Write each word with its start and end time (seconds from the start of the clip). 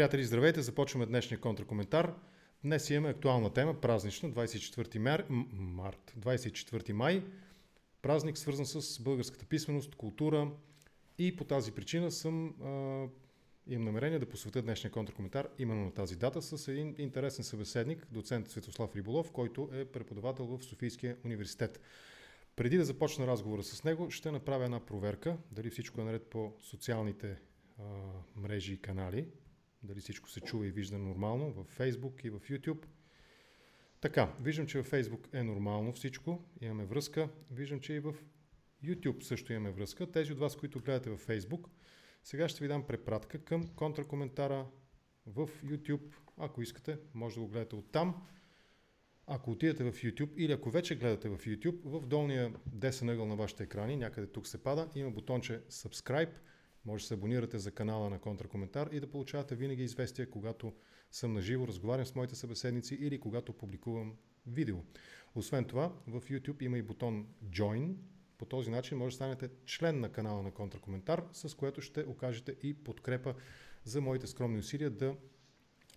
Приятели, 0.00 0.24
здравейте! 0.24 0.62
Започваме 0.62 1.06
днешния 1.06 1.40
контракоментар. 1.40 2.14
Днес 2.64 2.90
имаме 2.90 3.08
актуална 3.08 3.52
тема, 3.52 3.80
празнична, 3.80 4.30
24 4.30 4.98
мар... 4.98 5.24
март, 5.52 6.14
24 6.18 6.92
май. 6.92 7.24
Празник 8.02 8.38
свързан 8.38 8.66
с 8.66 9.02
българската 9.02 9.44
писменост, 9.44 9.94
култура 9.94 10.50
и 11.18 11.36
по 11.36 11.44
тази 11.44 11.72
причина 11.72 12.10
съм 12.10 12.46
а, 12.48 12.68
имам 13.66 13.84
намерение 13.84 14.18
да 14.18 14.28
посветя 14.28 14.62
днешния 14.62 14.90
контракоментар 14.90 15.48
именно 15.58 15.84
на 15.84 15.90
тази 15.90 16.16
дата 16.16 16.42
с 16.42 16.68
един 16.68 16.94
интересен 16.98 17.44
събеседник, 17.44 18.06
доцент 18.10 18.48
Светослав 18.48 18.96
Риболов, 18.96 19.32
който 19.32 19.68
е 19.72 19.84
преподавател 19.84 20.46
в 20.46 20.64
Софийския 20.64 21.16
университет. 21.24 21.80
Преди 22.56 22.76
да 22.76 22.84
започна 22.84 23.26
разговора 23.26 23.62
с 23.62 23.84
него, 23.84 24.10
ще 24.10 24.30
направя 24.30 24.64
една 24.64 24.80
проверка 24.80 25.36
дали 25.52 25.70
всичко 25.70 26.00
е 26.00 26.04
наред 26.04 26.22
по 26.22 26.52
социалните 26.60 27.40
а, 27.78 27.82
мрежи 28.36 28.72
и 28.72 28.80
канали, 28.82 29.26
дали 29.82 30.00
всичко 30.00 30.30
се 30.30 30.40
чува 30.40 30.66
и 30.66 30.70
вижда 30.70 30.98
нормално 30.98 31.52
в 31.52 31.78
Facebook 31.78 32.26
и 32.26 32.30
в 32.30 32.40
YouTube. 32.40 32.84
Така, 34.00 34.34
виждам, 34.40 34.66
че 34.66 34.82
в 34.82 34.90
Facebook 34.90 35.34
е 35.34 35.42
нормално 35.42 35.92
всичко, 35.92 36.44
имаме 36.60 36.84
връзка. 36.84 37.28
Виждам, 37.50 37.80
че 37.80 37.92
и 37.92 38.00
в 38.00 38.14
YouTube 38.84 39.22
също 39.22 39.52
имаме 39.52 39.70
връзка. 39.70 40.12
Тези 40.12 40.32
от 40.32 40.38
вас, 40.38 40.56
които 40.56 40.80
гледате 40.80 41.10
в 41.10 41.26
Facebook, 41.26 41.66
сега 42.24 42.48
ще 42.48 42.64
ви 42.64 42.68
дам 42.68 42.86
препратка 42.86 43.44
към 43.44 43.68
контракоментара 43.68 44.66
в 45.26 45.48
YouTube. 45.64 46.14
Ако 46.36 46.62
искате, 46.62 46.98
може 47.14 47.34
да 47.34 47.40
го 47.40 47.48
гледате 47.48 47.76
оттам. 47.76 48.26
Ако 49.26 49.50
отидете 49.50 49.84
в 49.84 49.92
YouTube 49.92 50.36
или 50.36 50.52
ако 50.52 50.70
вече 50.70 50.96
гледате 50.96 51.28
в 51.28 51.38
YouTube, 51.38 51.80
в 51.84 52.06
долния 52.06 52.54
десен 52.66 53.08
ъгъл 53.08 53.26
на 53.26 53.36
вашите 53.36 53.62
екрани, 53.62 53.96
някъде 53.96 54.26
тук 54.26 54.46
се 54.46 54.62
пада, 54.62 54.88
има 54.94 55.10
бутонче 55.10 55.60
Subscribe. 55.60 56.32
Може 56.84 57.04
да 57.04 57.08
се 57.08 57.14
абонирате 57.14 57.58
за 57.58 57.70
канала 57.70 58.10
на 58.10 58.18
Контракоментар 58.18 58.88
и 58.92 59.00
да 59.00 59.10
получавате 59.10 59.54
винаги 59.54 59.82
известия, 59.82 60.30
когато 60.30 60.72
съм 61.10 61.32
наживо, 61.32 61.68
разговарям 61.68 62.06
с 62.06 62.14
моите 62.14 62.34
събеседници 62.34 62.94
или 62.94 63.20
когато 63.20 63.52
публикувам 63.52 64.16
видео. 64.46 64.76
Освен 65.34 65.64
това, 65.64 65.92
в 66.06 66.20
YouTube 66.20 66.62
има 66.62 66.78
и 66.78 66.82
бутон 66.82 67.26
Join. 67.44 67.94
По 68.38 68.44
този 68.44 68.70
начин 68.70 68.98
може 68.98 69.12
да 69.12 69.16
станете 69.16 69.50
член 69.66 70.00
на 70.00 70.12
канала 70.12 70.42
на 70.42 70.50
Контракоментар, 70.50 71.24
с 71.32 71.56
което 71.56 71.80
ще 71.80 72.04
окажете 72.04 72.56
и 72.62 72.74
подкрепа 72.74 73.34
за 73.84 74.00
моите 74.00 74.26
скромни 74.26 74.58
усилия 74.58 74.90
да 74.90 75.16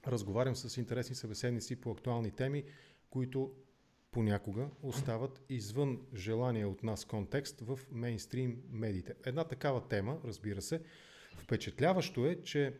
разговарям 0.08 0.56
с 0.56 0.78
интересни 0.78 1.16
събеседници 1.16 1.76
по 1.76 1.92
актуални 1.92 2.32
теми, 2.32 2.64
които 3.10 3.52
понякога 4.14 4.70
остават 4.82 5.42
извън 5.50 6.02
желания 6.16 6.70
от 6.70 6.84
нас 6.84 7.06
контекст 7.06 7.62
в 7.62 7.80
мейнстрим 7.92 8.64
медиите. 8.72 9.16
Една 9.26 9.44
такава 9.44 9.88
тема, 9.88 10.20
разбира 10.26 10.62
се, 10.62 10.82
впечатляващо 11.38 12.26
е, 12.26 12.42
че 12.44 12.74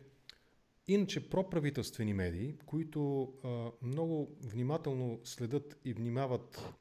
иначе 0.86 1.30
проправителствени 1.30 2.14
медии, 2.14 2.56
които 2.66 3.32
а, 3.44 3.70
много 3.82 4.36
внимателно 4.42 5.20
следят 5.24 5.80
и 5.84 5.92
внимават 5.92 6.72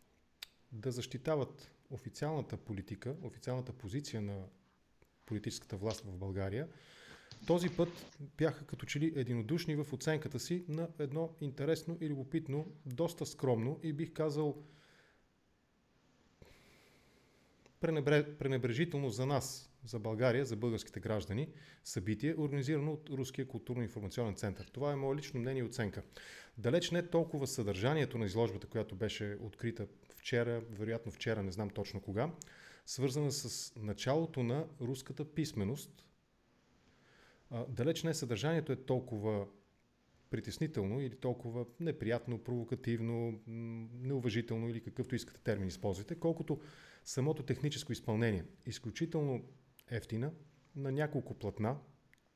да 0.72 0.92
защитават 0.92 1.72
официалната 1.90 2.58
политика, 2.58 3.16
официалната 3.24 3.74
позиция 3.74 4.22
на 4.22 4.46
политическата 5.26 5.78
власт 5.78 6.02
в 6.06 6.18
България, 6.18 6.68
този 7.48 7.70
път 7.70 7.90
бяха 8.38 8.66
като 8.66 8.86
че 8.86 9.00
ли 9.00 9.14
единодушни 9.16 9.76
в 9.76 9.94
оценката 9.94 10.40
си 10.40 10.66
на 10.68 10.88
едно 11.00 11.30
интересно 11.42 11.98
и 12.02 12.10
любопитно, 12.10 12.66
доста 12.86 13.26
скромно 13.26 13.80
и 13.84 13.94
бих 13.94 14.14
казал 14.14 14.64
пренебрежително 18.40 19.10
за 19.10 19.26
нас, 19.26 19.70
за 19.86 20.00
България, 20.00 20.46
за 20.46 20.56
българските 20.56 21.00
граждани, 21.00 21.50
събитие, 21.84 22.36
организирано 22.38 22.92
от 22.92 23.10
Руския 23.10 23.48
културно-информационен 23.48 24.36
център. 24.36 24.70
Това 24.74 24.92
е 24.92 24.96
мое 24.96 25.16
лично 25.16 25.40
мнение 25.40 25.62
и 25.62 25.66
оценка. 25.66 26.04
Далеч 26.58 26.92
не 26.92 27.08
толкова 27.08 27.48
съдържанието 27.48 28.18
на 28.18 28.26
изложбата, 28.26 28.68
която 28.68 28.96
беше 28.96 29.38
открита 29.42 29.88
вчера, 30.16 30.62
вероятно 30.72 31.12
вчера, 31.12 31.44
не 31.44 31.52
знам 31.52 31.70
точно 31.70 32.02
кога, 32.02 32.32
свързана 32.86 33.32
с 33.32 33.74
началото 33.76 34.44
на 34.44 34.66
руската 34.82 35.26
писменост, 35.26 36.06
далеч 37.70 38.04
не 38.04 38.14
съдържанието 38.14 38.72
е 38.72 38.76
толкова 38.76 39.48
притеснително 40.30 41.00
или 41.02 41.16
толкова 41.16 41.66
неприятно, 41.80 42.44
провокативно, 42.44 43.40
неуважително 43.48 44.70
или 44.70 44.82
какъвто 44.84 45.16
искате 45.16 45.42
термин 45.42 45.68
използвате, 45.68 46.16
колкото 46.16 46.62
самото 47.06 47.44
техническо 47.44 47.92
изпълнение. 47.92 48.46
Изключително 48.66 49.44
ефтина, 49.90 50.32
на 50.76 50.92
няколко 50.92 51.34
платна, 51.34 51.78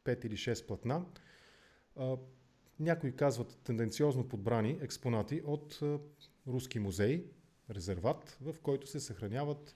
5 0.06 0.26
или 0.26 0.38
6 0.38 0.68
платна, 0.68 1.06
някои 2.80 3.16
казват 3.16 3.60
тенденциозно 3.64 4.28
подбрани 4.28 4.78
експонати 4.82 5.42
от 5.46 5.80
руски 6.48 6.80
музей, 6.80 7.26
резерват, 7.70 8.38
в 8.42 8.56
който 8.64 8.88
се 8.88 9.00
съхраняват 9.00 9.76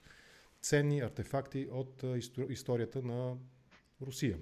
ценни 0.60 1.00
артефакти 1.00 1.68
от 1.70 2.04
историята 2.48 3.02
на 3.02 3.36
Русия. 4.02 4.38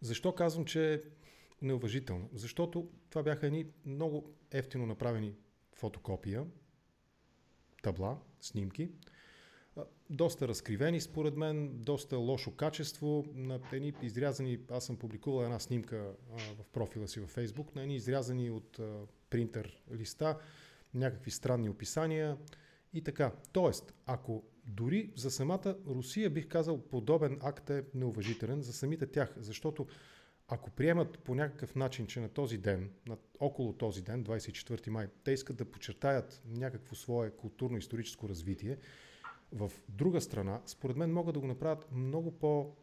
Защо 0.00 0.34
казвам, 0.34 0.64
че 0.64 0.94
е 0.94 1.00
неуважително? 1.62 2.28
Защото 2.32 2.90
това 3.10 3.22
бяха 3.22 3.46
едни 3.46 3.66
много 3.86 4.34
ефтино 4.50 4.86
направени 4.86 5.34
фотокопия, 5.74 6.46
табла, 7.82 8.18
снимки, 8.40 8.90
доста 10.10 10.48
разкривени 10.48 11.00
според 11.00 11.36
мен, 11.36 11.78
доста 11.78 12.16
лошо 12.16 12.56
качество, 12.56 13.24
на 13.34 13.60
едни 13.72 13.92
изрязани, 14.02 14.58
аз 14.70 14.84
съм 14.86 14.96
публикувал 14.96 15.44
една 15.44 15.58
снимка 15.58 16.12
в 16.58 16.64
профила 16.72 17.08
си 17.08 17.20
във 17.20 17.36
Facebook, 17.36 17.76
на 17.76 17.82
едни 17.82 17.96
изрязани 17.96 18.50
от 18.50 18.80
принтер 19.30 19.82
листа, 19.92 20.38
някакви 20.94 21.30
странни 21.30 21.68
описания 21.68 22.36
и 22.92 23.02
така. 23.02 23.32
Тоест, 23.52 23.94
ако 24.06 24.44
дори 24.70 25.12
за 25.16 25.30
самата 25.30 25.76
Русия 25.86 26.30
бих 26.30 26.48
казал 26.48 26.82
подобен 26.82 27.38
акт 27.42 27.70
е 27.70 27.84
неуважителен 27.94 28.62
за 28.62 28.72
самите 28.72 29.06
тях, 29.06 29.34
защото 29.36 29.86
ако 30.48 30.70
приемат 30.70 31.18
по 31.18 31.34
някакъв 31.34 31.74
начин, 31.74 32.06
че 32.06 32.20
на 32.20 32.28
този 32.28 32.58
ден, 32.58 32.90
на 33.08 33.16
около 33.40 33.72
този 33.72 34.02
ден, 34.02 34.24
24 34.24 34.88
май, 34.88 35.08
те 35.24 35.32
искат 35.32 35.56
да 35.56 35.64
подчертаят 35.64 36.42
някакво 36.46 36.94
свое 36.94 37.30
културно-историческо 37.30 38.28
развитие, 38.28 38.78
в 39.52 39.72
друга 39.88 40.20
страна, 40.20 40.62
според 40.66 40.96
мен 40.96 41.12
могат 41.12 41.34
да 41.34 41.40
го 41.40 41.46
направят 41.46 41.92
много 41.92 42.38
по- 42.38 42.76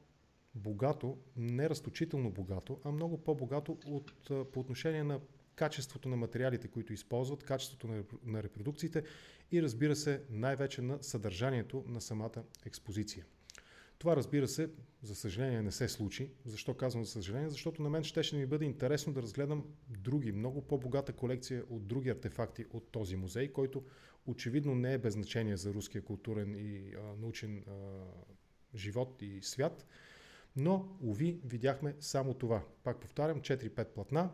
богато, 0.55 1.17
не 1.35 1.69
разточително 1.69 2.31
богато, 2.31 2.79
а 2.83 2.91
много 2.91 3.17
по-богато 3.17 3.77
от, 3.85 4.31
по 4.51 4.59
отношение 4.59 5.03
на 5.03 5.19
качеството 5.57 6.09
на 6.09 6.16
материалите, 6.16 6.68
които 6.68 6.94
използват, 6.94 7.44
качеството 7.44 8.03
на, 8.25 8.44
репродукциите 8.44 9.03
и 9.51 9.62
разбира 9.62 9.95
се 9.95 10.22
най-вече 10.29 10.81
на 10.81 11.03
съдържанието 11.03 11.84
на 11.88 12.01
самата 12.01 12.44
експозиция. 12.66 13.25
Това 14.00 14.16
разбира 14.16 14.47
се, 14.47 14.69
за 15.03 15.16
съжаление 15.16 15.62
не 15.62 15.72
се 15.72 15.90
случи. 15.90 16.29
Защо 16.46 16.73
казвам 16.73 17.06
за 17.06 17.12
съжаление? 17.12 17.50
Защото 17.50 17.81
на 17.81 17.90
мен 17.90 18.03
ще, 18.03 18.23
ще 18.23 18.35
ми 18.35 18.46
бъде 18.46 18.66
интересно 18.66 19.13
да 19.13 19.22
разгледам 19.22 19.66
други, 19.90 20.31
много 20.31 20.62
по-богата 20.62 21.13
колекция 21.13 21.63
от 21.69 21.88
други 21.88 22.09
артефакти 22.09 22.66
от 22.72 22.91
този 22.91 23.16
музей, 23.16 23.51
който 23.51 23.84
очевидно 24.25 24.75
не 24.75 24.94
е 24.94 24.97
без 24.97 25.13
значение 25.13 25.57
за 25.57 25.73
руския 25.73 26.01
културен 26.01 26.56
и 26.56 26.94
а, 26.94 27.16
научен 27.22 27.57
а, 27.57 27.73
живот 28.75 29.22
и 29.22 29.41
свят. 29.41 29.85
Но, 30.56 30.97
уви, 31.01 31.40
видяхме 31.46 31.96
само 32.00 32.34
това. 32.34 32.63
Пак 32.84 33.00
повтарям, 33.00 33.41
4-5 33.41 33.85
платна, 33.85 34.29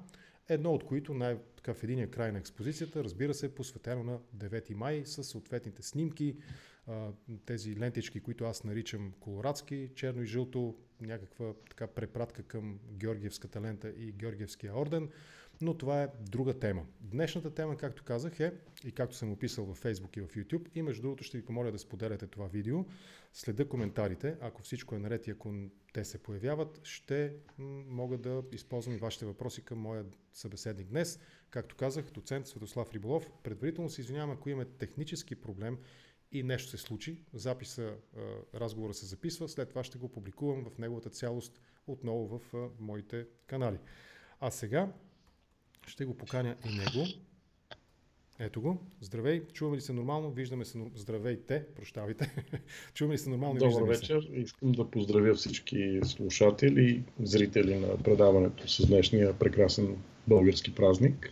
Едно 0.49 0.73
от 0.73 0.83
които, 0.83 1.13
най- 1.13 1.37
така 1.55 1.73
в 1.73 1.83
единия 1.83 2.11
край 2.11 2.31
на 2.31 2.39
експозицията, 2.39 3.03
разбира 3.03 3.33
се, 3.33 3.45
е 3.45 3.49
посветено 3.55 4.03
на 4.03 4.19
9 4.35 4.73
май 4.73 5.03
с 5.05 5.23
съответните 5.23 5.83
снимки, 5.83 6.37
тези 7.45 7.79
лентички, 7.79 8.19
които 8.19 8.45
аз 8.45 8.63
наричам 8.63 9.13
колорадски, 9.19 9.89
черно 9.95 10.23
и 10.23 10.25
жълто, 10.25 10.75
някаква 11.01 11.53
така 11.69 11.87
препратка 11.87 12.43
към 12.43 12.79
Георгиевската 12.91 13.61
лента 13.61 13.89
и 13.89 14.11
Георгиевския 14.11 14.77
орден, 14.77 15.09
но 15.63 15.77
това 15.77 16.03
е 16.03 16.07
друга 16.19 16.59
тема. 16.59 16.85
Днешната 17.01 17.53
тема, 17.53 17.77
както 17.77 18.03
казах, 18.03 18.39
е 18.39 18.53
и 18.85 18.91
както 18.91 19.15
съм 19.15 19.31
описал 19.31 19.65
в 19.65 19.83
Facebook 19.83 20.17
и 20.17 20.21
в 20.21 20.27
YouTube 20.27 20.67
и 20.75 20.81
между 20.81 21.01
другото 21.01 21.23
ще 21.23 21.37
ви 21.37 21.45
помоля 21.45 21.71
да 21.71 21.79
споделяте 21.79 22.27
това 22.27 22.47
видео, 22.47 22.85
следа 23.33 23.65
коментарите, 23.67 24.37
ако 24.41 24.61
всичко 24.61 24.95
е 24.95 24.99
наред 24.99 25.27
и 25.27 25.31
ако 25.31 25.53
те 25.93 26.05
се 26.05 26.23
появяват, 26.23 26.79
ще 26.83 27.35
мога 27.87 28.17
да 28.17 28.43
използвам 28.51 28.97
вашите 28.97 29.25
въпроси 29.25 29.61
към 29.61 29.79
моя 29.79 30.05
събеседник 30.33 30.87
днес. 30.87 31.19
Както 31.49 31.75
казах, 31.75 32.11
доцент 32.11 32.47
Светослав 32.47 32.93
Риболов. 32.93 33.31
Предварително 33.43 33.89
се 33.89 34.01
извинявам, 34.01 34.31
ако 34.31 34.49
имаме 34.49 34.65
технически 34.65 35.35
проблем 35.35 35.77
и 36.31 36.43
нещо 36.43 36.69
се 36.69 36.77
случи, 36.77 37.19
записа, 37.33 37.95
разговора 38.55 38.93
се 38.93 39.05
записва, 39.05 39.49
след 39.49 39.69
това 39.69 39.83
ще 39.83 39.97
го 39.97 40.09
публикувам 40.09 40.65
в 40.65 40.77
неговата 40.77 41.09
цялост 41.09 41.61
отново 41.87 42.39
в 42.39 42.69
моите 42.79 43.27
канали. 43.47 43.77
А 44.39 44.51
сега 44.51 44.93
ще 45.87 46.05
го 46.05 46.17
поканя 46.17 46.55
и 46.65 46.69
него. 46.69 47.07
ето 48.39 48.61
го. 48.61 48.77
Здравей, 49.01 49.43
чуваме 49.53 49.77
ли 49.77 49.81
се 49.81 49.93
нормално? 49.93 50.31
Виждаме 50.31 50.65
се. 50.65 50.79
Здравейте, 50.95 51.65
прощавайте. 51.75 52.45
чуваме 52.93 53.13
ли 53.13 53.17
се 53.17 53.29
нормално? 53.29 53.59
Добър 53.59 53.83
вечер. 53.83 54.21
Се? 54.21 54.39
Искам 54.39 54.71
да 54.71 54.91
поздравя 54.91 55.33
всички 55.33 55.99
слушатели 56.03 57.03
и 57.19 57.25
зрители 57.25 57.79
на 57.79 57.97
предаването 57.97 58.67
с 58.67 58.87
днешния 58.87 59.39
прекрасен 59.39 59.97
български 60.27 60.75
празник. 60.75 61.29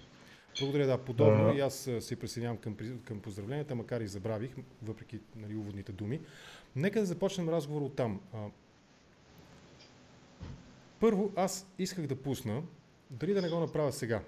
Благодаря, 0.60 0.88
да. 0.88 0.98
Подобно 0.98 1.48
а... 1.48 1.56
и 1.56 1.60
аз 1.60 1.90
се 2.00 2.16
присъединявам 2.16 2.58
към, 2.58 2.78
към 3.04 3.20
поздравленията, 3.20 3.76
макар 3.76 4.02
и 4.02 4.08
забравих, 4.08 4.56
въпреки 4.84 5.20
нали, 5.36 5.56
уводните 5.56 5.92
думи. 5.92 6.20
Нека 6.76 7.00
да 7.00 7.06
започнем 7.06 7.50
разговор 7.50 7.82
от 7.82 7.96
там. 7.96 8.22
Първо, 11.00 11.32
аз 11.36 11.68
исках 11.80 12.08
да 12.08 12.16
пусна, 12.16 12.64
дали 13.10 13.34
да 13.34 13.42
не 13.42 13.50
го 13.50 13.60
направя 13.60 13.92
сега. 13.92 14.22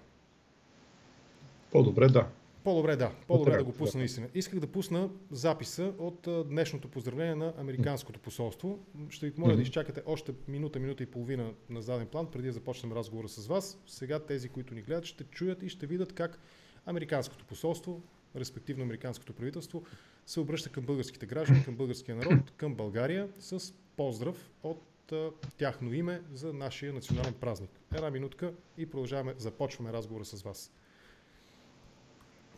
По-добре, 1.73 2.07
да. 2.07 2.27
По-добре, 2.63 2.95
да. 2.95 3.11
По-добре 3.27 3.57
да 3.57 3.63
го 3.63 3.71
пусна 3.71 3.97
наистина. 3.97 4.27
Исках 4.33 4.59
да 4.59 4.67
пусна 4.67 5.09
записа 5.31 5.93
от 5.97 6.27
днешното 6.47 6.87
поздравление 6.87 7.35
на 7.35 7.53
Американското 7.57 8.19
посолство. 8.19 8.79
Ще 9.09 9.29
ви 9.29 9.33
моля 9.37 9.51
mm-hmm. 9.51 9.55
да 9.55 9.61
изчакате 9.61 10.01
още 10.05 10.33
минута, 10.47 10.79
минута 10.79 11.03
и 11.03 11.05
половина 11.05 11.53
на 11.69 11.81
заден 11.81 12.07
план, 12.07 12.27
преди 12.31 12.47
да 12.47 12.53
започнем 12.53 12.93
разговора 12.93 13.27
с 13.27 13.47
вас. 13.47 13.79
Сега 13.87 14.19
тези, 14.19 14.49
които 14.49 14.75
ни 14.75 14.81
гледат, 14.81 15.05
ще 15.05 15.23
чуят 15.23 15.63
и 15.63 15.69
ще 15.69 15.87
видят 15.87 16.13
как 16.13 16.39
Американското 16.85 17.45
посолство, 17.45 18.01
респективно 18.35 18.83
Американското 18.83 19.33
правителство, 19.33 19.83
се 20.25 20.39
обръща 20.39 20.69
към 20.69 20.85
българските 20.85 21.25
граждани, 21.25 21.63
към 21.63 21.75
българския 21.75 22.15
народ, 22.15 22.51
към 22.57 22.75
България 22.75 23.29
с 23.39 23.73
поздрав 23.97 24.51
от 24.63 25.13
тяхно 25.57 25.93
име 25.93 26.21
за 26.33 26.53
нашия 26.53 26.93
национален 26.93 27.33
празник. 27.33 27.69
Една 27.95 28.11
минутка 28.11 28.53
и 28.77 28.85
продължаваме, 28.85 29.33
започваме 29.37 29.93
разговора 29.93 30.25
с 30.25 30.43
вас. 30.43 30.71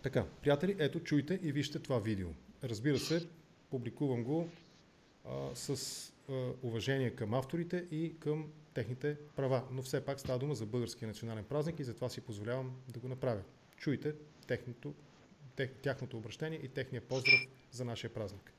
Така, 0.06 0.26
приятели, 0.42 0.76
ето, 0.80 1.00
чуйте 1.00 1.40
и 1.44 1.52
вижте 1.52 1.80
това 1.80 2.00
видео. 2.00 2.28
Разбира 2.64 3.00
се, 3.00 3.28
публикувам 3.70 4.24
го 4.24 4.50
а, 5.26 5.56
с 5.56 6.14
а, 6.30 6.34
уважение 6.64 7.10
към 7.10 7.34
авторите 7.34 7.86
и 7.92 8.20
към 8.20 8.52
техните 8.74 9.18
права. 9.36 9.64
Но 9.72 9.82
все 9.82 10.06
пак 10.06 10.20
става 10.20 10.40
дума 10.40 10.56
за 10.56 10.66
българския 10.66 11.08
национален 11.08 11.44
празник 11.44 11.80
и 11.80 11.84
затова 11.84 12.10
си 12.10 12.22
позволявам 12.22 12.76
да 12.94 13.00
го 13.00 13.08
направя. 13.08 13.42
Чуйте 13.78 14.14
техното, 14.48 14.94
тех, 15.56 15.72
тяхното 15.82 16.18
обращение 16.18 16.60
и 16.64 16.68
техния 16.68 17.02
поздрав 17.02 17.40
за 17.72 17.86
нашия 17.86 18.14
празник. 18.14 18.55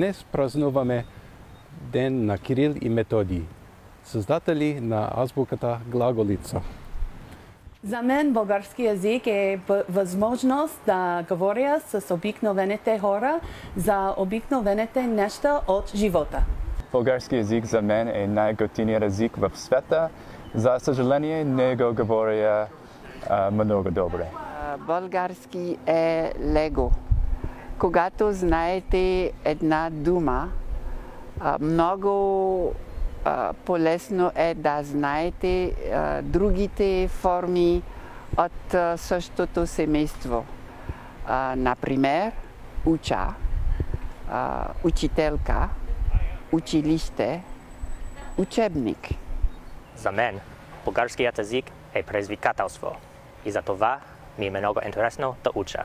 Днес 0.00 0.24
празнуваме 0.32 1.04
Ден 1.92 2.26
на 2.26 2.38
Кирил 2.38 2.74
и 2.80 2.88
Методий, 2.88 3.42
създатели 4.04 4.80
на 4.80 5.10
азбуката 5.16 5.78
глаголица. 5.86 6.60
За 7.84 8.02
мен 8.02 8.32
български 8.32 8.82
язик 8.82 9.26
е 9.26 9.60
възможност 9.88 10.80
да 10.86 11.24
говоря 11.28 11.80
с 11.80 12.14
обикновените 12.14 12.98
хора 12.98 13.40
за 13.76 14.14
обикновените 14.16 15.02
неща 15.02 15.60
от 15.68 15.96
живота. 15.96 16.42
Български 16.92 17.36
язик 17.36 17.64
за 17.64 17.82
мен 17.82 18.08
е 18.08 18.26
най-готиният 18.26 19.02
език 19.02 19.36
в 19.36 19.50
света. 19.54 20.08
За 20.54 20.76
съжаление 20.78 21.44
не 21.44 21.76
го 21.76 21.94
говоря 21.94 22.66
а, 23.28 23.50
много 23.50 23.90
добре. 23.90 24.26
Български 24.86 25.78
е 25.86 26.32
лего. 26.40 26.92
Когато 27.80 28.32
знаете 28.32 29.32
една 29.44 29.88
дума, 29.90 30.52
много 31.60 32.74
полезно 33.64 34.32
е 34.34 34.54
да 34.54 34.82
знаете 34.82 35.74
другите 36.22 37.08
форми 37.08 37.82
от 38.36 39.00
същото 39.00 39.66
семейство. 39.66 40.44
Например, 41.56 42.32
уча, 42.86 43.26
учителка, 44.84 45.68
училище, 46.52 47.42
учебник. 48.38 49.08
За 49.96 50.12
мен 50.12 50.40
българският 50.84 51.38
език 51.38 51.64
е 51.94 52.02
предизвикателство 52.02 52.96
и 53.44 53.50
за 53.50 53.62
това 53.62 54.00
ми 54.38 54.46
е 54.46 54.50
много 54.50 54.80
интересно 54.86 55.34
да 55.44 55.50
уча 55.54 55.84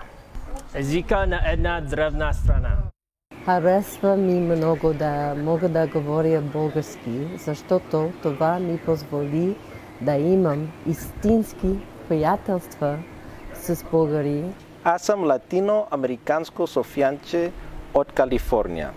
езика 0.75 1.27
на 1.27 1.41
една 1.51 1.81
древна 1.81 2.33
страна. 2.33 2.77
Харесва 3.45 4.17
ми 4.17 4.55
много 4.55 4.93
да 4.93 5.35
мога 5.37 5.69
да 5.69 5.87
говоря 5.87 6.41
български, 6.41 7.27
защото 7.37 8.11
това 8.21 8.59
ми 8.59 8.77
позволи 8.77 9.55
да 10.01 10.13
имам 10.15 10.71
истински 10.87 11.79
приятелства 12.09 12.97
с 13.53 13.83
българи. 13.91 14.43
Аз 14.83 15.01
съм 15.01 15.23
латино-американско 15.23 16.67
софиянче 16.67 17.51
от 17.93 18.11
Калифорния. 18.11 18.91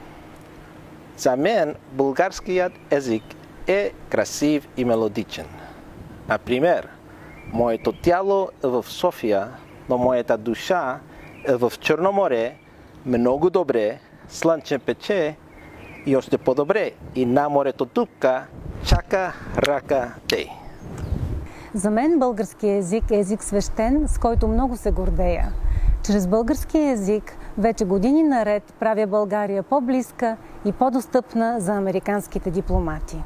За 1.16 1.36
мен 1.36 1.74
българският 1.92 2.72
език 2.90 3.22
е 3.66 3.92
красив 4.10 4.68
и 4.76 4.84
мелодичен. 4.84 5.46
Например, 6.28 6.88
моето 7.52 7.92
тяло 7.92 8.48
е 8.64 8.66
в 8.66 8.82
София, 8.82 9.48
но 9.88 9.98
моята 9.98 10.38
душа 10.38 11.00
в 11.48 11.72
Черно 11.80 12.12
море 12.12 12.54
много 13.06 13.50
добре, 13.50 13.98
слънче 14.28 14.78
пече 14.78 15.36
и 16.06 16.16
още 16.16 16.38
по-добре. 16.38 16.90
И 17.14 17.26
на 17.26 17.48
морето 17.48 17.86
тупка 17.86 18.46
чака 18.84 19.32
рака 19.58 20.14
те. 20.28 20.46
За 21.74 21.90
мен 21.90 22.18
български 22.18 22.68
език 22.68 23.10
е 23.10 23.18
език 23.18 23.44
свещен, 23.44 24.04
с 24.08 24.18
който 24.18 24.48
много 24.48 24.76
се 24.76 24.90
гордея. 24.90 25.52
Чрез 26.06 26.26
български 26.26 26.78
език 26.78 27.36
вече 27.58 27.84
години 27.84 28.22
наред 28.22 28.74
правя 28.80 29.06
България 29.06 29.62
по-близка 29.62 30.36
и 30.64 30.72
по-достъпна 30.72 31.60
за 31.60 31.74
американските 31.74 32.50
дипломати. 32.50 33.16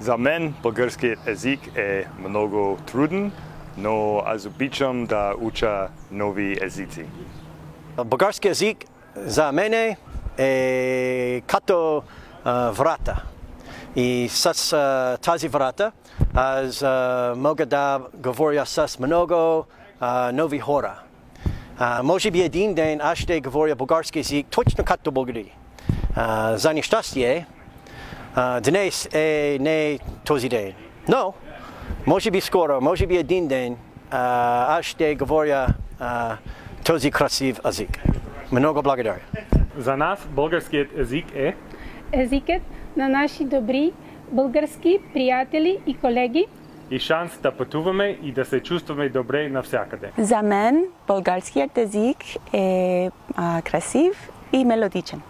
За 0.00 0.18
мен 0.18 0.54
българският 0.62 1.26
език 1.26 1.60
е 1.76 2.04
много 2.18 2.78
труден, 2.86 3.32
но 3.76 4.22
аз 4.26 4.46
обичам 4.46 5.06
да 5.06 5.32
уча 5.40 5.88
нови 6.10 6.58
езици. 6.62 7.04
Български 8.04 8.48
език 8.48 8.84
за 9.16 9.52
мен 9.52 9.96
е 10.38 11.42
като 11.46 12.02
а, 12.44 12.70
врата. 12.70 13.22
И 13.96 14.28
с 14.30 14.72
а, 14.72 15.16
тази 15.22 15.48
врата 15.48 15.92
аз 16.34 16.82
а, 16.82 17.34
мога 17.36 17.66
да 17.66 18.00
говоря 18.14 18.66
с 18.66 18.98
много 18.98 19.64
а, 20.00 20.32
нови 20.32 20.58
хора. 20.58 20.94
А, 21.78 22.02
може 22.02 22.30
би 22.30 22.42
един 22.42 22.74
ден 22.74 23.00
аз 23.02 23.18
ще 23.18 23.40
говоря 23.40 23.74
български 23.74 24.18
език 24.18 24.46
точно 24.50 24.84
като 24.84 25.10
българи. 25.10 25.52
За 26.54 26.72
нещастие, 26.74 27.46
а, 28.34 28.60
днес 28.60 29.08
е 29.14 29.58
не 29.60 29.98
този 30.24 30.48
ден. 30.48 30.72
Но, 31.08 31.34
може 32.06 32.30
би 32.30 32.40
скоро, 32.40 32.80
може 32.80 33.06
би 33.06 33.16
един 33.16 33.48
ден, 33.48 33.76
а, 34.10 34.78
аз 34.78 34.84
ще 34.84 35.14
говоря 35.14 35.66
а, 36.00 36.36
този 36.84 37.10
красив 37.10 37.60
език. 37.68 37.98
Много 38.52 38.82
благодаря. 38.82 39.16
За 39.78 39.96
нас 39.96 40.26
българският 40.30 40.88
език 40.98 41.26
е 41.34 41.54
езикът 42.12 42.62
на 42.96 43.08
наши 43.08 43.44
добри 43.44 43.92
български 44.32 44.98
приятели 45.12 45.78
и 45.86 45.94
колеги 45.94 46.46
и 46.90 46.98
шанс 46.98 47.38
да 47.42 47.52
пътуваме 47.52 48.18
и 48.22 48.32
да 48.32 48.44
се 48.44 48.60
чувстваме 48.60 49.08
добре 49.08 49.48
навсякъде. 49.48 50.10
За 50.18 50.42
мен 50.42 50.84
българският 51.06 51.78
език 51.78 52.16
е 52.52 53.10
а, 53.36 53.62
красив 53.62 54.30
и 54.52 54.64
мелодичен. 54.64 55.20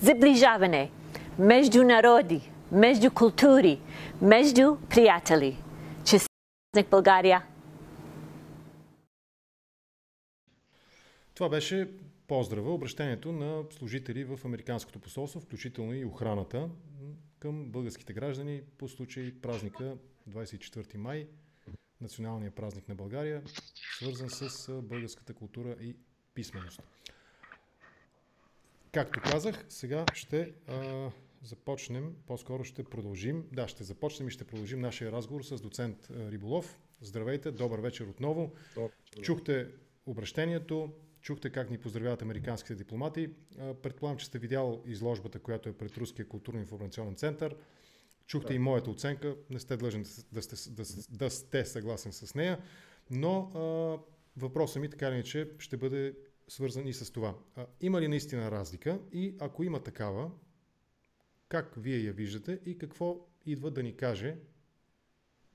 Заближаване 0.00 0.90
между 1.38 1.84
народи, 1.84 2.40
между 2.72 3.10
култури, 3.10 3.78
между 4.22 4.76
приятели. 4.90 5.56
Честит 6.04 6.90
България! 6.90 7.46
Това 11.34 11.48
беше 11.48 11.90
поздрава, 12.26 12.74
обращението 12.74 13.32
на 13.32 13.64
служители 13.70 14.24
в 14.24 14.44
Американското 14.44 14.98
посолство, 14.98 15.40
включително 15.40 15.94
и 15.94 16.04
охраната 16.04 16.68
към 17.38 17.70
българските 17.70 18.12
граждани 18.12 18.62
по 18.78 18.88
случай 18.88 19.32
празника 19.42 19.96
24 20.30 20.96
май, 20.96 21.28
националния 22.00 22.50
празник 22.50 22.88
на 22.88 22.94
България, 22.94 23.42
свързан 23.98 24.30
с 24.30 24.72
българската 24.82 25.34
култура 25.34 25.76
и 25.80 25.96
писменост. 26.34 26.82
Както 28.92 29.20
казах, 29.20 29.64
сега 29.68 30.04
ще 30.14 30.52
а, 30.68 31.10
започнем, 31.44 32.14
по-скоро 32.26 32.64
ще 32.64 32.84
продължим. 32.84 33.44
Да, 33.52 33.68
ще 33.68 33.84
започнем 33.84 34.28
и 34.28 34.30
ще 34.30 34.44
продължим 34.44 34.80
нашия 34.80 35.12
разговор 35.12 35.42
с 35.42 35.60
доцент 35.60 36.08
Риболов. 36.10 36.78
Здравейте, 37.00 37.50
добър 37.50 37.78
вечер 37.78 38.06
отново. 38.06 38.52
Добър. 38.74 38.90
Чухте 39.22 39.68
обращението, 40.06 40.92
чухте 41.20 41.50
как 41.50 41.70
ни 41.70 41.78
поздравяват 41.78 42.22
американските 42.22 42.74
дипломати. 42.74 43.30
Предполагам, 43.82 44.18
че 44.18 44.26
сте 44.26 44.38
видял 44.38 44.82
изложбата, 44.86 45.38
която 45.38 45.68
е 45.68 45.72
пред 45.72 45.98
Руския 45.98 46.28
културно-информационен 46.28 47.14
център. 47.14 47.56
Чухте 48.26 48.48
да. 48.48 48.54
и 48.54 48.58
моята 48.58 48.90
оценка, 48.90 49.36
не 49.50 49.60
сте 49.60 49.76
длъжен 49.76 50.04
да 50.32 50.42
сте, 50.42 50.70
да, 50.70 50.84
да 51.10 51.30
сте 51.30 51.64
съгласен 51.64 52.12
с 52.12 52.34
нея, 52.34 52.58
но 53.10 53.38
а, 53.54 53.60
въпросът 54.36 54.82
ми 54.82 54.90
така 54.90 55.12
ли 55.12 55.24
че 55.24 55.50
ще 55.58 55.76
бъде 55.76 56.14
свързан 56.48 56.86
и 56.86 56.92
с 56.92 57.12
това. 57.12 57.34
А, 57.56 57.66
има 57.80 58.00
ли 58.00 58.08
наистина 58.08 58.50
разлика 58.50 59.00
и 59.12 59.36
ако 59.40 59.64
има 59.64 59.82
такава, 59.82 60.30
как 61.54 61.74
вие 61.76 61.98
я 61.98 62.12
виждате 62.12 62.60
и 62.66 62.78
какво 62.78 63.26
идва 63.46 63.70
да 63.70 63.82
ни 63.82 63.96
каже, 63.96 64.36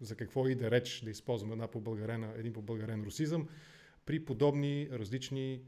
за 0.02 0.16
какво 0.16 0.48
и 0.48 0.56
да 0.56 0.72
реч, 0.72 1.02
да 1.04 1.10
използваме 1.10 1.54
една 1.54 1.68
по 1.68 1.98
един 2.38 2.54
по 2.54 2.62
българен 2.62 3.04
русизъм, 3.04 3.48
при 4.06 4.26
подобни 4.26 4.88
различни, 4.92 5.62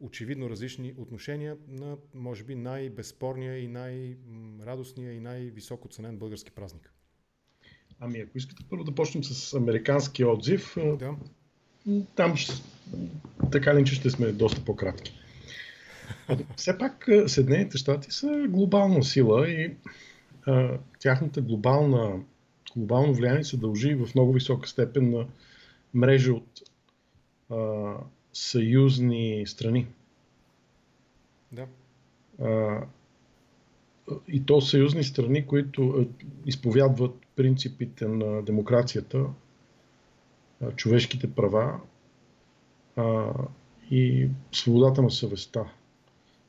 очевидно 0.00 0.50
различни 0.50 0.94
отношения 0.96 1.56
на, 1.68 1.96
може 2.14 2.44
би, 2.44 2.54
най-безспорния 2.54 3.58
и 3.58 3.68
най-радостния 3.68 5.12
и 5.12 5.20
най-високо 5.20 5.88
ценен 5.88 6.18
български 6.18 6.50
празник. 6.50 6.92
Ами, 8.00 8.18
ако 8.20 8.38
искате 8.38 8.64
първо 8.70 8.84
да 8.84 8.94
почнем 8.94 9.24
с 9.24 9.54
американски 9.54 10.24
отзив, 10.24 10.74
да. 10.76 11.16
там 12.14 12.34
така 13.52 13.74
ли, 13.74 13.84
че 13.84 13.94
ще 13.94 14.10
сме 14.10 14.32
доста 14.32 14.64
по-кратки. 14.64 15.27
Все 16.56 16.78
пак 16.78 17.08
Съединените 17.26 17.78
щати 17.78 18.10
са 18.10 18.46
глобална 18.48 19.04
сила 19.04 19.50
и 19.50 19.76
а, 20.46 20.78
тяхната 20.98 21.40
глобална, 21.40 22.20
глобално 22.76 23.14
влияние 23.14 23.44
се 23.44 23.56
дължи 23.56 23.94
в 23.94 24.14
много 24.14 24.32
висока 24.32 24.68
степен 24.68 25.10
на 25.10 25.26
мрежа 25.94 26.32
от 26.32 26.62
а, 27.50 27.94
съюзни 28.32 29.44
страни. 29.46 29.86
Да. 31.52 31.66
А, 32.42 32.80
и 34.28 34.46
то 34.46 34.60
съюзни 34.60 35.04
страни, 35.04 35.46
които 35.46 36.06
изповядват 36.46 37.14
принципите 37.36 38.08
на 38.08 38.42
демокрацията, 38.42 39.26
човешките 40.76 41.34
права 41.34 41.80
а, 42.96 43.32
и 43.90 44.28
свободата 44.52 45.02
на 45.02 45.10
съвестта. 45.10 45.64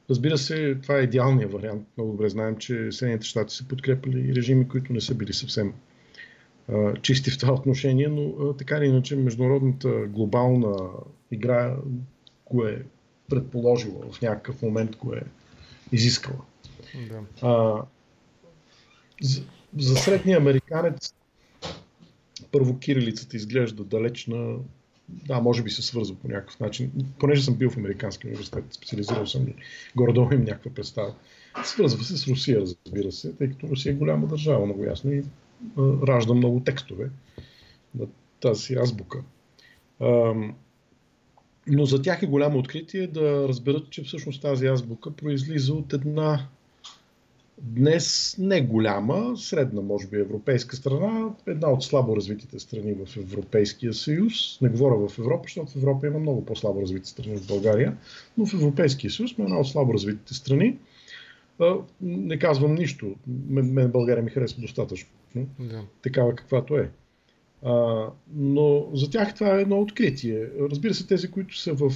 Разбира 0.09 0.37
се, 0.37 0.75
това 0.75 0.97
е 0.97 1.03
идеалният 1.03 1.53
вариант. 1.53 1.87
Много 1.97 2.11
добре 2.11 2.29
знаем, 2.29 2.57
че 2.57 2.91
Съединените 2.91 3.27
щати 3.27 3.55
са 3.55 3.67
подкрепили 3.67 4.35
режими, 4.35 4.67
които 4.67 4.93
не 4.93 5.01
са 5.01 5.15
били 5.15 5.33
съвсем 5.33 5.73
а, 6.67 6.93
чисти 7.01 7.31
в 7.31 7.37
това 7.37 7.53
отношение, 7.53 8.07
но 8.07 8.49
а, 8.49 8.57
така 8.57 8.77
или 8.77 8.85
иначе 8.85 9.15
международната 9.15 9.89
глобална 9.89 10.89
игра 11.31 11.75
го 12.51 12.65
е 12.65 12.85
предположила 13.29 14.11
в 14.11 14.21
някакъв 14.21 14.61
момент, 14.61 14.95
го 14.95 15.13
е 15.13 15.21
изискала. 15.91 16.41
Да. 17.09 17.47
А, 17.47 17.83
за, 19.21 19.43
за 19.77 19.95
средния 19.95 20.37
американец 20.37 21.13
първо 22.51 22.79
кирилицата 22.79 23.37
изглежда 23.37 23.83
далечна 23.83 24.55
да, 25.27 25.39
може 25.39 25.63
би 25.63 25.69
се 25.69 25.81
свързва 25.81 26.15
по 26.15 26.27
някакъв 26.27 26.59
начин. 26.59 26.91
Понеже 27.19 27.43
съм 27.43 27.55
бил 27.55 27.69
в 27.69 27.77
Американски 27.77 28.27
университет, 28.27 28.63
специализирал 28.71 29.25
съм 29.25 29.47
и 29.47 29.53
горе-долу 29.95 30.31
им 30.33 30.43
някаква 30.43 30.71
представа. 30.71 31.13
Свързва 31.63 32.03
се 32.03 32.17
с 32.17 32.27
Русия, 32.27 32.61
разбира 32.61 33.11
се, 33.11 33.33
тъй 33.33 33.49
като 33.49 33.67
Русия 33.67 33.91
е 33.91 33.95
голяма 33.95 34.27
държава, 34.27 34.65
много 34.65 34.83
ясно, 34.83 35.11
и 35.11 35.23
а, 35.77 35.81
ражда 36.07 36.33
много 36.33 36.59
текстове 36.59 37.09
на 37.95 38.07
тази 38.39 38.75
азбука. 38.75 39.23
А, 39.99 40.33
но 41.67 41.85
за 41.85 42.01
тях 42.01 42.23
е 42.23 42.27
голямо 42.27 42.59
откритие 42.59 43.07
да 43.07 43.47
разберат, 43.47 43.89
че 43.89 44.03
всъщност 44.03 44.41
тази 44.41 44.67
азбука 44.67 45.11
произлиза 45.11 45.73
от 45.73 45.93
една 45.93 46.47
Днес 47.61 48.35
не 48.39 48.61
голяма, 48.61 49.37
средна, 49.37 49.81
може 49.81 50.07
би, 50.07 50.19
европейска 50.19 50.75
страна, 50.75 51.29
една 51.47 51.69
от 51.69 51.83
слабо 51.83 52.15
развитите 52.15 52.59
страни 52.59 52.93
в 52.93 53.17
Европейския 53.17 53.93
съюз. 53.93 54.61
Не 54.61 54.69
говоря 54.69 55.07
в 55.07 55.19
Европа, 55.19 55.43
защото 55.43 55.71
в 55.71 55.75
Европа 55.75 56.07
има 56.07 56.19
много 56.19 56.45
по-слабо 56.45 56.81
развити 56.81 57.09
страни 57.09 57.35
от 57.35 57.47
България, 57.47 57.97
но 58.37 58.45
в 58.45 58.53
Европейския 58.53 59.11
съюз 59.11 59.31
сме 59.31 59.43
една 59.43 59.59
от 59.59 59.67
слабо 59.67 59.93
развитите 59.93 60.33
страни. 60.33 60.77
Не 62.01 62.39
казвам 62.39 62.75
нищо. 62.75 63.15
Мен, 63.27 63.73
мен 63.73 63.91
България 63.91 64.23
ми 64.23 64.31
харесва 64.31 64.61
достатъчно. 64.61 65.09
Да. 65.59 65.83
Такава 66.01 66.35
каквато 66.35 66.77
е. 66.77 66.91
А, 67.63 68.05
но 68.33 68.87
за 68.93 69.09
тях 69.09 69.35
това 69.35 69.57
е 69.57 69.61
едно 69.61 69.79
откритие. 69.79 70.47
Разбира 70.71 70.93
се, 70.93 71.07
тези, 71.07 71.31
които 71.31 71.57
са 71.57 71.73
в 71.73 71.91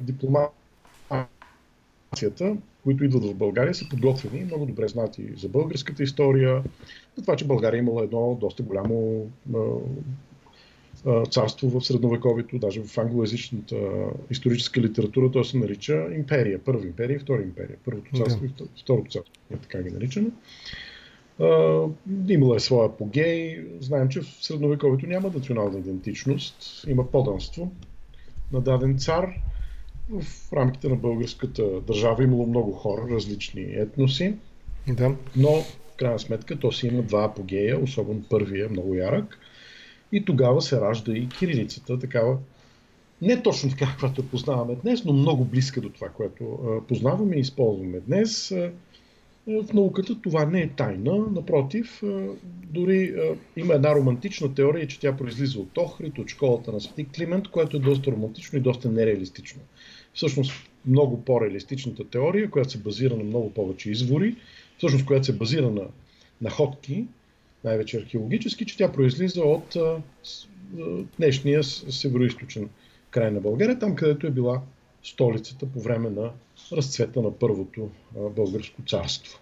дипломацията, 0.00 2.56
които 2.88 3.04
идват 3.04 3.24
в 3.24 3.34
България, 3.34 3.74
са 3.74 3.88
подготвени, 3.88 4.44
много 4.44 4.66
добре 4.66 4.88
знаят 4.88 5.18
и 5.18 5.32
за 5.36 5.48
българската 5.48 6.02
история, 6.02 6.62
за 7.16 7.22
това, 7.22 7.36
че 7.36 7.46
България 7.46 7.78
е 7.78 7.80
имала 7.80 8.04
едно 8.04 8.38
доста 8.40 8.62
голямо 8.62 9.26
царство 11.30 11.68
в 11.68 11.84
средновековието, 11.84 12.58
даже 12.58 12.80
в 12.80 12.98
англоязичната 12.98 13.76
историческа 14.30 14.80
литература, 14.80 15.30
то 15.30 15.44
се 15.44 15.58
нарича 15.58 16.06
империя. 16.14 16.58
Първа 16.64 16.86
империя 16.86 17.16
и 17.16 17.18
втора 17.18 17.42
империя. 17.42 17.76
Първото 17.84 18.16
царство 18.16 18.40
да. 18.40 18.64
и 18.64 18.80
второто 18.80 19.10
царство, 19.10 19.32
е 19.54 19.56
така 19.56 19.82
ги 19.82 19.90
наричано. 19.90 20.30
Имала 22.28 22.56
е 22.56 22.60
своя 22.60 22.88
апогей. 22.88 23.64
Знаем, 23.80 24.08
че 24.08 24.20
в 24.20 24.26
средновековието 24.40 25.06
няма 25.06 25.30
национална 25.34 25.78
идентичност. 25.78 26.84
Има 26.88 27.10
поданство 27.10 27.72
на 28.52 28.60
даден 28.60 28.98
цар 28.98 29.34
в 30.10 30.52
рамките 30.52 30.88
на 30.88 30.96
българската 30.96 31.80
държава 31.80 32.24
имало 32.24 32.46
много 32.46 32.72
хора, 32.72 33.06
различни 33.10 33.62
етноси, 33.62 34.34
да. 34.88 35.14
но 35.36 35.48
в 35.62 35.96
крайна 35.96 36.18
сметка 36.18 36.58
то 36.58 36.72
си 36.72 36.86
има 36.86 37.02
два 37.02 37.24
апогея, 37.24 37.82
особено 37.82 38.22
първия 38.30 38.66
е 38.66 38.68
много 38.68 38.94
ярък. 38.94 39.38
И 40.12 40.24
тогава 40.24 40.62
се 40.62 40.80
ражда 40.80 41.12
и 41.12 41.28
кирилицата, 41.28 41.98
такава 41.98 42.38
не 43.22 43.42
точно 43.42 43.70
така, 43.70 43.86
каквато 43.90 44.28
познаваме 44.28 44.74
днес, 44.82 45.04
но 45.04 45.12
много 45.12 45.44
близка 45.44 45.80
до 45.80 45.88
това, 45.88 46.08
което 46.08 46.58
познаваме 46.88 47.36
и 47.36 47.40
използваме 47.40 48.00
днес. 48.00 48.54
В 49.46 49.72
науката 49.74 50.20
това 50.22 50.44
не 50.44 50.60
е 50.60 50.68
тайна, 50.68 51.18
напротив, 51.32 52.02
дори 52.64 53.14
има 53.56 53.74
една 53.74 53.94
романтична 53.94 54.54
теория, 54.54 54.86
че 54.86 55.00
тя 55.00 55.16
произлиза 55.16 55.60
от 55.60 55.78
Охрид, 55.78 56.18
от 56.18 56.28
школата 56.28 56.72
на 56.72 56.80
Свети 56.80 57.06
Климент, 57.16 57.48
което 57.48 57.76
е 57.76 57.80
доста 57.80 58.10
романтично 58.10 58.58
и 58.58 58.62
доста 58.62 58.90
нереалистично 58.90 59.60
всъщност 60.18 60.52
много 60.86 61.24
по-реалистичната 61.24 62.04
теория, 62.04 62.50
която 62.50 62.70
се 62.70 62.78
базира 62.78 63.16
на 63.16 63.24
много 63.24 63.54
повече 63.54 63.90
извори, 63.90 64.36
всъщност 64.78 65.06
която 65.06 65.26
се 65.26 65.32
базира 65.32 65.70
на 65.70 65.82
находки, 66.40 67.04
най-вече 67.64 67.98
археологически, 67.98 68.66
че 68.66 68.76
тя 68.76 68.92
произлиза 68.92 69.42
от 69.42 69.76
а, 69.76 69.96
днешния 71.16 71.64
североисточен 71.64 72.68
край 73.10 73.30
на 73.30 73.40
България, 73.40 73.78
там 73.78 73.96
където 73.96 74.26
е 74.26 74.30
била 74.30 74.62
столицата 75.02 75.66
по 75.66 75.80
време 75.80 76.10
на 76.10 76.30
разцвета 76.72 77.22
на 77.22 77.38
първото 77.38 77.90
а, 78.16 78.28
българско 78.28 78.82
царство. 78.86 79.38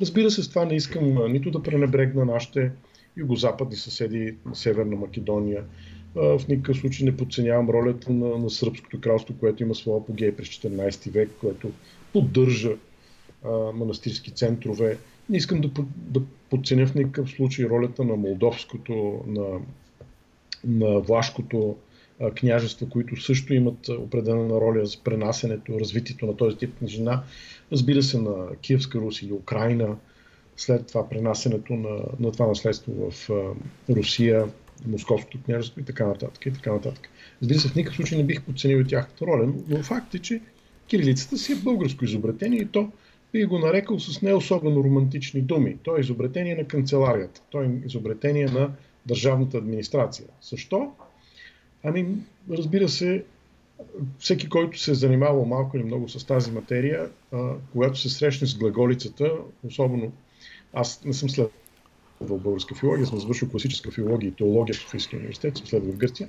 Разбира 0.00 0.30
се, 0.30 0.42
с 0.42 0.48
това 0.48 0.64
не 0.64 0.76
искам 0.76 1.18
а, 1.18 1.28
нито 1.28 1.50
да 1.50 1.62
пренебрегна 1.62 2.24
нашите 2.24 2.72
югозападни 3.16 3.76
съседи 3.76 4.34
на 4.46 4.56
Северна 4.56 4.96
Македония, 4.96 5.64
в 6.14 6.40
никакъв 6.48 6.76
случай 6.76 7.04
не 7.04 7.16
подценявам 7.16 7.70
ролята 7.70 8.12
на, 8.12 8.38
на 8.38 8.50
Сръбското 8.50 9.00
кралство, 9.00 9.34
което 9.40 9.62
има 9.62 9.74
своя 9.74 10.00
апогей 10.00 10.32
през 10.36 10.48
14 10.48 11.10
век, 11.10 11.30
което 11.40 11.70
поддържа 12.12 12.72
а, 13.44 13.50
манастирски 13.50 14.30
центрове. 14.30 14.98
Не 15.28 15.36
искам 15.36 15.60
да, 15.60 15.70
да 15.96 16.22
подценя 16.50 16.86
в 16.86 16.94
никакъв 16.94 17.30
случай 17.30 17.64
ролята 17.64 18.04
на 18.04 18.16
Молдовското, 18.16 19.24
на, 19.26 19.60
на 20.64 21.00
Влашкото 21.00 21.76
а, 22.20 22.30
княжество, 22.30 22.88
които 22.88 23.22
също 23.22 23.54
имат 23.54 23.88
определена 23.88 24.60
роля 24.60 24.86
за 24.86 24.98
пренасенето, 25.04 25.80
развитието 25.80 26.26
на 26.26 26.36
този 26.36 26.56
тип 26.56 26.78
княжина. 26.78 27.22
Разбира 27.72 28.02
се, 28.02 28.18
на 28.18 28.56
Киевска 28.60 28.98
Русь 28.98 29.22
или 29.22 29.32
Украина, 29.32 29.96
след 30.56 30.86
това 30.86 31.08
пренасенето 31.08 31.72
на, 31.72 32.00
на 32.20 32.32
това 32.32 32.46
наследство 32.46 33.10
в 33.10 33.30
а, 33.30 33.54
Русия, 33.92 34.46
Московското 34.86 35.38
княжество 35.42 35.80
и 35.80 35.84
така 35.84 36.06
нататък. 36.06 36.46
И 36.46 36.52
така 36.52 36.72
нататък. 36.72 37.08
Разбира 37.42 37.58
се, 37.58 37.68
в 37.68 37.74
никакъв 37.74 37.96
случай 37.96 38.18
не 38.18 38.24
бих 38.24 38.42
подценил 38.42 38.84
тяхната 38.84 39.26
роля, 39.26 39.52
но 39.68 39.82
факт 39.82 40.14
е, 40.14 40.18
че 40.18 40.40
кирилицата 40.86 41.38
си 41.38 41.52
е 41.52 41.56
българско 41.56 42.04
изобретение 42.04 42.60
и 42.60 42.66
то 42.66 42.92
би 43.32 43.44
го 43.44 43.58
нарекал 43.58 44.00
с 44.00 44.22
не 44.22 44.34
особено 44.34 44.84
романтични 44.84 45.40
думи. 45.40 45.76
То 45.82 45.96
е 45.96 46.00
изобретение 46.00 46.56
на 46.56 46.64
канцеларията. 46.64 47.40
То 47.50 47.62
е 47.62 47.70
изобретение 47.86 48.46
на 48.46 48.70
държавната 49.06 49.58
администрация. 49.58 50.26
Защо? 50.42 50.92
Ами, 51.84 52.06
разбира 52.50 52.88
се, 52.88 53.24
всеки, 54.18 54.48
който 54.48 54.78
се 54.78 54.90
е 54.90 54.94
занимавал 54.94 55.44
малко 55.44 55.76
или 55.76 55.84
много 55.84 56.08
с 56.08 56.26
тази 56.26 56.52
материя, 56.52 57.10
а, 57.32 57.52
когато 57.72 57.98
се 57.98 58.10
срещне 58.10 58.46
с 58.46 58.58
глаголицата, 58.58 59.32
особено 59.66 60.12
аз 60.72 61.04
не 61.04 61.12
съм 61.12 61.30
следвал 61.30 61.52
българска 62.20 62.74
филология, 62.74 63.06
съм 63.06 63.20
завършил 63.20 63.50
класическа 63.50 63.90
филология 63.90 64.28
и 64.28 64.34
теология 64.34 64.74
в 64.74 64.78
Софийския 64.78 65.18
университет, 65.18 65.56
съм 65.56 65.66
следвал 65.66 65.92
в 65.92 65.96
Гърция. 65.96 66.28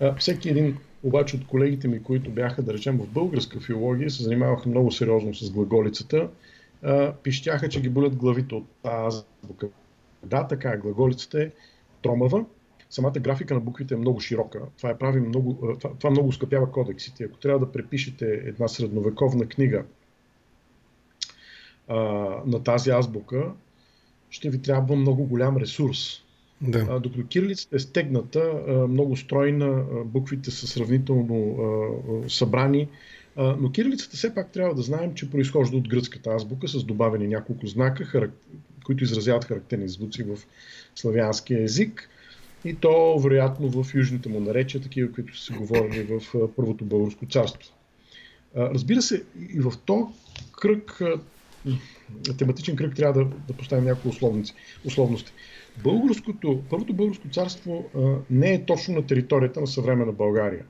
А, 0.00 0.16
всеки 0.16 0.48
един 0.48 0.78
обаче 1.02 1.36
от 1.36 1.46
колегите 1.46 1.88
ми, 1.88 2.02
които 2.02 2.30
бяха, 2.30 2.62
да 2.62 2.74
речем, 2.74 2.98
в 2.98 3.06
българска 3.06 3.60
филология, 3.60 4.10
се 4.10 4.22
занимаваха 4.22 4.68
много 4.68 4.92
сериозно 4.92 5.34
с 5.34 5.50
глаголицата, 5.50 6.28
а, 6.82 7.12
пищяха, 7.12 7.68
че 7.68 7.80
ги 7.80 7.88
болят 7.88 8.16
главите 8.16 8.54
от 8.54 8.66
азбука. 8.84 9.68
Да, 10.24 10.46
така 10.46 10.70
е, 10.70 10.78
глаголицата 10.78 11.42
е 11.42 11.50
тромава, 12.02 12.44
самата 12.90 13.12
графика 13.12 13.54
на 13.54 13.60
буквите 13.60 13.94
е 13.94 13.96
много 13.96 14.20
широка. 14.20 14.60
Това, 14.76 14.90
е 14.90 14.98
прави 14.98 15.20
много, 15.20 15.76
това, 15.80 15.94
това 15.94 16.10
много 16.10 16.32
скъпява 16.32 16.72
кодексите. 16.72 17.24
Ако 17.24 17.38
трябва 17.38 17.58
да 17.58 17.72
препишете 17.72 18.26
една 18.26 18.68
средновековна 18.68 19.46
книга 19.46 19.84
а, 21.88 21.96
на 22.46 22.62
тази 22.62 22.90
азбука, 22.90 23.52
ще 24.30 24.50
ви 24.50 24.62
трябва 24.62 24.96
много 24.96 25.24
голям 25.24 25.56
ресурс. 25.56 26.22
Да. 26.60 26.86
А, 26.90 27.00
докато 27.00 27.26
кирилицата 27.26 27.76
е 27.76 27.78
стегната, 27.78 28.62
много 28.88 29.16
стройна, 29.16 29.84
буквите 30.04 30.50
са 30.50 30.66
сравнително 30.66 31.56
събрани, 32.28 32.88
но 33.36 33.70
кирилицата 33.72 34.16
все 34.16 34.34
пак 34.34 34.52
трябва 34.52 34.74
да 34.74 34.82
знаем, 34.82 35.14
че 35.14 35.30
произхожда 35.30 35.76
от 35.76 35.88
гръцката 35.88 36.30
азбука 36.30 36.68
с 36.68 36.84
добавени 36.84 37.26
няколко 37.26 37.66
знака, 37.66 38.30
които 38.84 39.04
изразяват 39.04 39.44
характерни 39.44 39.88
звуци 39.88 40.22
в 40.22 40.38
славянския 40.94 41.62
език. 41.62 42.08
И 42.64 42.74
то, 42.74 43.18
вероятно, 43.18 43.68
в 43.68 43.94
южните 43.94 44.28
му 44.28 44.40
наречия, 44.40 44.80
такива, 44.80 45.12
които 45.12 45.40
са 45.40 45.52
говорили 45.52 46.02
в 46.02 46.48
Първото 46.56 46.84
българско 46.84 47.26
царство. 47.26 47.72
Разбира 48.56 49.02
се, 49.02 49.24
и 49.54 49.60
в 49.60 49.72
то 49.84 50.12
кръг 50.60 51.00
тематичен 52.38 52.76
кръг 52.76 52.96
трябва 52.96 53.24
да, 53.24 53.30
да 53.48 53.52
поставим 53.52 53.84
някои 53.84 54.10
условности. 54.84 55.32
Българското, 55.82 56.62
първото 56.70 56.92
българско 56.92 57.28
царство 57.28 57.84
а, 57.96 58.16
не 58.30 58.54
е 58.54 58.64
точно 58.64 58.94
на 58.94 59.06
територията 59.06 59.60
на 59.60 59.66
съвременна 59.66 60.12
България. 60.12 60.64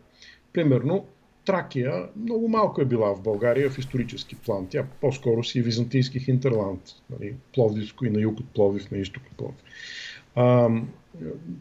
Примерно, 0.52 1.07
Тракия 1.45 2.09
много 2.16 2.49
малко 2.49 2.80
е 2.80 2.85
била 2.85 3.14
в 3.14 3.23
България 3.23 3.71
в 3.71 3.78
исторически 3.78 4.37
план. 4.37 4.66
Тя 4.71 4.87
по-скоро 5.00 5.45
си 5.45 5.59
е 5.59 5.62
византийски 5.62 6.21
хинтерланд. 6.21 6.80
Нали, 7.11 7.35
Пловдивско 7.54 8.07
и 8.07 8.11
на 8.11 8.21
юг 8.21 8.40
от 8.40 8.49
Пловдив, 8.49 8.90
на 8.90 8.99
изток 8.99 9.23
от 9.30 9.37
Пловдив. 9.37 9.62
А, 10.35 10.68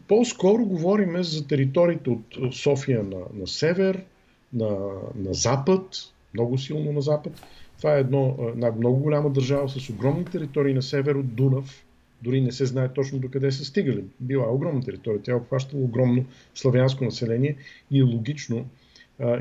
по-скоро 0.08 0.64
говорим 0.64 1.22
за 1.22 1.46
териториите 1.46 2.10
от 2.10 2.54
София 2.54 3.02
на, 3.02 3.20
на 3.34 3.46
север, 3.46 4.04
на, 4.52 4.78
на 5.14 5.34
запад, 5.34 5.96
много 6.34 6.58
силно 6.58 6.92
на 6.92 7.00
запад, 7.00 7.32
това 7.78 7.96
е 7.96 8.00
едно, 8.00 8.36
една 8.48 8.72
много 8.72 8.98
голяма 8.98 9.30
държава 9.30 9.68
с 9.68 9.90
огромни 9.90 10.24
територии 10.24 10.74
на 10.74 10.82
север 10.82 11.14
от 11.14 11.34
Дунав. 11.34 11.84
Дори 12.22 12.40
не 12.40 12.52
се 12.52 12.66
знае 12.66 12.88
точно 12.88 13.18
до 13.18 13.28
къде 13.30 13.52
са 13.52 13.64
стигали. 13.64 14.04
Била 14.20 14.44
е 14.44 14.54
огромна 14.54 14.82
територия. 14.82 15.22
Тя 15.22 15.32
е 15.32 15.34
обхващала 15.34 15.82
огромно 15.82 16.24
славянско 16.54 17.04
население 17.04 17.56
и 17.90 18.00
е 18.00 18.02
логично 18.02 18.66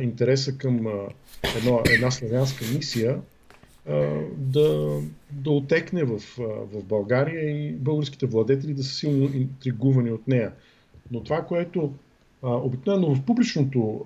интереса 0.01 0.57
към 0.57 0.87
а, 0.87 1.07
едно, 1.57 1.81
една 1.93 2.11
славянска 2.11 2.65
мисия 2.75 3.21
да, 4.37 4.99
да 5.31 5.51
отекне 5.51 6.03
в, 6.03 6.19
в 6.71 6.83
България 6.83 7.67
и 7.67 7.71
българските 7.71 8.25
владетели 8.25 8.73
да 8.73 8.83
са 8.83 8.95
силно 8.95 9.23
интригувани 9.33 10.11
от 10.11 10.27
нея. 10.27 10.51
Но 11.11 11.23
това, 11.23 11.45
което 11.45 11.93
обикновено 12.41 13.15
в 13.15 13.25
публичното 13.25 14.05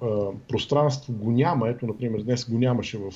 пространство 0.49 1.13
го 1.13 1.31
няма, 1.31 1.69
ето, 1.69 1.87
например, 1.87 2.21
днес 2.21 2.49
го 2.49 2.57
нямаше 2.57 2.97
в 2.97 3.11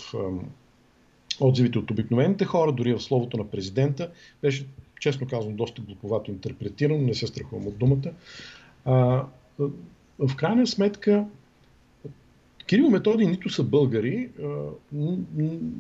отзивите 1.39 1.79
от 1.79 1.91
обикновените 1.91 2.45
хора, 2.45 2.71
дори 2.71 2.93
в 2.93 2.99
словото 2.99 3.37
на 3.37 3.47
президента, 3.47 4.09
беше, 4.41 4.67
честно 4.99 5.27
казвам, 5.27 5.55
доста 5.55 5.81
глуповато 5.81 6.31
интерпретирано, 6.31 7.01
не 7.01 7.13
се 7.13 7.27
страхувам 7.27 7.67
от 7.67 7.77
думата. 7.77 8.11
А, 8.85 9.25
в 10.19 10.35
крайна 10.35 10.67
сметка, 10.67 11.25
Кирил 12.65 12.89
Методи 12.89 13.25
нито 13.25 13.49
са 13.49 13.63
българи, 13.63 14.29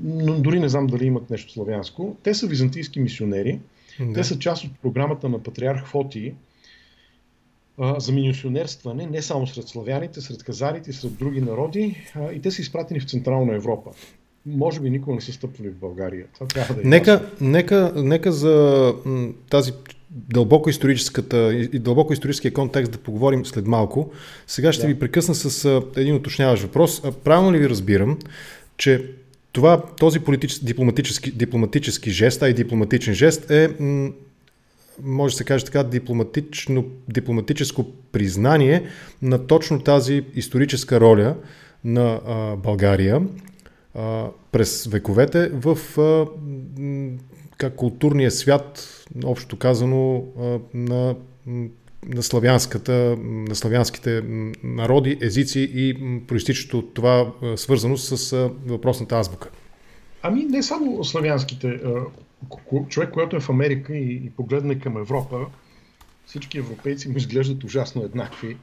но 0.03 0.39
дори 0.39 0.59
не 0.59 0.69
знам 0.69 0.87
дали 0.87 1.05
имат 1.05 1.29
нещо 1.29 1.51
славянско. 1.51 2.15
Те 2.23 2.33
са 2.33 2.47
византийски 2.47 2.99
мисионери. 2.99 3.59
Да. 3.99 4.13
Те 4.13 4.23
са 4.23 4.39
част 4.39 4.63
от 4.63 4.71
програмата 4.81 5.29
на 5.29 5.43
патриарх 5.43 5.85
Фотии 5.85 6.33
за 7.97 8.11
мисионерстване 8.11 9.07
не 9.07 9.21
само 9.21 9.47
сред 9.47 9.67
славяните, 9.67 10.21
сред 10.21 10.43
казарите, 10.43 10.93
сред 10.93 11.15
други 11.15 11.41
народи. 11.41 11.95
И 12.33 12.41
те 12.41 12.51
са 12.51 12.61
изпратени 12.61 12.99
в 12.99 13.09
Централна 13.09 13.55
Европа 13.55 13.91
може 14.45 14.79
би 14.79 14.89
никога 14.89 15.15
не 15.15 15.21
са 15.21 15.33
стъпвали 15.33 15.69
в 15.69 15.75
България. 15.75 16.25
Това 16.33 16.47
трябва 16.47 16.75
да 16.75 16.81
е 16.81 16.83
нека, 16.83 17.29
нека, 17.41 17.93
нека 17.95 18.31
за 18.31 18.93
тази 19.49 19.71
дълбоко 20.09 20.69
историческата 20.69 21.53
и 21.53 21.79
дълбоко 21.79 22.13
историческия 22.13 22.53
контекст 22.53 22.91
да 22.91 22.97
поговорим 22.97 23.45
след 23.45 23.67
малко. 23.67 24.11
Сега 24.47 24.73
ще 24.73 24.81
да. 24.81 24.87
ви 24.87 24.99
прекъсна 24.99 25.35
с 25.35 25.81
един 25.95 26.15
уточняващ 26.15 26.63
въпрос. 26.63 27.01
Правилно 27.23 27.53
ли 27.53 27.59
ви 27.59 27.69
разбирам, 27.69 28.19
че 28.77 29.11
това, 29.51 29.81
този 29.99 30.19
политически, 30.19 30.65
дипломатически, 30.65 31.31
дипломатически 31.31 32.11
жест, 32.11 32.41
а 32.41 32.49
и 32.49 32.53
дипломатичен 32.53 33.13
жест 33.13 33.51
е, 33.51 33.69
може 35.03 35.33
да 35.33 35.37
се 35.37 35.43
каже 35.43 35.65
така, 35.65 35.83
дипломатично, 35.83 36.85
дипломатическо 37.09 37.85
признание 38.11 38.83
на 39.21 39.47
точно 39.47 39.79
тази 39.79 40.23
историческа 40.35 40.99
роля 40.99 41.35
на 41.83 42.19
а, 42.27 42.55
България 42.55 43.21
през 44.51 44.85
вековете 44.85 45.49
в 45.49 45.77
как 47.57 47.75
културния 47.75 48.31
свят, 48.31 48.87
общо 49.25 49.57
казано, 49.57 50.23
на, 50.73 51.15
на, 52.05 52.23
славянската, 52.23 53.17
на 53.19 53.55
славянските 53.55 54.21
народи, 54.63 55.17
езици 55.21 55.71
и 55.73 55.95
проистичащо 56.27 56.79
от 56.79 56.93
това 56.93 57.31
свързано 57.55 57.97
с 57.97 58.49
въпросната 58.65 59.15
азбука. 59.15 59.49
Ами 60.21 60.43
не 60.43 60.63
само 60.63 61.03
славянските. 61.03 61.79
Човек, 62.89 63.09
който 63.11 63.35
е 63.35 63.39
в 63.39 63.49
Америка 63.49 63.97
и, 63.97 64.13
и 64.25 64.29
погледне 64.29 64.79
към 64.79 64.97
Европа, 64.97 65.45
всички 66.25 66.57
европейци 66.57 67.09
му 67.09 67.17
изглеждат 67.17 67.63
ужасно 67.63 68.03
еднакви. 68.03 68.57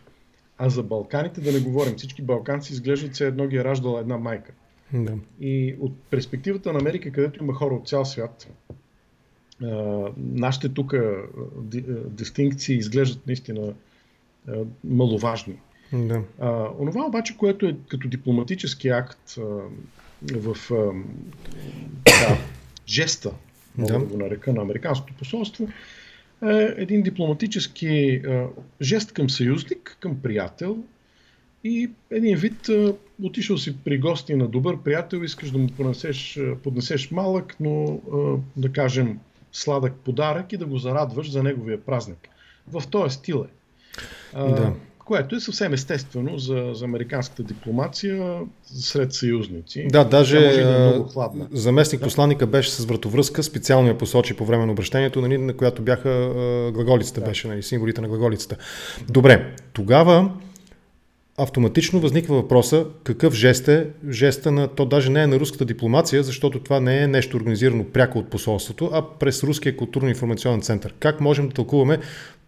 А 0.58 0.68
за 0.68 0.82
Балканите 0.82 1.40
да 1.40 1.52
не 1.52 1.60
говорим. 1.60 1.94
Всички 1.96 2.22
балканци 2.22 2.72
изглеждат 2.72 3.16
се 3.16 3.26
едно 3.26 3.46
ги 3.46 3.56
е 3.56 3.64
раждала 3.64 4.00
една 4.00 4.18
майка. 4.18 4.52
Да. 4.92 5.14
И 5.40 5.76
от 5.80 5.92
перспективата 6.10 6.72
на 6.72 6.78
Америка, 6.78 7.12
където 7.12 7.44
има 7.44 7.54
хора 7.54 7.74
от 7.74 7.88
цял 7.88 8.04
свят, 8.04 8.48
нашите 10.16 10.68
тук 10.68 10.94
дистинкции 12.06 12.76
изглеждат 12.76 13.26
наистина 13.26 13.74
маловажни. 14.84 15.56
Да. 15.92 16.22
А, 16.40 16.68
онова 16.78 17.06
обаче, 17.06 17.36
което 17.36 17.66
е 17.66 17.76
като 17.88 18.08
дипломатически 18.08 18.88
акт 18.88 19.38
а, 19.38 19.42
в 20.32 20.56
а, 20.70 20.92
да, 22.04 22.38
жеста, 22.88 23.30
мога 23.78 23.92
да. 23.92 23.98
да 23.98 24.04
го 24.04 24.16
нарека, 24.16 24.52
на 24.52 24.62
Американското 24.62 25.14
посолство, 25.14 25.68
е 26.42 26.74
един 26.76 27.02
дипломатически 27.02 28.14
а, 28.26 28.46
жест 28.80 29.12
към 29.12 29.30
съюзник, 29.30 29.96
към 30.00 30.20
приятел, 30.22 30.84
и 31.64 31.90
един 32.10 32.36
вид 32.36 32.68
отишъл 33.22 33.58
си 33.58 33.76
при 33.84 33.98
гости 33.98 34.34
на 34.34 34.48
добър 34.48 34.76
приятел, 34.84 35.18
искаш 35.18 35.50
да 35.50 35.58
му 35.58 35.68
поднесеш, 35.76 36.40
поднесеш 36.62 37.10
малък, 37.10 37.56
но 37.60 38.00
да 38.56 38.72
кажем 38.72 39.18
сладък 39.52 39.92
подарък 39.94 40.52
и 40.52 40.56
да 40.56 40.66
го 40.66 40.78
зарадваш 40.78 41.30
за 41.30 41.42
неговия 41.42 41.80
празник. 41.80 42.28
В 42.72 42.82
този 42.90 43.14
стил 43.14 43.46
е. 43.48 43.50
Да. 44.34 44.72
Което 45.04 45.36
е 45.36 45.40
съвсем 45.40 45.72
естествено 45.72 46.38
за, 46.38 46.70
за 46.74 46.84
американската 46.84 47.42
дипломация 47.42 48.40
сред 48.64 49.12
съюзници. 49.12 49.86
Да, 49.90 50.04
даже 50.04 50.38
да 50.38 50.96
е 50.96 51.00
заместник 51.50 52.02
посланника 52.02 52.46
беше 52.46 52.70
с 52.70 52.84
вратовръзка, 52.84 53.42
специално 53.42 53.88
я 53.88 53.98
посочи 53.98 54.34
по 54.34 54.44
време 54.44 54.66
на 54.66 54.72
обращението, 54.72 55.20
нали, 55.20 55.38
на 55.38 55.56
която 55.56 55.82
бяха 55.82 56.32
глаголицата, 56.74 57.20
да. 57.20 57.26
беше 57.26 57.48
нали, 57.48 57.62
символите 57.62 58.00
на 58.00 58.08
глаголицата. 58.08 58.56
Добре, 59.08 59.54
тогава 59.72 60.30
автоматично 61.38 62.00
възниква 62.00 62.36
въпроса 62.36 62.86
какъв 63.04 63.34
жест 63.34 63.68
е 63.68 63.86
жеста 64.10 64.52
на, 64.52 64.68
то 64.68 64.84
даже 64.86 65.10
не 65.10 65.22
е 65.22 65.26
на 65.26 65.40
руската 65.40 65.64
дипломация, 65.64 66.22
защото 66.22 66.60
това 66.60 66.80
не 66.80 67.02
е 67.02 67.06
нещо 67.08 67.36
организирано 67.36 67.84
пряко 67.84 68.18
от 68.18 68.30
посолството, 68.30 68.90
а 68.92 69.02
през 69.18 69.44
Руския 69.44 69.76
културно-информационен 69.76 70.62
център. 70.62 70.94
Как 71.00 71.20
можем 71.20 71.48
да 71.48 71.54
тълкуваме 71.54 71.98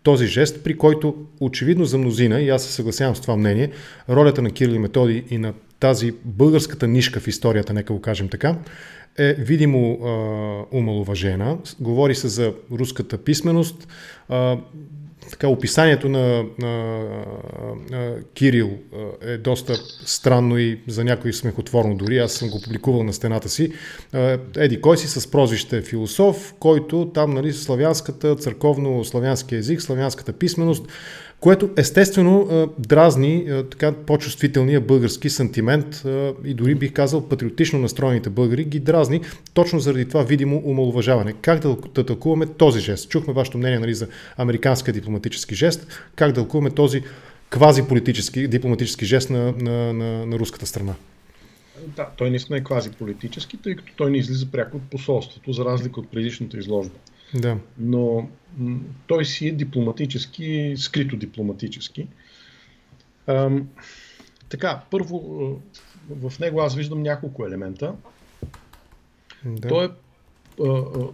този 0.03 0.27
жест, 0.27 0.65
при 0.65 0.79
който 0.79 1.15
очевидно 1.41 1.85
за 1.85 1.99
мнозина, 1.99 2.41
и 2.41 2.49
аз 2.49 2.65
се 2.65 2.73
съгласявам 2.73 3.17
с 3.17 3.21
това 3.21 3.37
мнение, 3.37 3.71
ролята 4.09 4.43
на 4.43 4.51
Кирил 4.51 4.75
и 4.75 4.79
Методи 4.79 5.25
и 5.31 5.39
на 5.39 5.53
тази 5.81 6.13
българската 6.25 6.89
нишка 6.89 7.21
в 7.21 7.29
историята, 7.29 7.73
нека 7.73 7.93
го 7.93 8.01
кажем 8.01 8.29
така, 8.29 8.57
е 9.19 9.35
видимо 9.35 9.93
а, 9.93 10.77
умалуважена. 10.77 11.57
Говори 11.81 12.15
се 12.15 12.29
за 12.29 12.53
руската 12.73 13.19
писменост. 13.19 13.89
А, 14.29 14.59
така, 15.31 15.49
описанието 15.49 16.09
на, 16.09 16.45
на, 16.59 17.05
на 17.91 18.15
Кирил 18.35 18.71
е 19.23 19.39
доста 19.39 19.75
странно 20.05 20.59
и 20.59 20.81
за 20.89 21.05
някой 21.05 21.33
смехотворно 21.33 21.97
дори. 21.97 22.19
Аз 22.19 22.33
съм 22.33 22.49
го 22.51 22.61
публикувал 22.65 23.03
на 23.03 23.13
стената 23.13 23.49
си. 23.49 23.73
Еди, 24.57 24.81
кой 24.81 24.99
си 24.99 25.09
с 25.09 25.31
прозвище 25.31 25.83
философ, 25.83 26.55
който 26.59 27.11
там, 27.15 27.35
нали, 27.35 27.53
славянската, 27.53 28.37
църковно-славянски 28.37 29.53
език, 29.57 29.83
славянската 29.83 30.33
писменост, 30.33 30.87
което 31.45 31.71
естествено 31.77 32.69
дразни 32.79 33.47
така 33.71 33.93
по-чувствителния 33.93 34.81
български 34.81 35.31
сантимент 35.31 36.03
и 36.45 36.55
дори 36.55 36.75
бих 36.75 36.93
казал 36.93 37.29
патриотично 37.29 37.79
настроените 37.79 38.31
българи 38.31 38.65
ги 38.65 38.81
дразни 38.81 39.21
точно 39.55 39.81
заради 39.81 40.09
това 40.09 40.23
видимо 40.23 40.63
умалуважаване. 40.65 41.33
Как 41.33 41.61
да, 41.61 41.77
тълкуваме 42.05 42.47
този 42.47 42.81
жест? 42.81 43.09
Чухме 43.09 43.35
вашето 43.35 43.59
мнение 43.59 43.79
нали, 43.79 43.95
за 43.95 44.09
американския 44.37 44.95
дипломатически 44.95 45.55
жест. 45.55 45.87
Как 46.17 46.29
да 46.29 46.35
тълкуваме 46.35 46.71
този 46.71 47.03
квази-политически, 47.51 48.49
дипломатически 48.49 49.05
жест 49.05 49.31
на, 49.31 49.53
на, 49.59 49.93
на, 49.93 50.27
на 50.27 50.39
руската 50.39 50.67
страна? 50.67 50.95
Да, 51.97 52.09
той 52.17 52.31
наистина 52.31 52.59
е 52.59 52.65
квази-политически, 52.65 53.57
тъй 53.57 53.77
като 53.77 53.93
той 53.97 54.11
не 54.11 54.19
излиза 54.19 54.47
пряко 54.53 54.77
от 54.77 54.83
посолството, 54.91 55.53
за 55.53 55.65
разлика 55.65 56.01
от 56.01 56.11
предишната 56.11 56.59
изложба. 56.59 56.95
Да. 57.35 57.59
Но 57.79 58.29
той 59.07 59.25
си 59.25 59.49
е 59.49 59.53
дипломатически, 59.53 60.75
скрито 60.77 61.17
дипломатически. 61.17 62.07
Ам, 63.27 63.69
така, 64.49 64.81
първо, 64.91 65.21
в 66.11 66.33
него 66.41 66.61
аз 66.61 66.75
виждам 66.75 67.03
няколко 67.03 67.47
елемента. 67.47 67.95
Да. 69.45 69.69
Той 69.69 69.85
е 69.85 69.89
а, 70.63 70.69
а, 70.69 71.09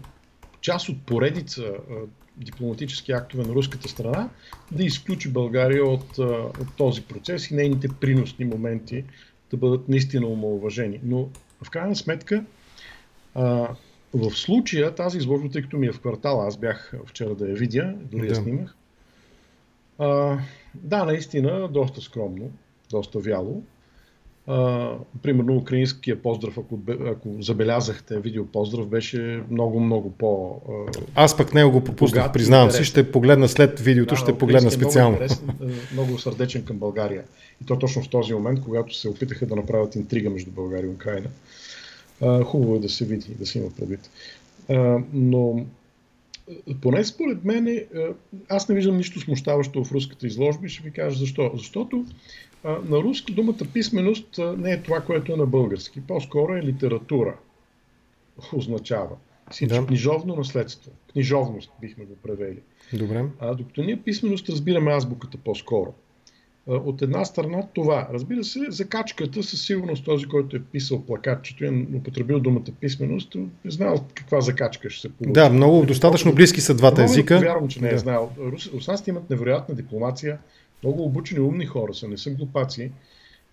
част 0.60 0.88
от 0.88 1.02
поредица 1.02 1.62
а, 1.62 1.94
дипломатически 2.36 3.12
актове 3.12 3.44
на 3.44 3.54
руската 3.54 3.88
страна 3.88 4.28
да 4.72 4.84
изключи 4.84 5.28
България 5.28 5.84
от, 5.84 6.18
а, 6.18 6.22
от 6.60 6.76
този 6.76 7.02
процес 7.02 7.50
и 7.50 7.54
нейните 7.54 7.88
приносни 7.88 8.44
моменти 8.44 9.04
да 9.50 9.56
бъдат 9.56 9.88
наистина 9.88 10.26
омалуважени. 10.26 11.00
Но 11.02 11.28
в 11.62 11.70
крайна 11.70 11.96
сметка 11.96 12.44
а, 13.34 13.68
в 14.14 14.30
случая 14.30 14.94
тази 14.94 15.18
изложба, 15.18 15.48
тъй 15.48 15.62
като 15.62 15.76
ми 15.76 15.86
е 15.86 15.92
в 15.92 16.00
квартала, 16.00 16.46
аз 16.46 16.56
бях 16.56 16.92
вчера 17.06 17.34
да 17.34 17.48
я 17.48 17.54
видя, 17.54 17.94
дори 18.12 18.26
да. 18.26 18.28
я 18.28 18.34
снимах. 18.34 18.76
А, 19.98 20.38
да, 20.74 21.04
наистина, 21.04 21.68
доста 21.68 22.00
скромно, 22.00 22.50
доста 22.90 23.18
вяло. 23.18 23.62
А, 24.46 24.90
примерно 25.22 25.56
украинския 25.56 26.22
поздрав, 26.22 26.58
ако, 26.58 26.78
ако 27.06 27.42
забелязахте, 27.42 28.20
видео 28.20 28.46
поздрав 28.46 28.86
беше 28.86 29.42
много, 29.50 29.80
много 29.80 30.12
по... 30.12 30.60
А, 30.68 31.00
Аз 31.14 31.36
пък 31.36 31.54
него 31.54 31.70
го 31.70 31.84
пропуснах, 31.84 32.32
признавам 32.32 32.70
си, 32.70 32.84
ще 32.84 33.12
погледна 33.12 33.48
след 33.48 33.80
видеото, 33.80 34.14
да, 34.14 34.20
ще 34.20 34.38
погледна 34.38 34.70
специално. 34.70 35.16
Много, 35.16 35.22
интересен, 35.24 35.88
много 35.92 36.18
сърдечен 36.18 36.64
към 36.64 36.76
България. 36.76 37.24
И 37.62 37.66
то 37.66 37.78
точно 37.78 38.02
в 38.02 38.08
този 38.08 38.34
момент, 38.34 38.60
когато 38.60 38.94
се 38.96 39.08
опитаха 39.08 39.46
да 39.46 39.56
направят 39.56 39.94
интрига 39.94 40.30
между 40.30 40.50
България 40.50 40.86
и 40.86 40.94
Украина. 40.94 41.28
А, 42.20 42.44
хубаво 42.44 42.76
е 42.76 42.78
да 42.78 42.88
се 42.88 43.04
види, 43.04 43.34
да 43.38 43.46
се 43.46 43.58
има 43.58 43.70
предвид. 43.70 44.10
А, 44.68 44.98
но 45.12 45.66
поне 46.80 47.04
според 47.04 47.44
мен, 47.44 47.84
аз 48.48 48.68
не 48.68 48.74
виждам 48.74 48.96
нищо 48.96 49.20
смущаващо 49.20 49.84
в 49.84 49.92
руската 49.92 50.26
изложба 50.26 50.66
и 50.66 50.68
ще 50.68 50.82
ви 50.82 50.90
кажа 50.90 51.18
защо. 51.18 51.50
Защото 51.54 52.06
а, 52.64 52.78
на 52.88 52.96
руски 52.96 53.32
думата 53.32 53.58
писменост 53.72 54.40
не 54.58 54.72
е 54.72 54.82
това, 54.82 55.00
което 55.00 55.32
е 55.32 55.36
на 55.36 55.46
български. 55.46 56.00
По-скоро 56.00 56.54
е 56.54 56.62
литература. 56.62 57.36
Означава. 58.52 59.16
Да. 59.62 59.86
книжовно 59.86 60.36
наследство. 60.36 60.90
Книжовност 61.12 61.70
бихме 61.80 62.04
го 62.04 62.16
превели. 62.16 62.58
Добре. 62.92 63.24
А, 63.38 63.54
докато 63.54 63.82
ние 63.82 64.02
писменост 64.02 64.48
разбираме 64.48 64.92
азбуката 64.92 65.38
по-скоро 65.38 65.94
от 66.66 67.02
една 67.02 67.24
страна 67.24 67.62
това. 67.74 68.08
Разбира 68.12 68.44
се, 68.44 68.60
закачката 68.68 69.42
със 69.42 69.66
сигурност 69.66 70.04
този, 70.04 70.26
който 70.26 70.56
е 70.56 70.60
писал 70.60 71.02
плакатчето 71.06 71.64
и 71.64 71.66
е 71.66 71.86
употребил 71.96 72.40
думата 72.40 72.64
писменост, 72.80 73.34
е 73.34 73.70
знаел 73.70 74.04
каква 74.14 74.40
закачка 74.40 74.90
ще 74.90 75.00
се 75.00 75.12
получи. 75.12 75.32
Да, 75.32 75.50
много 75.50 75.86
достатъчно 75.86 76.34
близки 76.34 76.60
са 76.60 76.74
двата 76.74 77.04
езика. 77.04 77.34
Не 77.34 77.46
вярвам, 77.46 77.68
че 77.68 77.82
не 77.82 77.88
е 77.88 77.92
да. 77.92 77.98
знаел. 77.98 78.30
Руснаците 78.74 79.10
имат 79.10 79.30
невероятна 79.30 79.74
дипломация, 79.74 80.38
много 80.82 81.04
обучени, 81.04 81.40
умни 81.40 81.66
хора 81.66 81.94
са, 81.94 82.08
не 82.08 82.18
са 82.18 82.30
глупаци 82.30 82.90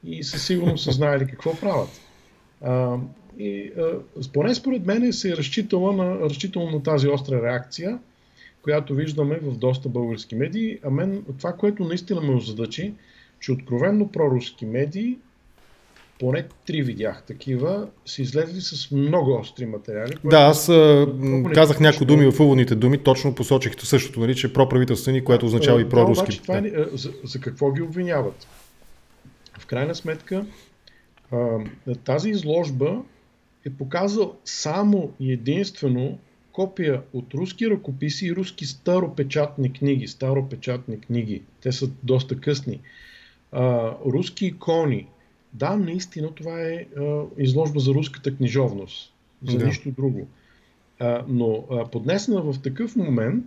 и 0.04 0.24
със 0.24 0.46
сигурност 0.46 0.84
са 0.84 0.92
знаели 0.92 1.28
какво 1.28 1.56
правят. 1.56 1.90
А, 2.62 2.98
и 3.40 3.72
а, 3.78 4.30
поне 4.34 4.56
според 4.56 4.86
мен 4.86 5.14
се 5.14 5.30
е 5.32 5.38
разчитала 5.38 5.94
на, 5.94 6.20
разчитала 6.20 6.72
на 6.72 6.84
тази 6.84 7.08
остра 7.08 7.42
реакция, 7.42 8.00
която 8.68 8.96
виждаме 8.96 9.40
в 9.42 9.58
доста 9.58 9.90
български 9.90 10.36
медии. 10.36 10.78
А 10.84 10.90
мен 10.90 11.24
това, 11.38 11.54
което 11.54 11.84
наистина 11.84 12.22
ме 12.22 12.36
озадачи, 12.36 12.94
че 13.40 13.52
откровенно 13.52 14.12
проруски 14.12 14.66
медии, 14.66 15.18
поне 16.20 16.48
три 16.66 16.82
видях 16.82 17.24
такива, 17.28 17.88
са 18.06 18.22
излезли 18.22 18.62
с 18.62 18.92
много 18.92 19.40
остри 19.40 19.66
материали. 19.66 20.14
Да, 20.24 20.38
аз 20.38 20.70
а, 20.70 21.08
казах 21.54 21.80
някои 21.80 22.08
думи 22.08 22.32
в 22.32 22.40
уводните 22.40 22.76
думи, 22.76 22.98
точно 22.98 23.36
посочих 23.36 23.74
същото, 23.84 24.20
нали, 24.20 24.36
че 24.36 24.54
проправителствени, 24.54 25.24
което 25.24 25.46
означава 25.46 25.82
и 25.82 25.90
проруски. 25.90 26.16
Да, 26.16 26.24
обаче, 26.24 26.42
това 26.42 26.58
е, 26.58 26.98
за, 26.98 27.12
за 27.24 27.40
какво 27.40 27.72
ги 27.72 27.82
обвиняват? 27.82 28.48
В 29.60 29.66
крайна 29.66 29.96
сметка, 29.96 30.46
а, 31.32 31.60
тази 32.04 32.30
изложба 32.30 33.02
е 33.66 33.70
показал 33.70 34.36
само 34.46 35.12
и 35.20 35.32
единствено 35.32 36.18
копия 36.58 37.02
от 37.14 37.34
руски 37.34 37.70
ръкописи 37.70 38.28
и 38.28 38.36
руски 38.36 38.66
старопечатни 38.66 39.74
книги. 39.74 40.08
Старопечатни 40.08 41.00
книги. 41.00 41.42
Те 41.62 41.72
са 41.72 41.90
доста 42.04 42.40
късни. 42.40 42.80
А, 43.52 43.92
руски 44.06 44.46
икони. 44.46 45.08
Да, 45.54 45.76
наистина 45.76 46.36
това 46.36 46.62
е 46.62 46.86
а, 46.98 47.24
изложба 47.38 47.80
за 47.80 47.94
руската 47.94 48.36
книжовност. 48.36 49.14
За 49.48 49.58
да. 49.58 49.66
нищо 49.66 49.92
друго. 49.92 50.28
А, 51.00 51.26
но 51.28 51.66
а, 51.72 51.86
поднесена 51.86 52.42
в 52.42 52.62
такъв 52.62 52.96
момент 52.96 53.46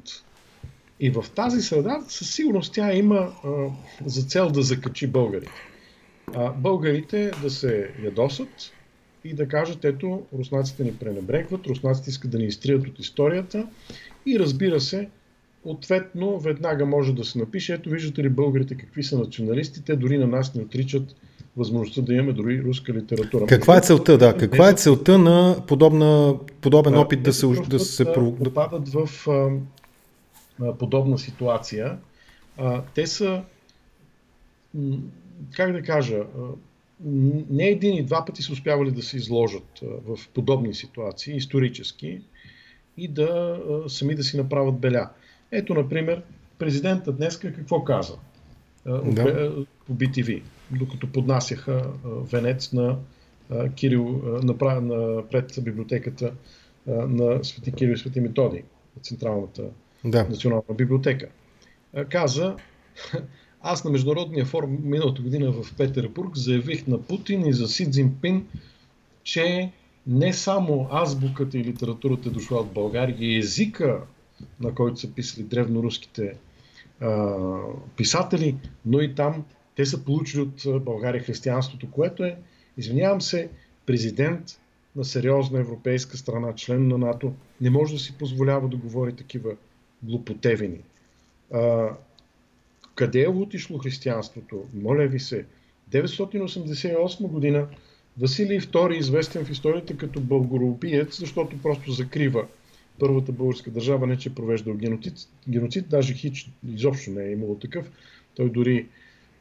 и 1.01 1.11
в 1.11 1.25
тази 1.35 1.63
среда, 1.63 2.05
със 2.09 2.35
сигурност 2.35 2.75
тя 2.75 2.93
има 2.93 3.33
а, 3.45 3.67
за 4.07 4.23
цел 4.23 4.51
да 4.51 4.63
закачи 4.63 5.07
българите. 5.07 5.53
А, 6.35 6.53
българите 6.53 7.31
да 7.43 7.51
се 7.51 7.91
ядосат, 8.05 8.73
и 9.25 9.35
да 9.35 9.49
кажат, 9.49 9.85
ето, 9.85 10.23
руснаците 10.39 10.85
ни 10.85 10.97
пренебрегват, 10.97 11.67
руснаците 11.67 12.11
искат 12.11 12.31
да 12.31 12.39
ни 12.39 12.45
изтрият 12.45 12.89
от 12.89 12.99
историята 12.99 13.67
и 14.27 14.39
разбира 14.39 14.81
се, 14.81 15.09
ответно 15.65 16.39
веднага 16.39 16.87
може 16.87 17.15
да 17.15 17.25
се 17.25 17.39
напише, 17.39 17.75
ето 17.75 17.91
виждате 17.91 18.23
ли 18.23 18.29
българите 18.29 18.75
какви 18.75 19.03
са 19.03 19.19
националисти, 19.19 19.85
те 19.85 19.97
дори 19.97 20.19
на 20.19 20.27
нас 20.27 20.55
не 20.55 20.63
отричат 20.63 21.17
възможността 21.57 22.03
да 22.03 22.15
имаме 22.15 22.33
дори 22.33 22.63
руска 22.63 22.93
литература. 22.93 23.47
Каква 23.47 23.77
е 23.77 23.81
целта, 23.81 24.19
да? 24.19 24.37
Каква 24.37 24.69
е 24.69 24.75
целта 24.75 25.19
на 25.19 25.57
подобна, 25.67 26.37
подобен 26.61 26.95
опит 26.95 27.23
да 27.23 27.33
се, 27.33 27.47
да 27.47 27.79
се... 27.79 28.05
Да 28.05 28.35
попадат 28.45 28.89
в 28.89 29.29
а, 29.29 29.51
а, 30.63 30.75
подобна 30.75 31.19
ситуация. 31.19 31.99
А, 32.59 32.83
те 32.95 33.07
са, 33.07 33.43
как 35.57 35.73
да 35.73 35.83
кажа, 35.83 36.23
не 37.05 37.65
един 37.65 37.97
и 37.97 38.03
два 38.03 38.25
пъти 38.25 38.43
са 38.43 38.53
успявали 38.53 38.91
да 38.91 39.03
се 39.03 39.17
изложат 39.17 39.81
в 39.83 40.19
подобни 40.35 40.75
ситуации, 40.75 41.37
исторически, 41.37 42.21
и 42.97 43.09
да 43.09 43.61
сами 43.89 44.15
да 44.15 44.23
си 44.23 44.37
направят 44.37 44.79
беля. 44.79 45.11
Ето, 45.53 45.75
например, 45.75 46.23
президента 46.59 47.13
днес 47.13 47.39
какво 47.39 47.85
каза 47.85 48.17
да. 48.87 49.65
по 49.87 49.95
BTV, 49.95 50.43
докато 50.71 51.13
поднасяха 51.13 51.93
венец 52.05 52.73
на 52.73 52.99
Кирил 53.75 54.23
на, 54.43 54.59
пред 55.31 55.59
библиотеката 55.63 56.33
на 56.87 57.45
Свети 57.45 57.73
Кирил 57.73 57.93
и 57.93 57.99
Свети 57.99 58.21
Методий, 58.21 58.63
Централната 59.03 59.65
да. 60.05 60.27
национална 60.29 60.75
библиотека. 60.75 61.29
Каза, 62.09 62.57
аз 63.63 63.85
на 63.85 63.91
Международния 63.91 64.45
форум 64.45 64.79
миналата 64.83 65.23
година 65.23 65.53
в 65.53 65.75
Петербург 65.77 66.37
заявих 66.37 66.87
на 66.87 67.03
Путин 67.03 67.47
и 67.47 67.53
за 67.53 67.69
Си 67.69 67.91
Цзинпин, 67.91 68.47
че 69.25 69.73
не 70.07 70.33
само 70.33 70.89
азбуката 70.91 71.59
и 71.59 71.65
литературата 71.65 72.29
е 72.29 72.33
дошла 72.33 72.61
от 72.61 72.73
България, 72.73 73.17
и 73.19 73.39
езика, 73.39 74.01
на 74.61 74.75
който 74.75 75.01
са 75.01 75.13
писали 75.13 75.45
древноруските 75.45 76.35
а, 77.01 77.37
писатели, 77.97 78.57
но 78.87 79.01
и 79.01 79.15
там 79.15 79.45
те 79.77 79.87
са 79.87 80.05
получили 80.05 80.41
от 80.41 80.85
България 80.85 81.23
християнството, 81.23 81.91
което 81.91 82.25
е, 82.25 82.39
извинявам 82.77 83.21
се, 83.21 83.49
президент 83.87 84.61
на 84.97 85.05
сериозна 85.05 85.61
европейска 85.61 86.17
страна, 86.17 86.55
член 86.55 86.89
на 86.89 86.99
НАТО, 86.99 87.33
не 87.61 87.71
може 87.71 87.93
да 87.93 87.99
си 87.99 88.19
позволява 88.19 88.69
да 88.69 88.77
говори 88.77 89.13
такива 89.13 89.51
глупотевини. 90.03 90.79
А, 91.53 91.89
къде 93.01 93.23
е 93.23 93.29
отишло 93.29 93.79
християнството? 93.79 94.65
Моля 94.75 95.07
ви 95.07 95.21
се, 95.21 95.45
988 95.91 97.29
година 97.29 97.67
Василий 98.19 98.61
II, 98.61 98.99
известен 98.99 99.45
в 99.45 99.51
историята 99.51 99.97
като 99.97 100.21
българоубиец, 100.21 101.19
защото 101.19 101.63
просто 101.63 101.93
закрива 101.93 102.47
първата 102.99 103.33
българска 103.33 103.71
държава 103.71 104.07
не 104.07 104.17
че 104.17 104.35
провежда 104.35 104.75
геноцид, 104.75 105.15
геноцид 105.49 105.89
даже 105.89 106.15
хич 106.15 106.51
изобщо 106.69 107.11
не 107.11 107.25
е 107.25 107.33
имало 107.33 107.55
такъв. 107.55 107.91
Той 108.37 108.51
дори 108.51 108.87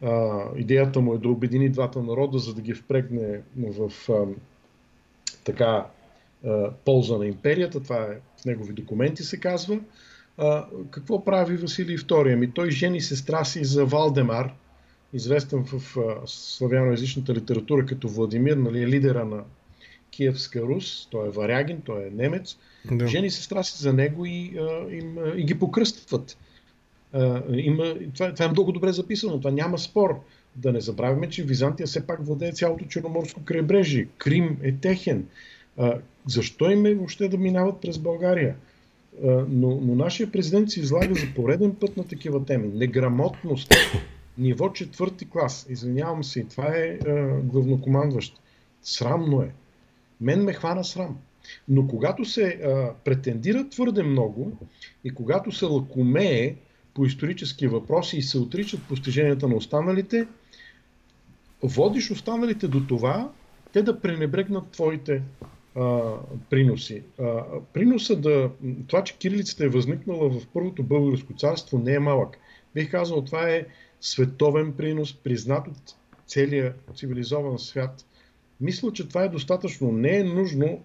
а, 0.02 0.43
идеята 0.58 1.02
му 1.02 1.13
е 1.13 1.17
да 1.17 1.30
обедини 1.30 1.69
двата 1.69 2.04
народа, 2.04 2.39
за 2.39 2.54
да 2.54 2.62
ги 2.62 2.74
впрегне 2.74 3.41
в 3.58 3.91
а, 4.10 4.26
така 5.43 5.86
а, 6.45 6.72
полза 6.86 7.17
на 7.17 7.26
империята. 7.26 7.84
Това 7.84 8.04
е 8.04 8.19
в 8.41 8.45
негови 8.45 8.74
документи 8.74 9.24
се 9.24 9.39
казва. 9.39 9.80
А, 10.39 10.65
какво 10.91 11.25
прави 11.25 11.58
Василий 11.58 11.97
II? 11.97 12.34
Ами 12.34 12.52
той 12.52 12.71
жени 12.71 13.02
сестра 13.02 13.45
си 13.45 13.65
за 13.65 13.86
Валдемар, 13.86 14.54
известен 15.13 15.65
в 15.65 15.97
а, 15.97 16.21
славяноязичната 16.25 17.34
литература 17.34 17.86
като 17.86 18.08
Владимир, 18.08 18.58
нали, 18.58 18.88
лидера 18.88 19.25
на 19.25 19.43
Киевска 20.12 20.62
Рус, 20.62 21.08
той 21.12 21.28
е 21.28 21.32
варягин, 21.32 21.82
той 21.82 22.08
е 22.08 22.10
немец. 22.10 22.58
Да. 22.91 23.08
Жени 23.08 23.32
сестра 23.32 23.63
си 23.63 23.84
за 23.84 23.93
него 23.93 24.25
и, 24.25 24.54
а, 24.60 24.91
им, 24.91 25.17
и 25.36 25.43
ги 25.43 25.60
покръстват. 25.60 26.38
А, 27.13 27.43
има, 27.54 27.95
това, 28.15 28.34
това 28.34 28.45
е 28.45 28.49
много 28.49 28.71
добре 28.71 28.91
записано, 28.91 29.38
това 29.38 29.52
няма 29.52 29.78
спор. 29.78 30.19
Да 30.56 30.71
не 30.71 30.82
забравяме, 30.82 31.30
че 31.30 31.43
Византия 31.43 31.88
все 31.88 32.08
пак 32.08 32.25
владее 32.25 32.52
цялото 32.52 32.86
Черноморско 32.86 33.41
крайбрежие. 33.45 34.08
Крим 34.17 34.58
е 34.63 34.71
техен. 34.71 35.25
А, 35.78 35.97
защо 36.28 36.71
им 36.71 36.86
е 36.86 36.93
въобще 36.93 37.28
да 37.28 37.38
минават 37.38 37.82
през 37.82 37.97
България? 37.97 38.56
Но, 39.50 39.82
но 39.82 39.95
нашия 39.95 40.32
президент 40.32 40.72
се 40.72 40.80
излага 40.80 41.15
за 41.15 41.26
пореден 41.36 41.76
път 41.76 41.98
на 41.98 42.08
такива 42.08 42.45
теми. 42.45 42.67
Неграмотност, 42.67 43.74
ниво 44.38 44.74
четвърти 44.74 45.30
клас. 45.30 45.65
Извинявам 45.69 46.24
се, 46.24 46.43
това 46.43 46.67
е 46.67 47.00
а, 47.08 47.41
главнокомандващ. 47.41 48.41
Срамно 48.84 49.41
е. 49.41 49.52
Мен 50.22 50.43
ме 50.43 50.54
хвана 50.54 50.84
срам. 50.84 51.17
Но 51.67 51.88
когато 51.88 52.26
се 52.26 52.43
а, 52.43 52.93
претендира 53.06 53.69
твърде 53.69 54.04
много 54.04 54.58
и 55.04 55.10
когато 55.10 55.52
се 55.52 55.65
лакомее 55.65 56.56
по 56.93 57.06
исторически 57.06 57.67
въпроси 57.67 58.17
и 58.17 58.22
се 58.22 58.38
отричат 58.38 58.88
постиженията 58.88 59.48
на 59.48 59.56
останалите, 59.56 60.28
водиш 61.63 62.12
останалите 62.12 62.67
до 62.67 62.88
това, 62.88 63.32
те 63.74 63.82
да 63.82 64.02
пренебрегнат 64.02 64.72
твоите 64.72 65.22
а, 65.75 66.13
приноси. 66.49 67.03
А, 67.19 67.43
приноса 67.73 68.15
да... 68.15 68.49
Това, 68.88 69.03
че 69.03 69.17
кирилицата 69.17 69.65
е 69.65 69.69
възникнала 69.69 70.29
в 70.29 70.47
Първото 70.53 70.84
българско 70.84 71.34
царство, 71.34 71.77
не 71.77 71.93
е 71.93 71.99
малък. 71.99 72.38
Бих 72.73 72.91
казал, 72.91 73.21
това 73.21 73.49
е 73.49 73.65
световен 74.01 74.73
принос, 74.73 75.13
признат 75.13 75.67
от 75.67 75.95
целия 76.27 76.73
цивилизован 76.95 77.60
свят. 77.60 78.05
Мисля, 78.62 78.93
че 78.93 79.08
това 79.08 79.23
е 79.23 79.29
достатъчно. 79.29 79.91
Не 79.91 80.17
е 80.17 80.23
нужно 80.23 80.84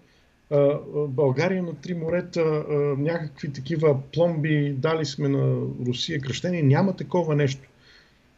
а, 0.50 0.78
България 1.08 1.62
на 1.62 1.74
три 1.74 1.94
морета, 1.94 2.40
а, 2.40 2.74
някакви 2.98 3.52
такива 3.52 4.02
пломби, 4.12 4.74
дали 4.78 5.04
сме 5.04 5.28
на 5.28 5.56
Русия 5.86 6.20
кръщение. 6.20 6.62
Няма 6.62 6.96
такова 6.96 7.36
нещо. 7.36 7.68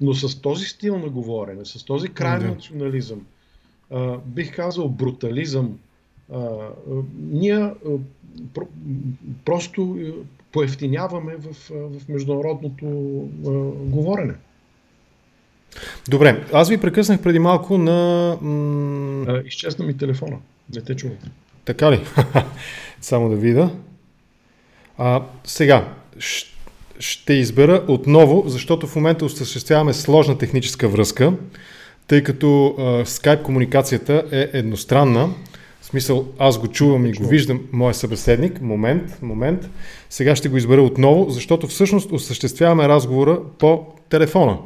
Но 0.00 0.14
с 0.14 0.40
този 0.40 0.64
стил 0.64 0.98
на 0.98 1.08
говорене, 1.08 1.64
с 1.64 1.84
този 1.84 2.08
крайен 2.08 2.40
да. 2.40 2.48
национализъм, 2.48 3.26
а, 3.90 4.18
бих 4.18 4.56
казал 4.56 4.88
брутализъм, 4.88 5.78
а, 6.32 6.38
ние 7.18 7.70
про, 8.54 8.66
просто 9.44 9.96
поевтиняваме 10.52 11.36
в, 11.36 11.70
в 11.70 12.08
международното 12.08 12.86
а, 13.46 13.50
говорене. 13.90 14.34
Добре, 16.08 16.44
аз 16.52 16.68
ви 16.68 16.78
прекъснах 16.78 17.22
преди 17.22 17.38
малко 17.38 17.78
на... 17.78 18.30
А, 19.28 19.42
изчезна 19.46 19.84
ми 19.84 19.96
телефона. 19.96 20.36
Не 20.74 20.80
те 20.80 20.96
чувате. 20.96 21.30
Така 21.64 21.92
ли? 21.92 22.00
Само 23.00 23.28
да 23.28 23.36
видя. 23.36 23.70
А, 24.98 25.22
сега, 25.44 25.88
ще 26.98 27.32
избера 27.32 27.84
отново, 27.88 28.44
защото 28.46 28.86
в 28.86 28.96
момента 28.96 29.24
осъществяваме 29.24 29.92
сложна 29.92 30.38
техническа 30.38 30.88
връзка, 30.88 31.32
тъй 32.06 32.22
като 32.22 32.74
а, 32.78 33.06
скайп 33.06 33.42
комуникацията 33.42 34.24
е 34.32 34.50
едностранна. 34.52 35.28
В 35.86 35.88
смисъл, 35.88 36.26
аз 36.38 36.58
го 36.58 36.68
чувам 36.68 37.06
и 37.06 37.12
го 37.12 37.26
виждам, 37.28 37.68
моя 37.72 37.94
събеседник. 37.94 38.60
Момент, 38.60 39.22
момент. 39.22 39.68
Сега 40.10 40.36
ще 40.36 40.48
го 40.48 40.56
избера 40.56 40.82
отново, 40.82 41.30
защото 41.30 41.66
всъщност 41.66 42.12
осъществяваме 42.12 42.88
разговора 42.88 43.40
по 43.58 43.86
телефона. 44.08 44.58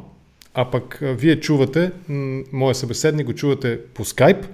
А 0.53 0.71
пък 0.71 0.99
вие 1.01 1.39
чувате, 1.39 1.91
моя 2.51 2.75
събеседник 2.75 3.25
го 3.25 3.33
чувате 3.33 3.79
по 3.93 4.05
скайп, 4.05 4.45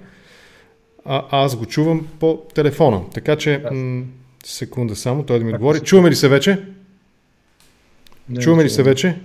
а 1.04 1.24
аз 1.30 1.56
го 1.56 1.66
чувам 1.66 2.08
по 2.20 2.42
телефона. 2.54 3.02
Така 3.14 3.36
че, 3.36 3.62
м- 3.72 4.04
секунда 4.44 4.96
само, 4.96 5.22
той 5.22 5.38
да 5.38 5.44
ми 5.44 5.52
отговори. 5.52 5.80
Чуваме 5.80 6.10
ли 6.10 6.16
се 6.16 6.28
вече? 6.28 6.64
Не, 8.28 8.40
Чуваме 8.40 8.64
ли 8.64 8.70
се 8.70 8.82
вече? 8.82 9.18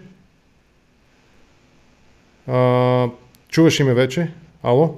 А, 2.48 3.10
чуваш 3.50 3.80
ли 3.80 3.84
ме 3.84 3.94
вече? 3.94 4.32
Ало? 4.64 4.98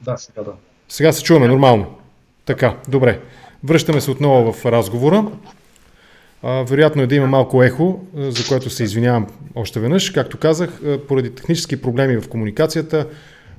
Да, 0.00 0.16
сега 0.16 0.42
да. 0.42 0.52
Сега 0.88 1.12
се 1.12 1.22
чуваме 1.22 1.48
нормално. 1.48 1.86
Така, 2.44 2.76
добре. 2.88 3.20
Връщаме 3.64 4.00
се 4.00 4.10
отново 4.10 4.52
в 4.52 4.66
разговора. 4.66 5.26
А, 6.42 6.62
вероятно 6.62 7.02
е 7.02 7.06
да 7.06 7.14
има 7.14 7.26
малко 7.26 7.62
ехо, 7.62 8.00
за 8.14 8.44
което 8.48 8.70
се 8.70 8.84
извинявам 8.84 9.26
още 9.54 9.80
веднъж. 9.80 10.10
Както 10.10 10.38
казах, 10.38 10.80
поради 11.08 11.30
технически 11.30 11.82
проблеми 11.82 12.16
в 12.16 12.28
комуникацията, 12.28 13.06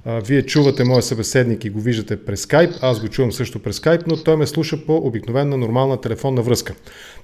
а, 0.05 0.19
вие 0.19 0.41
чувате 0.41 0.83
моя 0.83 1.01
събеседник 1.01 1.65
и 1.65 1.69
го 1.69 1.79
виждате 1.79 2.25
през 2.25 2.41
скайп, 2.41 2.71
аз 2.81 2.99
го 2.99 3.07
чувам 3.07 3.31
също 3.31 3.59
през 3.59 3.75
скайп, 3.75 4.01
но 4.07 4.23
той 4.23 4.37
ме 4.37 4.47
слуша 4.47 4.85
по 4.85 4.95
обикновена 4.95 5.57
нормална 5.57 6.01
телефонна 6.01 6.41
връзка. 6.41 6.73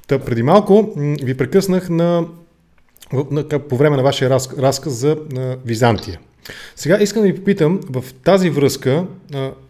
Та 0.08 0.20
преди 0.20 0.44
малко 0.44 0.94
ви 1.24 1.38
прекъснах 1.38 1.90
на, 1.90 2.26
на, 3.32 3.44
по 3.60 3.78
време 3.78 3.98
на 3.98 4.04
вашия 4.04 4.30
раз, 4.30 4.50
разказ 4.58 4.94
за 4.94 5.18
на 5.32 5.58
Византия. 5.66 6.20
Сега 6.76 6.98
искам 7.02 7.22
да 7.22 7.28
ви 7.28 7.36
попитам 7.36 7.80
в 7.90 8.04
тази 8.24 8.50
връзка 8.50 9.06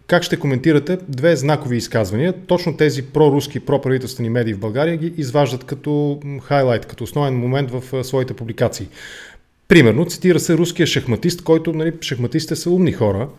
как 0.08 0.24
ще 0.24 0.40
коментирате 0.40 0.98
две 1.10 1.36
знакови 1.36 1.78
изказвания. 1.78 2.34
Точно 2.48 2.78
тези 2.78 3.02
проруски, 3.02 3.60
проправителствени 3.60 4.30
медии 4.30 4.54
в 4.54 4.60
България 4.60 4.98
ги 4.98 5.14
изваждат 5.18 5.64
като 5.64 6.20
хайлайт, 6.44 6.86
като 6.86 7.04
основен 7.04 7.38
момент 7.38 7.72
в 7.72 8.04
своите 8.04 8.34
публикации. 8.34 8.88
Примерно, 9.68 10.06
цитира 10.06 10.40
се 10.40 10.58
руския 10.58 10.88
шахматист, 10.88 11.44
който, 11.44 11.74
нали, 11.74 11.94
шахматистите 12.02 12.56
са 12.56 12.70
умни 12.70 12.92
хора, 12.92 13.30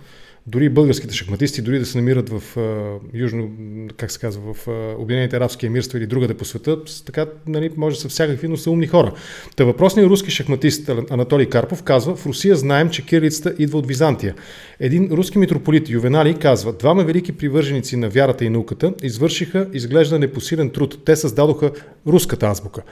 дори 0.46 0.68
българските 0.68 1.14
шахматисти, 1.14 1.62
дори 1.62 1.78
да 1.78 1.86
се 1.86 1.98
намират 1.98 2.28
в 2.28 2.56
а, 2.56 2.94
южно, 3.14 3.50
как 3.96 4.10
се 4.10 4.18
казва, 4.18 4.54
в 4.54 4.68
а, 4.68 4.94
Обединените 4.98 5.36
арабски 5.36 5.66
емирства 5.66 5.98
или 5.98 6.06
другаде 6.06 6.34
по 6.34 6.44
света, 6.44 6.78
така, 7.06 7.26
нали, 7.46 7.70
може 7.76 7.96
да 7.96 8.02
са 8.02 8.08
всякакви, 8.08 8.48
но 8.48 8.56
са 8.56 8.70
умни 8.70 8.86
хора. 8.86 9.14
Та 9.56 9.64
въпросният 9.64 10.10
руски 10.10 10.30
шахматист 10.30 10.90
Анатолий 11.10 11.46
Карпов 11.46 11.82
казва, 11.82 12.16
в 12.16 12.26
Русия 12.26 12.56
знаем, 12.56 12.90
че 12.90 13.06
кирилицата 13.06 13.54
идва 13.58 13.78
от 13.78 13.86
Византия. 13.86 14.34
Един 14.80 15.08
руски 15.12 15.38
митрополит 15.38 15.90
Ювенали 15.90 16.34
казва, 16.34 16.72
двама 16.72 17.04
велики 17.04 17.32
привърженици 17.32 17.96
на 17.96 18.08
вярата 18.08 18.44
и 18.44 18.50
науката 18.50 18.94
извършиха 19.02 19.68
изглежда 19.72 20.18
непосилен 20.18 20.70
труд. 20.70 20.98
Те 21.04 21.16
създадоха 21.16 21.70
руската 22.06 22.46
азбука. 22.46 22.82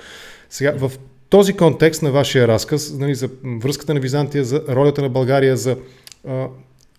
Сега, 0.51 0.75
в 0.79 0.93
този 1.29 1.53
контекст 1.53 2.03
на 2.03 2.11
вашия 2.11 2.49
разказ, 2.49 2.95
нали, 2.99 3.15
за 3.15 3.29
връзката 3.45 3.95
на 3.95 4.01
Византия, 4.01 4.45
за 4.45 4.63
ролята 4.69 5.03
на 5.03 5.09
България, 5.09 5.57
за 5.57 5.77
а, 6.29 6.47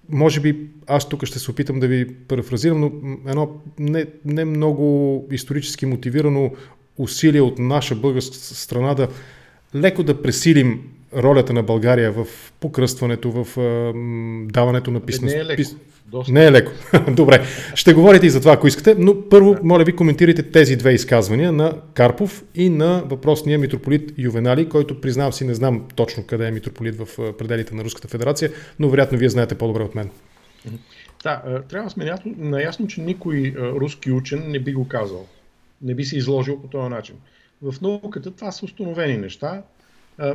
може 0.09 0.39
би 0.39 0.69
аз 0.87 1.09
тук 1.09 1.25
ще 1.25 1.39
се 1.39 1.51
опитам 1.51 1.79
да 1.79 1.87
ви 1.87 2.13
парафразирам, 2.13 2.79
но 2.79 2.91
едно 3.29 3.61
не, 3.79 4.05
не 4.25 4.45
много 4.45 5.27
исторически 5.31 5.85
мотивирано 5.85 6.51
усилие 6.97 7.41
от 7.41 7.59
наша 7.59 7.95
българска 7.95 8.35
страна 8.35 8.93
да 8.93 9.07
леко 9.75 10.03
да 10.03 10.21
пресилим 10.21 10.92
ролята 11.15 11.53
на 11.53 11.63
България 11.63 12.11
в 12.11 12.25
покръстването, 12.59 13.31
в 13.31 13.57
а, 13.57 13.93
даването 14.51 14.91
на 14.91 14.99
писмо. 14.99 15.27
Не 15.27 15.33
е 15.33 15.45
леко. 15.45 15.57
Пис... 15.57 15.75
Доста. 16.05 16.33
Не 16.33 16.45
е 16.45 16.51
леко. 16.51 16.71
Добре. 17.11 17.45
Ще 17.75 17.93
говорите 17.93 18.25
и 18.25 18.29
за 18.29 18.39
това, 18.39 18.53
ако 18.53 18.67
искате, 18.67 18.95
но 18.99 19.29
първо, 19.29 19.55
моля 19.63 19.83
ви, 19.83 19.95
коментирайте 19.95 20.43
тези 20.43 20.75
две 20.75 20.93
изказвания 20.93 21.51
на 21.51 21.73
Карпов 21.93 22.43
и 22.55 22.69
на 22.69 23.03
въпросния 23.05 23.59
митрополит 23.59 24.13
Ювенали, 24.17 24.69
който 24.69 25.01
признавам 25.01 25.33
си, 25.33 25.45
не 25.45 25.53
знам 25.53 25.87
точно 25.95 26.23
къде 26.23 26.47
е 26.47 26.51
митрополит 26.51 26.95
в 26.95 27.33
пределите 27.37 27.75
на 27.75 27.83
Руската 27.83 28.07
федерация, 28.07 28.51
но 28.79 28.89
вероятно 28.89 29.17
вие 29.17 29.29
знаете 29.29 29.55
по-добре 29.55 29.83
от 29.83 29.95
мен. 29.95 30.09
Да, 31.23 31.41
трябва 31.69 31.85
да 31.85 31.89
сме 31.89 32.15
наясно, 32.37 32.87
че 32.87 33.01
никой 33.01 33.53
руски 33.57 34.11
учен 34.11 34.43
не 34.47 34.59
би 34.59 34.73
го 34.73 34.87
казал. 34.87 35.25
Не 35.81 35.95
би 35.95 36.05
се 36.05 36.17
изложил 36.17 36.61
по 36.61 36.67
този 36.67 36.89
начин. 36.89 37.15
В 37.61 37.81
науката 37.81 38.31
това 38.31 38.51
са 38.51 38.65
установени 38.65 39.17
неща, 39.17 39.61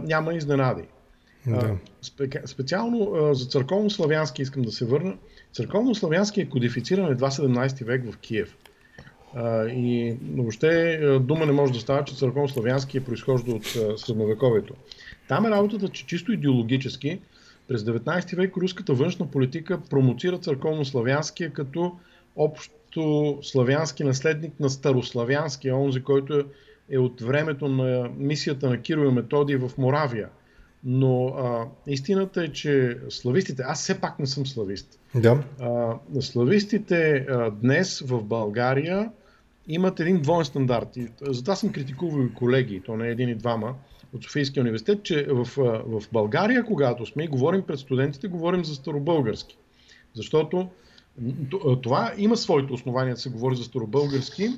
няма 0.02 0.34
изненади. 0.34 0.82
Да. 1.46 1.76
Специално 2.44 3.12
за 3.34 3.44
църковно-славянски 3.44 4.40
искам 4.40 4.62
да 4.62 4.72
се 4.72 4.84
върна. 4.84 5.16
Църковно-славянски 5.54 6.42
е 6.42 6.48
кодифициран 6.48 7.12
едва 7.12 7.30
17 7.30 7.84
век 7.84 8.12
в 8.12 8.18
Киев. 8.18 8.56
И 9.68 10.16
въобще 10.36 10.98
дума 11.20 11.46
не 11.46 11.52
може 11.52 11.72
да 11.72 11.80
става, 11.80 12.04
че 12.04 12.14
църковно-славянски 12.14 12.98
е 12.98 13.04
произхожда 13.04 13.52
от 13.52 13.64
средновековието. 14.00 14.74
Там 15.28 15.46
е 15.46 15.50
работата, 15.50 15.88
че 15.88 16.06
чисто 16.06 16.32
идеологически 16.32 17.20
през 17.68 17.82
19 17.82 18.36
век 18.36 18.56
руската 18.56 18.94
външна 18.94 19.30
политика 19.30 19.80
промоцира 19.90 20.38
църковно-славянския 20.38 21.52
като 21.52 21.92
общ 22.36 22.72
чисто 22.90 23.38
славянски 23.42 24.04
наследник 24.04 24.60
на 24.60 24.70
старославянския, 24.70 25.76
онзи, 25.76 26.02
който 26.02 26.34
е 26.34 26.44
от 26.96 27.20
времето 27.20 27.68
на 27.68 28.10
мисията 28.16 28.70
на 28.70 28.80
Киро 28.82 29.04
и 29.04 29.12
Методий 29.12 29.56
в 29.56 29.70
Моравия. 29.78 30.28
Но 30.84 31.26
а, 31.26 31.66
истината 31.86 32.44
е, 32.44 32.48
че 32.48 32.98
славистите, 33.08 33.62
аз 33.66 33.82
все 33.82 34.00
пак 34.00 34.18
не 34.18 34.26
съм 34.26 34.46
славист. 34.46 35.00
Да. 35.14 35.44
А, 35.60 35.94
славистите 36.20 37.26
а, 37.28 37.50
днес 37.50 38.00
в 38.00 38.22
България 38.22 39.10
имат 39.68 40.00
един 40.00 40.22
двоен 40.22 40.44
стандарт. 40.44 40.96
И 40.96 41.08
затова 41.20 41.54
съм 41.56 41.72
критикувал 41.72 42.24
и 42.24 42.34
колеги, 42.34 42.82
то 42.86 42.96
не 42.96 43.08
е 43.08 43.10
един 43.10 43.28
и 43.28 43.34
двама, 43.34 43.74
от 44.14 44.24
Софийския 44.24 44.60
университет, 44.60 45.02
че 45.02 45.26
в, 45.30 45.48
в 45.86 46.02
България, 46.12 46.64
когато 46.64 47.06
сме 47.06 47.24
и 47.24 47.28
говорим 47.28 47.62
пред 47.62 47.78
студентите, 47.78 48.28
говорим 48.28 48.64
за 48.64 48.74
старобългарски. 48.74 49.58
Защото 50.14 50.68
това 51.82 52.12
има 52.18 52.36
своите 52.36 52.72
основания 52.72 53.14
да 53.14 53.20
се 53.20 53.30
говори 53.30 53.56
за 53.56 53.64
старобългарски. 53.64 54.48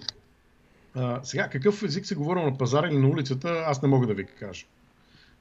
Сега, 1.22 1.48
какъв 1.48 1.82
език 1.82 2.06
се 2.06 2.14
говори 2.14 2.44
на 2.44 2.58
пазара 2.58 2.88
или 2.88 2.98
на 2.98 3.08
улицата, 3.08 3.64
аз 3.66 3.82
не 3.82 3.88
мога 3.88 4.06
да 4.06 4.14
ви 4.14 4.24
кажа. 4.24 4.66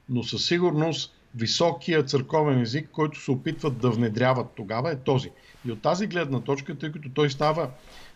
Но 0.08 0.22
със 0.22 0.46
сигурност 0.46 1.14
високия 1.34 2.02
църковен 2.02 2.60
език, 2.60 2.88
който 2.92 3.20
се 3.20 3.30
опитват 3.30 3.78
да 3.78 3.90
внедряват 3.90 4.46
тогава 4.56 4.92
е 4.92 4.96
този. 4.96 5.30
И 5.66 5.72
от 5.72 5.82
тази 5.82 6.06
гледна 6.06 6.40
точка, 6.40 6.78
тъй 6.78 6.92
като 6.92 7.10
той 7.14 7.30
става 7.30 7.70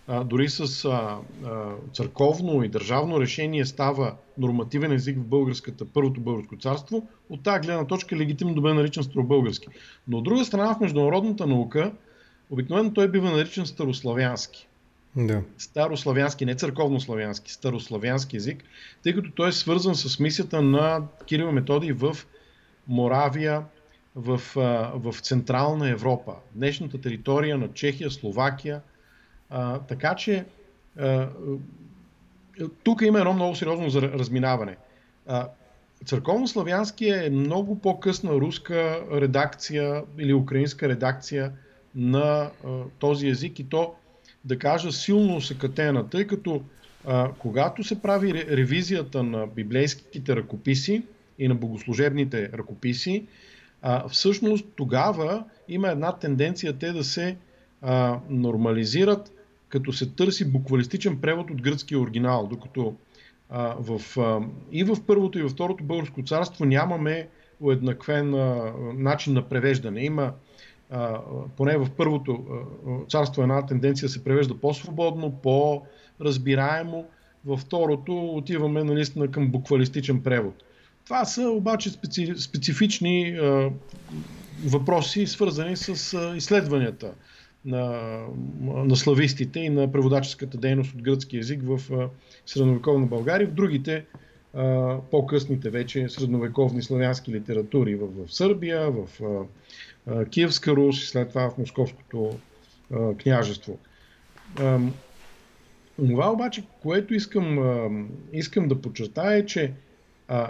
а, 0.09 0.25
дори 0.25 0.49
с 0.49 0.85
а, 0.85 1.19
а, 1.45 1.73
църковно 1.93 2.65
и 2.65 2.69
държавно 2.69 3.21
решение 3.21 3.67
става 3.67 4.15
нормативен 4.39 4.93
език 4.93 5.19
в 5.19 5.25
българската, 5.25 5.85
първото 5.85 6.21
българско 6.21 6.57
царство, 6.57 7.09
от 7.31 7.43
тази 7.43 7.61
гледна 7.61 7.87
точка 7.87 8.15
е 8.15 8.19
легитимно 8.19 8.55
да 8.55 8.61
бъде 8.61 8.75
наричан 8.75 9.05
старобългарски. 9.05 9.69
Но 10.09 10.19
от 10.19 10.25
друга 10.25 10.45
страна 10.45 10.75
в 10.75 10.81
международната 10.81 11.47
наука 11.47 11.93
обикновено 12.51 12.93
той 12.93 13.09
бива 13.09 13.31
наричан 13.31 13.67
старославянски. 13.67 14.69
Да. 15.17 15.43
Старославянски, 15.59 16.47
не 16.47 16.55
църковнославянски, 16.55 17.53
старославянски 17.53 18.37
език, 18.37 18.65
тъй 19.03 19.15
като 19.15 19.31
той 19.31 19.49
е 19.49 19.53
свързан 19.53 19.95
с 19.95 20.19
мисията 20.19 20.63
на 20.63 21.03
Кирил 21.27 21.53
Методий 21.53 21.93
в 21.93 22.17
Моравия, 22.89 23.63
в, 24.17 24.41
в 24.95 25.15
Централна 25.21 25.89
Европа, 25.89 26.35
днешната 26.55 27.01
територия 27.01 27.59
на 27.59 27.73
Чехия, 27.73 28.11
Словакия. 28.11 28.81
А, 29.51 29.79
така 29.79 30.15
че 30.15 30.45
а, 30.99 31.29
тук 32.83 33.03
има 33.03 33.19
едно 33.19 33.33
много 33.33 33.55
сериозно 33.55 34.03
разминаване. 34.03 34.77
А, 35.27 35.49
Църковнославянски 36.05 37.09
е 37.09 37.31
много 37.31 37.79
по-късна 37.79 38.33
руска 38.33 39.01
редакция 39.13 40.03
или 40.19 40.35
украинска 40.35 40.89
редакция 40.89 41.53
на 41.95 42.51
а, 42.65 42.83
този 42.99 43.29
език 43.29 43.59
и 43.59 43.69
то 43.69 43.95
да 44.45 44.59
кажа, 44.59 44.93
силно 44.93 45.41
съкатена, 45.41 46.09
тъй 46.09 46.27
като 46.27 46.63
а, 47.07 47.31
когато 47.39 47.85
се 47.85 48.03
прави 48.03 48.33
ревизията 48.35 49.23
на 49.23 49.47
библейските 49.47 50.37
ръкописи 50.37 51.03
и 51.39 51.49
на 51.49 51.55
богослужебните 51.55 52.51
ръкописи, 52.53 53.27
а, 53.83 54.09
всъщност 54.09 54.67
тогава 54.77 55.45
има 55.69 55.89
една 55.89 56.13
тенденция 56.13 56.73
те 56.73 56.93
да 56.93 57.05
се 57.05 57.37
а, 57.83 58.19
нормализират, 58.31 59.33
като 59.69 59.93
се 59.93 60.11
търси 60.11 60.53
буквалистичен 60.53 61.21
превод 61.21 61.51
от 61.51 61.63
гръцкия 61.63 62.01
оригинал, 62.01 62.47
докато 62.51 62.95
а, 63.51 63.75
в, 63.79 64.19
а, 64.19 64.41
и 64.73 64.85
в 64.85 64.97
първото 65.07 65.39
и 65.39 65.43
във 65.43 65.53
второто 65.53 65.85
българско 65.85 66.23
царство 66.23 66.65
нямаме 66.65 67.29
уеднаквен 67.61 68.35
а, 68.35 68.73
начин 68.95 69.33
на 69.33 69.49
превеждане. 69.49 70.05
Има 70.05 70.33
поне 71.57 71.77
в 71.77 71.89
първото 71.97 72.45
царство 73.09 73.43
една 73.43 73.67
тенденция 73.67 74.09
се 74.09 74.25
превежда 74.25 74.55
по-свободно, 74.61 75.33
по-разбираемо. 75.43 77.07
Във 77.47 77.61
второто 77.61 78.29
отиваме 78.29 78.85
наистина 78.85 79.31
към 79.31 79.49
буквалистичен 79.49 80.23
превод. 80.23 80.55
Това 81.05 81.25
са 81.25 81.51
обаче 81.51 81.91
специ, 81.91 82.35
специфични 82.39 83.31
а, 83.31 83.71
въпроси, 84.67 85.27
свързани 85.27 85.77
с 85.77 86.15
а, 86.15 86.37
изследванията 86.37 87.13
на, 87.65 88.01
на 88.61 88.97
славистите 88.97 89.61
и 89.61 89.69
на 89.69 89.93
преводаческата 89.93 90.59
дейност 90.59 90.95
от 90.95 91.03
гръцки 91.03 91.37
язик 91.37 91.61
в 91.65 91.93
а, 91.93 92.09
средновековна 92.47 93.07
България. 93.07 93.49
В 93.49 93.55
другите 93.55 94.05
а, 94.55 94.97
по-късните 95.11 95.71
вече 95.71 96.09
средновековни 96.09 96.83
славянски 96.83 97.33
литератури 97.33 97.95
в, 97.95 98.27
в 98.27 98.35
Сърбия, 98.35 98.91
в 98.91 99.23
а, 99.23 99.45
Киевска 100.31 100.77
Рус 100.77 101.03
и 101.03 101.07
след 101.07 101.29
това 101.29 101.51
в 101.51 101.59
Московското 101.59 102.39
княжество. 103.19 103.79
Това 105.97 106.31
обаче, 106.33 106.65
което 106.83 107.15
искам, 107.15 108.09
искам 108.33 108.69
да 108.69 108.81
подчертая 108.81 109.39
е, 109.39 109.47
че 109.47 109.73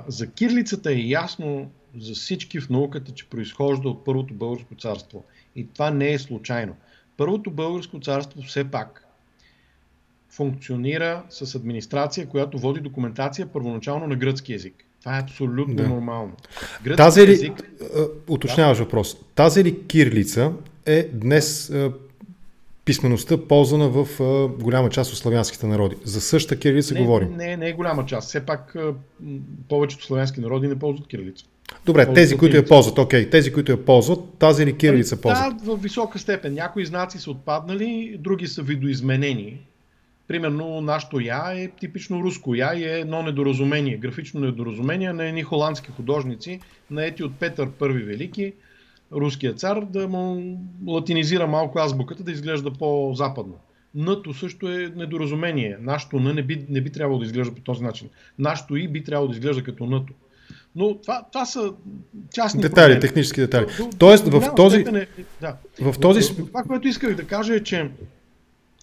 за 0.06 0.30
кирлицата 0.30 0.92
е 0.92 0.96
ясно 0.96 1.70
за 1.98 2.14
всички 2.14 2.60
в 2.60 2.70
науката, 2.70 3.12
че 3.12 3.28
произхожда 3.28 3.88
от 3.88 4.04
Първото 4.04 4.34
българско 4.34 4.74
царство. 4.74 5.24
И 5.56 5.68
това 5.68 5.90
не 5.90 6.12
е 6.12 6.18
случайно. 6.18 6.76
Първото 7.16 7.50
българско 7.50 8.00
царство 8.00 8.42
все 8.42 8.70
пак 8.70 9.06
функционира 10.28 11.24
с 11.28 11.54
администрация, 11.54 12.28
която 12.28 12.58
води 12.58 12.80
документация 12.80 13.46
първоначално 13.46 14.06
на 14.06 14.16
гръцки 14.16 14.52
язик. 14.52 14.84
Това 15.04 15.16
е 15.16 15.20
абсолютно 15.20 15.74
да. 15.74 15.88
нормално. 15.88 16.32
Гръцки 16.84 16.96
Тази 16.96 17.26
ли, 17.26 17.32
език... 17.32 17.52
уточняваш 18.28 18.78
да. 18.78 18.84
въпрос, 18.84 19.16
тази 19.34 19.64
ли 19.64 19.86
кирлица 19.86 20.52
е 20.86 21.08
днес 21.12 21.72
писмеността 22.84 23.38
ползвана 23.48 23.88
в 23.88 24.06
голяма 24.60 24.90
част 24.90 25.12
от 25.12 25.18
славянските 25.18 25.66
народи? 25.66 25.96
За 26.04 26.20
същата 26.20 26.60
кирилица 26.60 26.94
не, 26.94 27.00
говорим. 27.00 27.36
Не, 27.36 27.56
не 27.56 27.68
е 27.68 27.72
голяма 27.72 28.06
част. 28.06 28.28
Все 28.28 28.46
пак 28.46 28.76
повечето 29.68 30.04
славянски 30.04 30.40
народи 30.40 30.68
не 30.68 30.78
ползват 30.78 31.08
кирилица. 31.08 31.44
Добре, 31.86 32.04
ползват 32.04 32.14
тези, 32.14 32.36
които 32.36 32.56
я 32.56 32.64
ползват, 32.64 32.98
окей, 32.98 33.30
тези, 33.30 33.52
които 33.52 33.72
я 33.72 33.84
ползват, 33.84 34.20
тази 34.38 34.66
ли 34.66 34.76
кирилица 34.76 35.20
ползват? 35.20 35.56
Да, 35.56 35.76
в 35.76 35.82
висока 35.82 36.18
степен. 36.18 36.54
Някои 36.54 36.86
знаци 36.86 37.18
са 37.18 37.30
отпаднали, 37.30 38.16
други 38.20 38.46
са 38.46 38.62
видоизменени 38.62 39.60
Примерно 40.28 40.80
нашото 40.80 41.20
я 41.20 41.52
е 41.54 41.68
типично 41.68 42.22
руско 42.22 42.54
я 42.54 42.74
и 42.74 42.84
е 42.84 43.00
едно 43.00 43.22
недоразумение, 43.22 43.96
графично 43.96 44.40
недоразумение 44.40 45.12
на 45.12 45.24
едни 45.24 45.42
холандски 45.42 45.90
художници, 45.90 46.60
наети 46.90 47.24
от 47.24 47.34
Петър 47.38 47.70
Първи 47.70 48.02
Велики, 48.02 48.52
руския 49.12 49.54
цар, 49.54 49.80
да 49.80 50.08
му 50.08 50.58
латинизира 50.86 51.46
малко 51.46 51.78
азбуката, 51.78 52.22
да 52.22 52.32
изглежда 52.32 52.70
по-западно. 52.70 53.54
Нато 53.94 54.34
също 54.34 54.68
е 54.68 54.92
недоразумение. 54.96 55.76
Нашето 55.80 56.20
Н 56.20 56.34
не 56.34 56.42
би, 56.42 56.66
не 56.68 56.80
би 56.80 56.90
трябвало 56.90 57.18
да 57.18 57.24
изглежда 57.24 57.54
по 57.54 57.60
този 57.60 57.82
начин. 57.82 58.08
Нашето 58.38 58.76
И 58.76 58.88
би 58.88 59.04
трябвало 59.04 59.28
да 59.28 59.34
изглежда 59.34 59.62
като 59.62 59.86
Нато. 59.86 60.12
Но 60.76 60.94
това, 60.94 61.24
това 61.32 61.46
са 61.46 61.72
частни 62.34 62.62
Детали, 62.62 62.84
проблеми. 62.84 63.00
технически 63.00 63.40
детали. 63.40 63.66
Тоест, 63.98 64.28
в 64.28 64.54
този... 64.56 64.76
Е, 64.76 65.06
да. 65.40 65.56
В 65.80 66.00
този... 66.00 66.36
Това, 66.36 66.62
което 66.62 66.88
исках 66.88 67.14
да 67.14 67.24
кажа 67.24 67.54
е, 67.54 67.62
че 67.62 67.90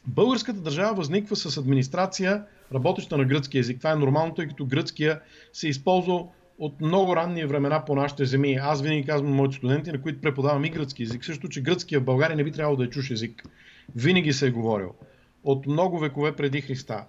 Българската 0.07 0.59
държава 0.59 0.95
възниква 0.95 1.35
с 1.35 1.57
администрация, 1.57 2.43
работеща 2.73 3.17
на 3.17 3.25
гръцки 3.25 3.57
язик. 3.57 3.77
Това 3.77 3.91
е 3.91 3.95
нормално, 3.95 4.33
тъй 4.33 4.47
като 4.47 4.65
гръцкия 4.65 5.21
се 5.53 5.67
използва 5.67 6.23
от 6.59 6.81
много 6.81 7.15
ранни 7.15 7.45
времена 7.45 7.85
по 7.85 7.95
нашите 7.95 8.25
земи. 8.25 8.53
Аз 8.61 8.81
винаги 8.81 9.05
казвам 9.05 9.33
моите 9.33 9.55
студенти, 9.55 9.91
на 9.91 10.01
които 10.01 10.21
преподавам 10.21 10.65
и 10.65 10.69
гръцки 10.69 11.03
язик, 11.03 11.25
също, 11.25 11.49
че 11.49 11.61
гръцкия 11.61 11.99
в 11.99 12.03
България 12.03 12.35
не 12.35 12.43
би 12.43 12.51
трябвало 12.51 12.77
да 12.77 12.83
е 12.83 12.89
чуш 12.89 13.11
език. 13.11 13.43
Винаги 13.95 14.33
се 14.33 14.47
е 14.47 14.51
говорил. 14.51 14.93
От 15.43 15.65
много 15.65 15.99
векове 15.99 16.35
преди 16.35 16.61
Христа. 16.61 17.05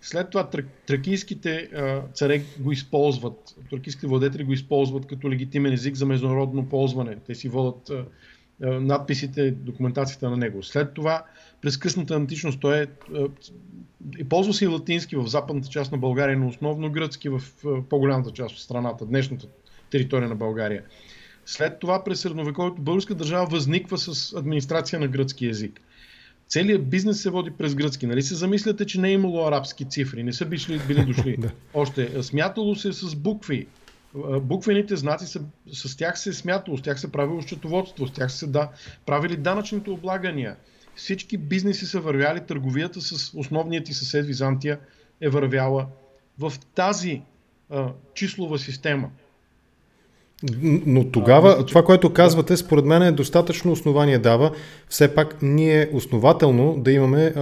След 0.00 0.30
това 0.30 0.48
тракийските 0.86 1.68
царе 2.14 2.42
го 2.60 2.72
използват, 2.72 3.56
тракийските 3.70 4.06
владетели 4.06 4.44
го 4.44 4.52
използват 4.52 5.06
като 5.06 5.30
легитимен 5.30 5.72
език 5.72 5.94
за 5.94 6.06
международно 6.06 6.68
ползване. 6.68 7.16
Те 7.26 7.34
си 7.34 7.48
водят 7.48 7.90
надписите, 8.62 9.50
документацията 9.50 10.30
на 10.30 10.36
него. 10.36 10.62
След 10.62 10.94
това 10.94 11.24
през 11.60 11.76
късната 11.76 12.14
античност 12.14 12.60
той 12.60 12.82
е, 12.82 12.86
е 14.18 14.24
ползва 14.24 14.54
се 14.54 14.64
и 14.64 14.68
латински 14.68 15.16
в 15.16 15.26
западната 15.26 15.68
част 15.68 15.92
на 15.92 15.98
България, 15.98 16.38
но 16.38 16.48
основно 16.48 16.92
гръцки 16.92 17.28
в 17.28 17.42
по-голямата 17.90 18.30
част 18.30 18.54
от 18.54 18.60
страната, 18.60 19.06
днешната 19.06 19.46
територия 19.90 20.28
на 20.28 20.36
България. 20.36 20.82
След 21.46 21.78
това 21.78 22.04
през 22.04 22.20
средновековието 22.20 22.82
българска 22.82 23.14
държава 23.14 23.46
възниква 23.46 23.98
с 23.98 24.32
администрация 24.32 25.00
на 25.00 25.08
гръцки 25.08 25.46
язик. 25.46 25.80
Целият 26.48 26.90
бизнес 26.90 27.22
се 27.22 27.30
води 27.30 27.50
през 27.50 27.74
гръцки. 27.74 28.06
Нали 28.06 28.22
се 28.22 28.34
замисляте, 28.34 28.86
че 28.86 29.00
не 29.00 29.08
е 29.08 29.12
имало 29.12 29.46
арабски 29.46 29.84
цифри, 29.84 30.22
не 30.22 30.32
са 30.32 30.46
били, 30.46 30.80
били 30.88 31.04
дошли. 31.04 31.38
Още 31.74 32.22
смятало 32.22 32.76
се 32.76 32.92
с 32.92 33.14
букви. 33.14 33.66
Буквените 34.40 34.96
знаци 34.96 35.26
са, 35.26 35.40
с 35.72 35.96
тях 35.96 36.18
се 36.18 36.30
е 36.30 36.32
смятало, 36.32 36.78
с 36.78 36.82
тях 36.82 37.00
се 37.00 37.12
правило 37.12 37.42
счетоводство, 37.42 38.06
с 38.06 38.12
тях 38.12 38.32
се 38.32 38.46
да, 38.46 38.68
правили 39.06 39.36
данъчните 39.36 39.90
облагания. 39.90 40.56
Всички 40.96 41.36
бизнеси 41.36 41.86
са 41.86 42.00
вървяли, 42.00 42.40
търговията 42.40 43.00
с 43.00 43.34
основният 43.34 43.84
ти 43.84 43.94
съсед 43.94 44.26
Византия 44.26 44.78
е 45.20 45.28
вървяла 45.28 45.86
в 46.38 46.52
тази 46.74 47.22
а, 47.70 47.88
числова 48.14 48.58
система. 48.58 49.10
Но 50.62 51.10
тогава 51.10 51.56
а, 51.58 51.66
това, 51.66 51.84
което 51.84 52.12
казвате, 52.12 52.56
според 52.56 52.84
мен 52.84 53.02
е 53.02 53.12
достатъчно 53.12 53.72
основание 53.72 54.18
дава. 54.18 54.54
Все 54.88 55.14
пак 55.14 55.42
ние 55.42 55.90
основателно 55.92 56.76
да 56.78 56.92
имаме 56.92 57.32
а, 57.36 57.40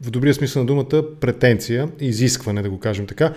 в 0.00 0.10
добрия 0.10 0.34
смисъл 0.34 0.62
на 0.62 0.66
думата 0.66 1.18
претенция, 1.20 1.88
изискване, 2.00 2.62
да 2.62 2.70
го 2.70 2.80
кажем 2.80 3.06
така, 3.06 3.34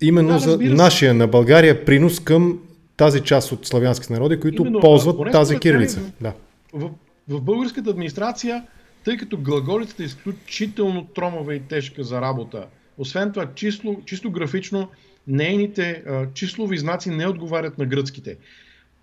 именно 0.00 0.32
да, 0.32 0.38
за 0.38 0.58
нашия 0.60 1.14
на 1.14 1.26
България 1.26 1.84
принос 1.84 2.20
към 2.20 2.58
тази 2.96 3.20
част 3.20 3.52
от 3.52 3.66
славянските 3.66 4.12
народи, 4.12 4.40
които 4.40 4.62
именно, 4.62 4.80
ползват 4.80 5.32
тази 5.32 5.58
кирилица. 5.58 6.00
Да. 6.20 6.32
В, 6.72 6.90
в 7.28 7.40
българската 7.40 7.90
администрация, 7.90 8.64
тъй 9.04 9.16
като 9.16 9.38
глаголицата 9.38 10.02
е 10.02 10.06
изключително 10.06 11.04
тромава 11.04 11.54
и 11.54 11.60
тежка 11.60 12.04
за 12.04 12.20
работа, 12.20 12.66
освен 12.98 13.32
това, 13.32 13.46
число, 13.54 13.96
чисто 14.04 14.30
графично, 14.30 14.88
нейните 15.26 16.02
а, 16.06 16.26
числови 16.34 16.78
знаци 16.78 17.10
не 17.10 17.26
отговарят 17.26 17.78
на 17.78 17.86
гръцките. 17.86 18.36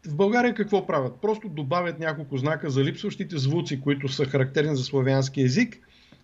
В 0.08 0.16
България 0.16 0.54
какво 0.54 0.88
правят? 0.88 1.14
Просто 1.22 1.50
добавят 1.50 2.00
няколко 2.00 2.38
знака 2.38 2.70
за 2.70 2.84
липсващите 2.84 3.38
звуци, 3.38 3.82
които 3.82 4.08
са 4.10 4.26
характерни 4.26 4.76
за 4.76 4.84
славянски 4.84 5.42
език 5.42 5.80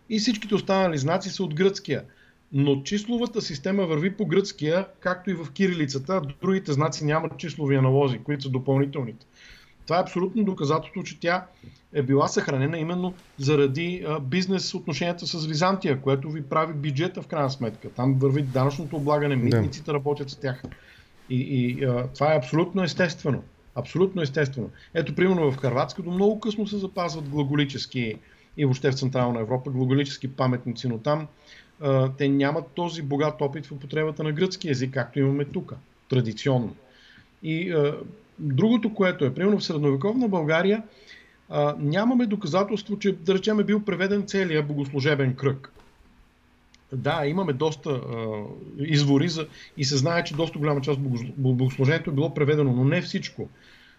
и 0.09 0.19
всичките 0.19 0.55
останали 0.55 0.97
знаци 0.97 1.29
са 1.29 1.43
от 1.43 1.55
гръцкия. 1.55 2.03
Но 2.53 2.81
числовата 2.81 3.41
система 3.41 3.85
върви 3.85 4.17
по 4.17 4.25
гръцкия, 4.25 4.85
както 4.99 5.29
и 5.29 5.33
в 5.33 5.51
кирилицата. 5.53 6.21
Другите 6.41 6.73
знаци 6.73 7.05
нямат 7.05 7.37
числови 7.37 7.75
аналози, 7.75 8.19
които 8.19 8.43
са 8.43 8.49
допълнителните. 8.49 9.25
Това 9.85 9.97
е 9.97 10.01
абсолютно 10.01 10.43
доказателство, 10.43 11.03
че 11.03 11.19
тя 11.19 11.45
е 11.93 12.01
била 12.01 12.27
съхранена 12.27 12.77
именно 12.77 13.13
заради 13.37 14.05
бизнес 14.21 14.73
отношенията 14.73 15.27
с 15.27 15.45
Византия, 15.45 16.01
което 16.01 16.29
ви 16.29 16.43
прави 16.43 16.73
бюджета 16.73 17.21
в 17.21 17.27
крайна 17.27 17.49
сметка. 17.49 17.89
Там 17.89 18.13
върви 18.13 18.41
данъчното 18.41 18.95
облагане, 18.95 19.35
митниците 19.35 19.85
да. 19.85 19.93
работят 19.93 20.29
с 20.29 20.35
тях. 20.35 20.63
И, 21.29 21.35
и 21.39 21.83
а, 21.85 22.07
това 22.07 22.33
е 22.33 22.37
абсолютно 22.37 22.83
естествено. 22.83 23.43
Абсолютно 23.75 24.21
естествено. 24.21 24.69
Ето, 24.93 25.15
примерно 25.15 25.51
в 25.51 25.57
Харватска 25.57 26.01
до 26.01 26.11
много 26.11 26.39
късно 26.39 26.67
се 26.67 26.77
запазват 26.77 27.29
глаголически 27.29 28.15
и 28.57 28.65
въобще 28.65 28.91
в 28.91 28.95
Централна 28.95 29.39
Европа 29.39 29.71
глаголически 29.71 30.27
паметници, 30.27 30.87
но 30.87 30.97
там 30.97 31.27
те 32.17 32.29
нямат 32.29 32.67
този 32.73 33.01
богат 33.01 33.41
опит 33.41 33.65
в 33.65 33.71
употребата 33.71 34.23
на 34.23 34.31
гръцки 34.31 34.69
език, 34.69 34.93
както 34.93 35.19
имаме 35.19 35.45
тук, 35.45 35.73
традиционно. 36.09 36.75
И 37.43 37.71
а, 37.71 37.97
другото, 38.39 38.93
което 38.93 39.25
е, 39.25 39.33
примерно 39.33 39.59
в 39.59 39.63
средновековна 39.63 40.27
България, 40.27 40.83
а, 41.49 41.75
нямаме 41.79 42.25
доказателство, 42.25 42.99
че, 42.99 43.11
да 43.11 43.33
речем, 43.33 43.59
е 43.59 43.63
бил 43.63 43.85
преведен 43.85 44.27
целият 44.27 44.67
богослужебен 44.67 45.35
кръг. 45.35 45.73
Да, 46.93 47.25
имаме 47.25 47.53
доста 47.53 47.89
а, 47.89 48.43
извори 48.77 49.29
за, 49.29 49.47
и 49.77 49.85
се 49.85 49.97
знае, 49.97 50.23
че 50.23 50.35
доста 50.35 50.59
голяма 50.59 50.81
част 50.81 50.99
от 50.99 51.37
богослужението 51.37 52.09
е 52.09 52.13
било 52.13 52.33
преведено, 52.33 52.73
но 52.73 52.83
не 52.83 53.01
всичко. 53.01 53.49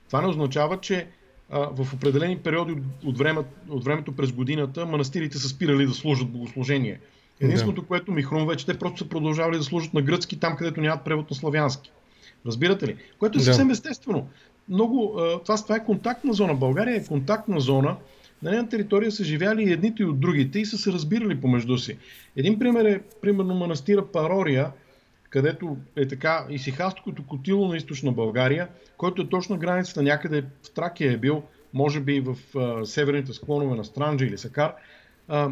Това 0.07 0.23
не 0.23 0.29
означава, 0.29 0.81
че 0.81 1.07
а, 1.51 1.59
в 1.59 1.95
определени 1.95 2.39
периоди 2.39 2.75
от, 3.05 3.19
време, 3.19 3.41
от 3.69 3.85
времето 3.85 4.17
през 4.17 4.33
годината 4.33 4.87
манастирите 4.87 5.39
са 5.39 5.49
спирали 5.49 5.87
да 5.87 5.95
служат 5.95 6.29
богослужение. 6.29 7.01
Единственото, 7.41 7.81
да. 7.81 7.87
което 7.87 8.13
ми 8.13 8.23
хрумва 8.23 8.53
е, 8.53 8.57
че 8.57 8.67
те 8.67 8.79
просто 8.79 8.99
са 8.99 9.09
продължавали 9.09 9.57
да 9.57 9.63
служат 9.63 9.95
на 9.95 10.03
гръцки 10.03 10.41
там, 10.41 10.57
където 10.57 10.81
нямат 10.81 11.05
превод 11.05 11.31
на 11.31 11.37
славянски. 11.37 11.93
Разбирате 12.47 12.87
ли? 12.87 12.97
Което 13.19 13.39
е 13.39 13.43
съвсем 13.43 13.67
да. 13.67 13.73
естествено 13.73 14.29
много, 14.69 15.15
това, 15.45 15.57
това 15.57 15.77
е 15.77 15.85
контактна 15.85 16.33
зона. 16.33 16.55
България 16.55 16.97
е 16.97 17.05
контактна 17.05 17.61
зона. 17.61 17.97
На 18.43 18.51
нейна 18.51 18.69
територия 18.69 19.13
са 19.13 19.25
живяли 19.25 19.63
и 19.63 19.73
едните 19.73 20.03
и 20.03 20.07
от 20.07 20.21
другите 20.21 20.59
и 20.59 20.67
са 20.67 20.79
се 20.79 20.93
разбирали 20.93 21.41
помежду 21.41 21.79
си. 21.79 21.99
Един 22.37 22.59
пример 22.59 22.85
е, 22.85 23.01
примерно, 23.21 23.55
манастира 23.55 24.07
Парория, 24.07 24.71
където 25.31 25.77
е 25.97 26.09
така 26.09 26.47
исихасткото 26.51 27.27
котило 27.27 27.69
на 27.69 27.77
източна 27.77 28.13
България, 28.13 28.69
който 28.97 29.23
е 29.23 29.29
точно 29.29 29.59
границата 29.59 30.03
някъде 30.03 30.43
в 30.43 30.71
Тракия 30.75 31.13
е 31.13 31.17
бил, 31.17 31.43
може 31.75 32.01
би 32.01 32.21
в 32.21 32.59
а, 32.59 32.87
северните 32.87 33.33
склонове 33.33 33.77
на 33.77 33.85
Странджа 33.85 34.27
или 34.27 34.39
Сакар. 34.39 34.75
А, 35.29 35.51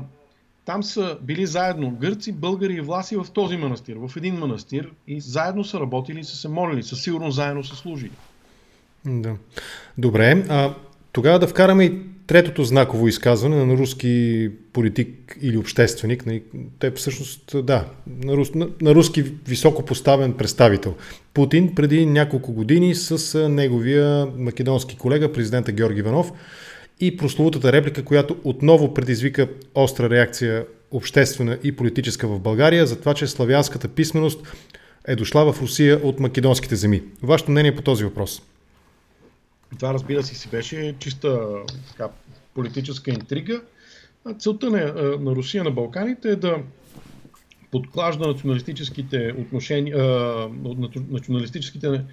там 0.69 0.83
са 0.83 1.19
били 1.23 1.47
заедно 1.47 1.91
гърци, 1.91 2.33
българи 2.33 2.75
и 2.75 2.81
власи 2.81 3.17
в 3.17 3.27
този 3.35 3.57
манастир, 3.57 3.97
в 3.97 4.17
един 4.17 4.35
манастир 4.35 4.91
и 5.07 5.21
заедно 5.21 5.65
са 5.65 5.81
работили 5.81 6.21
и 6.21 6.25
са 6.25 6.37
се 6.37 6.49
молили, 6.49 6.83
със 6.83 7.03
сигурно 7.03 7.31
заедно 7.31 7.65
са 7.65 7.77
служили. 7.77 8.11
Да. 9.07 9.37
Добре. 9.99 10.45
А, 10.49 10.75
тогава 11.13 11.39
да 11.39 11.47
вкараме 11.47 11.85
и 11.85 11.99
третото 12.27 12.65
знаково 12.65 13.09
изказване 13.09 13.65
на 13.65 13.77
руски 13.77 14.51
политик 14.73 15.39
или 15.43 15.57
общественик. 15.57 16.25
Те 16.79 16.91
всъщност, 16.91 17.67
да, 17.67 17.85
на, 18.07 18.37
рус, 18.37 18.55
на, 18.55 18.69
на 18.81 18.95
руски 18.95 19.23
високо 19.23 19.85
поставен 19.85 20.33
представител. 20.33 20.95
Путин 21.35 21.75
преди 21.75 22.07
няколко 22.07 22.53
години 22.53 22.95
с 22.95 23.49
неговия 23.49 24.27
македонски 24.37 24.97
колега, 24.97 25.33
президента 25.33 25.73
Георги 25.73 25.99
Иванов, 25.99 26.33
и 27.01 27.17
прословутата 27.17 27.73
реплика, 27.73 28.05
която 28.05 28.37
отново 28.45 28.95
предизвика 28.95 29.49
остра 29.75 30.11
реакция 30.11 30.67
обществена 30.91 31.59
и 31.65 31.77
политическа 31.77 32.29
в 32.29 32.41
България, 32.41 32.87
за 32.87 33.01
това, 33.01 33.15
че 33.15 33.27
славянската 33.27 33.89
писменост 33.89 34.57
е 35.09 35.17
дошла 35.17 35.53
в 35.53 35.63
Русия 35.63 36.01
от 36.03 36.21
македонските 36.21 36.77
земи. 36.77 37.03
Вашето 37.23 37.51
мнение 37.51 37.77
по 37.77 37.83
този 37.83 38.05
въпрос? 38.05 38.43
Това 39.77 39.95
разбира 39.95 40.23
се 40.23 40.35
си 40.35 40.49
беше 40.49 40.95
чиста 40.99 41.49
така, 41.91 42.09
политическа 42.55 43.11
интрига. 43.11 43.61
Целта 44.39 44.71
на, 44.71 44.93
на 45.21 45.31
Русия 45.37 45.65
на 45.65 45.71
Балканите 45.71 46.29
е 46.29 46.37
да 46.37 46.57
подклажда 47.71 48.27
националистическите 48.27 49.35
отношения, 49.39 49.97
националистическите 51.11 52.05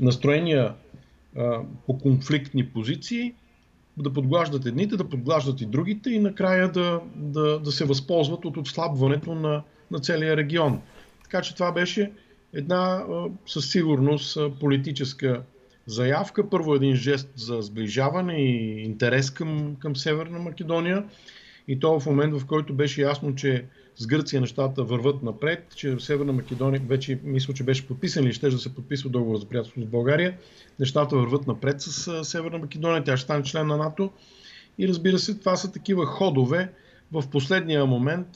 настроения 0.00 0.74
по 1.86 1.98
конфликтни 1.98 2.68
позиции, 2.68 3.34
да 3.96 4.12
подглаждат 4.12 4.66
едните, 4.66 4.96
да 4.96 5.08
подглаждат 5.08 5.60
и 5.60 5.66
другите 5.66 6.10
и 6.10 6.18
накрая 6.18 6.72
да, 6.72 7.00
да, 7.16 7.58
да 7.58 7.72
се 7.72 7.84
възползват 7.84 8.44
от 8.44 8.56
отслабването 8.56 9.34
на, 9.34 9.62
на 9.90 9.98
целия 9.98 10.36
регион. 10.36 10.80
Така 11.22 11.42
че 11.42 11.54
това 11.54 11.72
беше 11.72 12.12
една 12.52 13.04
със 13.46 13.70
сигурност 13.70 14.38
политическа 14.60 15.42
заявка. 15.86 16.50
Първо 16.50 16.74
един 16.74 16.94
жест 16.94 17.32
за 17.36 17.62
сближаване 17.62 18.34
и 18.34 18.82
интерес 18.82 19.30
към, 19.30 19.76
към 19.78 19.96
Северна 19.96 20.38
Македония. 20.38 21.04
И 21.68 21.80
то 21.80 22.00
в 22.00 22.06
момент, 22.06 22.40
в 22.40 22.46
който 22.46 22.74
беше 22.74 23.02
ясно, 23.02 23.34
че 23.34 23.64
с 24.02 24.06
Гърция 24.06 24.40
нещата 24.40 24.82
върват 24.82 25.22
напред, 25.22 25.66
че 25.76 25.96
Северна 25.98 26.32
Македония 26.32 26.80
вече 26.88 27.18
мисля, 27.24 27.54
че 27.54 27.64
беше 27.64 27.86
подписан 27.88 28.24
или 28.24 28.32
ще 28.32 28.50
да 28.50 28.58
се 28.58 28.74
подписва 28.74 29.10
договор 29.10 29.36
за 29.36 29.48
приятелство 29.48 29.80
с 29.80 29.84
България. 29.84 30.34
Нещата 30.80 31.16
върват 31.16 31.46
напред 31.46 31.80
с 31.80 32.24
Северна 32.24 32.58
Македония, 32.58 33.04
тя 33.04 33.16
ще 33.16 33.24
стане 33.24 33.42
член 33.42 33.66
на 33.66 33.76
НАТО. 33.76 34.10
И 34.78 34.88
разбира 34.88 35.18
се, 35.18 35.38
това 35.38 35.56
са 35.56 35.72
такива 35.72 36.06
ходове 36.06 36.72
в 37.12 37.24
последния 37.30 37.86
момент 37.86 38.28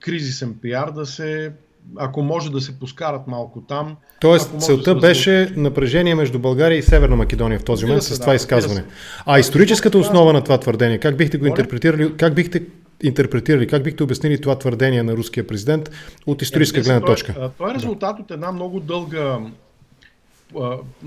кризисен 0.00 0.54
пиар 0.54 0.90
да 0.90 1.06
се 1.06 1.52
ако 1.96 2.22
може 2.22 2.50
да 2.50 2.60
се 2.60 2.78
поскарат 2.78 3.26
малко 3.26 3.60
там. 3.60 3.96
Тоест, 4.20 4.60
целта 4.60 4.94
да 4.94 5.00
беше 5.00 5.52
напрежение 5.56 6.14
между 6.14 6.38
България 6.38 6.78
и 6.78 6.82
Северна 6.82 7.16
Македония 7.16 7.58
в 7.58 7.64
този 7.64 7.86
момент 7.86 8.02
с 8.02 8.20
това 8.20 8.32
да, 8.32 8.36
изказване. 8.36 8.84
А 9.26 9.38
историческата 9.38 9.98
основа 9.98 10.32
на 10.32 10.44
това 10.44 10.58
твърдение, 10.58 10.98
как 10.98 11.16
бихте 11.16 11.38
го 11.38 11.46
интерпретирали, 11.46 12.16
как 12.16 12.34
бихте 12.34 12.62
интерпретирали, 13.02 13.66
как 13.66 13.82
бихте 13.82 14.02
обяснили 14.02 14.40
това 14.40 14.58
твърдение 14.58 15.02
на 15.02 15.12
руския 15.12 15.46
президент 15.46 15.90
от 16.26 16.42
историческа 16.42 16.80
гледна 16.80 17.00
точка? 17.00 17.32
Това 17.32 17.46
е, 17.46 17.48
това 17.48 17.70
е 17.70 17.74
резултат 17.74 18.20
от 18.20 18.30
една 18.30 18.52
много 18.52 18.80
дълга 18.80 19.38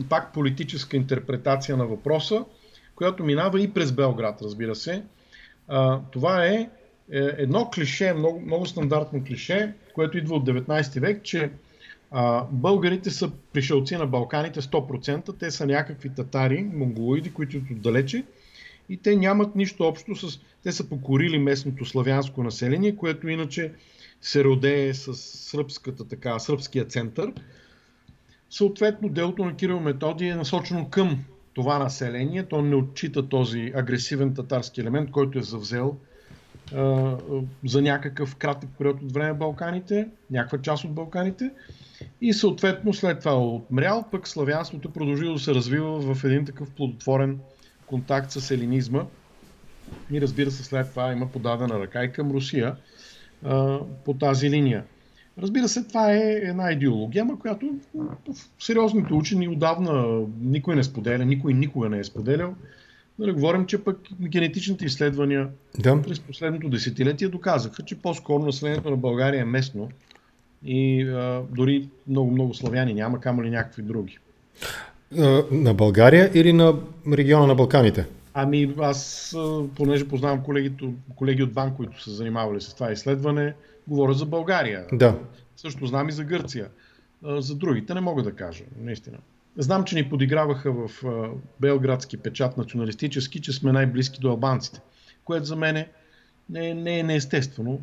пак 0.09 0.33
политическа 0.33 0.97
интерпретация 0.97 1.77
на 1.77 1.85
въпроса, 1.85 2.45
която 2.95 3.23
минава 3.23 3.61
и 3.61 3.73
през 3.73 3.91
Белград, 3.91 4.41
разбира 4.41 4.75
се. 4.75 5.03
Това 6.11 6.45
е, 6.45 6.53
е 6.53 6.69
едно 7.37 7.69
клише, 7.69 8.13
много, 8.13 8.41
много 8.41 8.65
стандартно 8.65 9.23
клише, 9.27 9.73
което 9.93 10.17
идва 10.17 10.35
от 10.35 10.49
19 10.49 10.99
век, 10.99 11.23
че 11.23 11.49
а, 12.11 12.45
българите 12.51 13.09
са 13.09 13.31
пришелци 13.53 13.95
на 13.95 14.05
Балканите 14.05 14.61
100%. 14.61 15.39
Те 15.39 15.51
са 15.51 15.65
някакви 15.65 16.09
татари, 16.09 16.69
монголоиди, 16.73 17.33
които 17.33 17.57
от 17.57 17.71
отдалече 17.71 18.23
и 18.91 18.97
те 18.97 19.15
нямат 19.15 19.55
нищо 19.55 19.83
общо 19.83 20.15
с... 20.15 20.39
Те 20.63 20.71
са 20.71 20.89
покорили 20.89 21.39
местното 21.39 21.85
славянско 21.85 22.43
население, 22.43 22.95
което 22.95 23.27
иначе 23.27 23.71
се 24.21 24.43
родее 24.43 24.93
с 24.93 25.13
сръбската, 25.13 26.07
така, 26.07 26.39
сръбския 26.39 26.85
център. 26.85 27.33
Съответно, 28.49 29.09
делото 29.09 29.45
на 29.45 29.55
Кирил 29.55 29.79
Методи 29.79 30.27
е 30.27 30.35
насочено 30.35 30.89
към 30.89 31.23
това 31.53 31.79
население. 31.79 32.43
То 32.43 32.61
не 32.61 32.75
отчита 32.75 33.29
този 33.29 33.71
агресивен 33.75 34.33
татарски 34.33 34.81
елемент, 34.81 35.11
който 35.11 35.39
е 35.39 35.43
завзел 35.43 35.97
за 37.65 37.81
някакъв 37.81 38.35
кратък 38.35 38.69
период 38.77 39.01
от 39.01 39.11
време 39.11 39.33
Балканите, 39.33 40.07
някаква 40.31 40.61
част 40.61 40.83
от 40.83 40.93
Балканите. 40.93 41.51
И 42.21 42.33
съответно 42.33 42.93
след 42.93 43.19
това 43.19 43.39
отмрял, 43.39 44.05
пък 44.11 44.27
славянството 44.27 44.93
продължило 44.93 45.33
да 45.33 45.39
се 45.39 45.55
развива 45.55 46.13
в 46.13 46.23
един 46.23 46.45
такъв 46.45 46.71
плодотворен 46.71 47.39
контакт 47.91 48.31
с 48.31 48.51
елинизма. 48.51 49.05
И 50.11 50.21
разбира 50.21 50.51
се, 50.51 50.63
след 50.63 50.89
това 50.89 51.11
има 51.11 51.27
подадена 51.27 51.79
ръка 51.79 52.03
и 52.03 52.11
към 52.11 52.31
Русия 52.31 52.75
а, 53.43 53.79
по 54.05 54.13
тази 54.13 54.49
линия. 54.49 54.83
Разбира 55.37 55.67
се, 55.67 55.83
това 55.83 56.13
е 56.13 56.19
една 56.43 56.71
идеология, 56.71 57.27
която 57.39 57.75
в 57.95 58.63
сериозните 58.63 59.13
учени 59.13 59.47
отдавна 59.47 60.21
никой 60.41 60.75
не 60.75 60.83
споделя, 60.83 61.25
никой 61.25 61.53
никога 61.53 61.89
не 61.89 61.99
е 61.99 62.03
споделял. 62.03 62.55
Да 63.19 63.27
не 63.27 63.33
говорим, 63.33 63.65
че 63.65 63.83
пък 63.83 63.99
генетичните 64.21 64.85
изследвания 64.85 65.49
да. 65.79 66.01
през 66.01 66.19
последното 66.19 66.69
десетилетие 66.69 67.27
доказаха, 67.27 67.83
че 67.83 68.01
по-скоро 68.01 68.45
населението 68.45 68.89
на 68.89 68.97
България 68.97 69.41
е 69.41 69.45
местно 69.45 69.89
и 70.65 71.03
а, 71.03 71.43
дори 71.49 71.89
много-много 72.07 72.53
славяни 72.53 72.93
няма, 72.93 73.19
камо 73.19 73.43
ли 73.43 73.49
някакви 73.49 73.81
други. 73.81 74.17
На 75.51 75.74
България 75.74 76.32
или 76.34 76.53
на 76.53 76.76
региона 77.12 77.47
на 77.47 77.55
Балканите? 77.55 78.05
Ами 78.34 78.74
аз, 78.80 79.36
понеже 79.76 80.07
познавам 80.07 80.43
колегите, 80.43 80.86
колеги 81.16 81.43
от 81.43 81.53
Банк, 81.53 81.78
които 81.78 82.03
са 82.03 82.12
занимавали 82.12 82.62
с 82.62 82.74
това 82.74 82.91
изследване, 82.91 83.53
говоря 83.88 84.14
за 84.14 84.26
България. 84.26 84.86
Да. 84.93 85.16
Също 85.55 85.86
знам 85.86 86.09
и 86.09 86.12
за 86.12 86.24
Гърция. 86.24 86.68
За 87.24 87.55
другите 87.55 87.93
не 87.93 88.01
мога 88.01 88.24
да 88.24 88.32
кажа, 88.32 88.64
наистина. 88.82 89.18
Знам, 89.57 89.84
че 89.84 89.95
ни 89.95 90.09
подиграваха 90.09 90.72
в 90.72 90.89
белградски 91.59 92.18
печат 92.18 92.57
националистически, 92.57 93.41
че 93.41 93.53
сме 93.53 93.72
най-близки 93.72 94.20
до 94.20 94.30
албанците, 94.30 94.82
което 95.26 95.45
за 95.45 95.55
мен 95.55 95.86
не, 96.49 96.74
не 96.74 96.99
е 96.99 97.03
неестествено. 97.03 97.82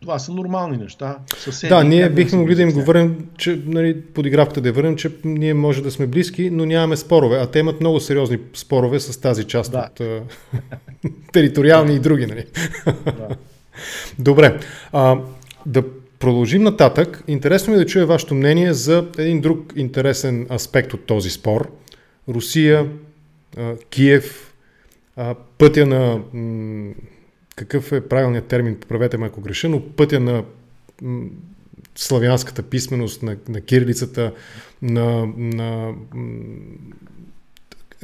Това 0.00 0.18
са 0.18 0.32
нормални 0.32 0.76
неща. 0.76 1.18
Съседи, 1.38 1.68
да, 1.68 1.84
ние 1.84 2.10
бихме 2.10 2.38
могли 2.38 2.54
да 2.54 2.62
им 2.62 2.72
го 2.72 2.82
върнем, 2.82 3.26
че 3.38 3.62
нали, 3.66 4.00
подигравката 4.00 4.60
да 4.60 4.72
върнем, 4.72 4.96
че 4.96 5.10
ние 5.24 5.54
може 5.54 5.82
да 5.82 5.90
сме 5.90 6.06
близки, 6.06 6.50
но 6.50 6.66
нямаме 6.66 6.96
спорове. 6.96 7.36
А 7.36 7.46
те 7.46 7.58
имат 7.58 7.80
много 7.80 8.00
сериозни 8.00 8.38
спорове 8.54 9.00
с 9.00 9.20
тази 9.20 9.44
част 9.44 9.72
да. 9.72 9.88
от 9.90 10.00
териториални 11.32 11.94
и 11.94 11.98
други. 11.98 12.26
Нали? 12.26 12.44
Да. 13.04 13.28
Добре. 14.18 14.60
А, 14.92 15.18
да 15.66 15.82
продължим 16.18 16.62
нататък. 16.62 17.24
Интересно 17.28 17.72
ми 17.72 17.80
е 17.80 17.84
да 17.84 17.86
чуя 17.86 18.06
вашето 18.06 18.34
мнение 18.34 18.72
за 18.72 19.06
един 19.18 19.40
друг 19.40 19.72
интересен 19.76 20.46
аспект 20.50 20.94
от 20.94 21.06
този 21.06 21.30
спор. 21.30 21.70
Русия, 22.28 22.88
Киев, 23.90 24.54
пътя 25.58 25.86
на 25.86 26.20
какъв 27.58 27.92
е 27.92 28.08
правилният 28.08 28.46
термин, 28.46 28.76
поправете 28.80 29.18
ме 29.18 29.26
ако 29.26 29.40
греша, 29.40 29.68
но 29.68 29.82
пътя 29.82 30.20
на 30.20 30.44
славянската 31.94 32.62
писменост, 32.62 33.22
на, 33.22 33.36
на 33.48 33.60
кирилицата, 33.60 34.32
на, 34.82 35.26
на 35.36 35.94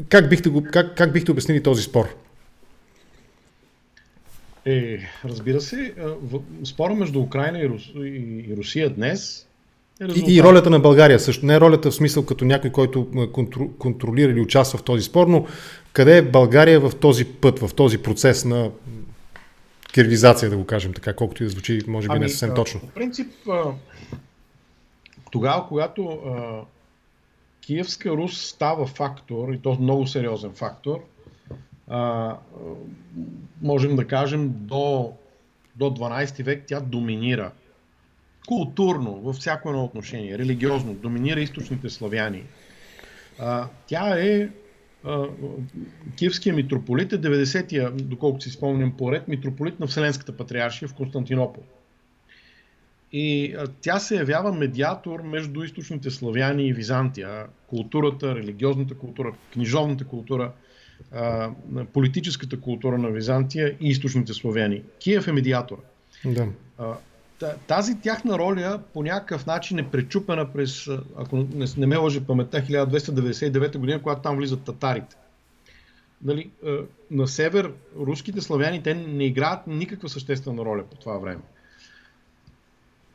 как, 0.08 0.28
бихте 0.28 0.48
го, 0.48 0.64
как, 0.72 0.96
как 0.96 1.12
бихте 1.12 1.30
обяснили 1.30 1.62
този 1.62 1.82
спор? 1.82 2.16
Е, 4.66 4.98
разбира 5.24 5.60
се, 5.60 5.94
спора 6.64 6.94
между 6.94 7.20
Украина 7.20 7.60
и, 7.60 7.68
Рус, 7.68 7.82
и 7.94 8.54
Русия 8.56 8.90
днес 8.90 9.46
е 10.00 10.04
и, 10.30 10.36
и 10.36 10.42
ролята 10.42 10.70
на 10.70 10.80
България 10.80 11.20
също. 11.20 11.46
Не 11.46 11.60
ролята 11.60 11.90
в 11.90 11.94
смисъл 11.94 12.26
като 12.26 12.44
някой, 12.44 12.70
който 12.70 13.08
контролира 13.78 14.32
или 14.32 14.40
участва 14.40 14.78
в 14.78 14.82
този 14.82 15.02
спор, 15.02 15.26
но 15.26 15.46
къде 15.92 16.18
е 16.18 16.22
България 16.22 16.80
в 16.80 16.92
този 17.00 17.24
път, 17.24 17.58
в 17.58 17.74
този 17.74 17.98
процес 17.98 18.44
на 18.44 18.70
кирилизация, 19.94 20.50
да 20.50 20.56
го 20.56 20.66
кажем 20.66 20.92
така, 20.92 21.12
колкото 21.12 21.42
и 21.42 21.46
да 21.46 21.50
звучи, 21.50 21.80
може 21.86 22.08
би 22.08 22.12
ами, 22.12 22.20
не 22.20 22.28
съвсем 22.28 22.54
точно. 22.54 22.80
В 22.80 22.94
принцип, 22.94 23.32
тогава, 25.30 25.68
когато 25.68 26.20
Киевска 27.60 28.10
Рус 28.10 28.40
става 28.40 28.86
фактор, 28.86 29.52
и 29.52 29.58
то 29.58 29.76
много 29.80 30.06
сериозен 30.06 30.52
фактор, 30.52 31.00
а, 31.88 32.36
можем 33.62 33.96
да 33.96 34.06
кажем 34.06 34.52
до, 34.54 35.12
до 35.76 35.84
12 35.84 36.42
век 36.42 36.64
тя 36.66 36.80
доминира. 36.80 37.52
Културно, 38.46 39.12
във 39.12 39.36
всяко 39.36 39.68
едно 39.68 39.84
отношение, 39.84 40.38
религиозно, 40.38 40.94
доминира 40.94 41.40
източните 41.40 41.90
славяни. 41.90 42.44
А, 43.38 43.68
тя 43.86 44.20
е 44.20 44.48
Киевския 46.16 46.54
митрополит 46.54 47.12
е 47.12 47.20
90-я, 47.20 47.90
доколкото 47.90 48.44
си 48.44 48.50
спомням 48.50 48.96
поред, 48.96 49.28
митрополит 49.28 49.80
на 49.80 49.86
Вселенската 49.86 50.36
патриаршия 50.36 50.88
в 50.88 50.94
Константинопол. 50.94 51.62
И 53.12 53.56
тя 53.80 53.98
се 53.98 54.16
явява 54.16 54.52
медиатор 54.52 55.22
между 55.22 55.62
източните 55.62 56.10
славяни 56.10 56.68
и 56.68 56.72
Византия. 56.72 57.46
Културата, 57.66 58.34
религиозната 58.34 58.94
култура, 58.94 59.32
книжовната 59.52 60.04
култура– 60.04 60.52
политическата 61.92 62.60
култура 62.60 62.98
на 62.98 63.10
Византия 63.10 63.76
и 63.80 63.88
източните 63.88 64.32
славяни. 64.32 64.82
Киев 64.98 65.28
е 65.28 65.32
медиатор. 65.32 65.82
Да. 66.24 66.48
Тази 67.66 68.00
тяхна 68.00 68.38
роля 68.38 68.80
по 68.94 69.02
някакъв 69.02 69.46
начин 69.46 69.78
е 69.78 69.90
пречупена 69.90 70.52
през, 70.52 70.88
ако 71.16 71.36
не, 71.36 71.66
не 71.76 71.86
ме 71.86 71.96
лъжи 71.96 72.20
паметта, 72.20 72.62
1299 72.62 73.78
година, 73.78 74.02
когато 74.02 74.22
там 74.22 74.36
влизат 74.36 74.62
татарите. 74.62 75.16
Нали, 76.24 76.50
на 77.10 77.28
север 77.28 77.72
руските 77.98 78.40
славяни 78.40 78.82
те 78.82 78.94
не 78.94 79.24
играят 79.24 79.66
никаква 79.66 80.08
съществена 80.08 80.64
роля 80.64 80.84
по 80.90 80.96
това 80.96 81.18
време. 81.18 81.42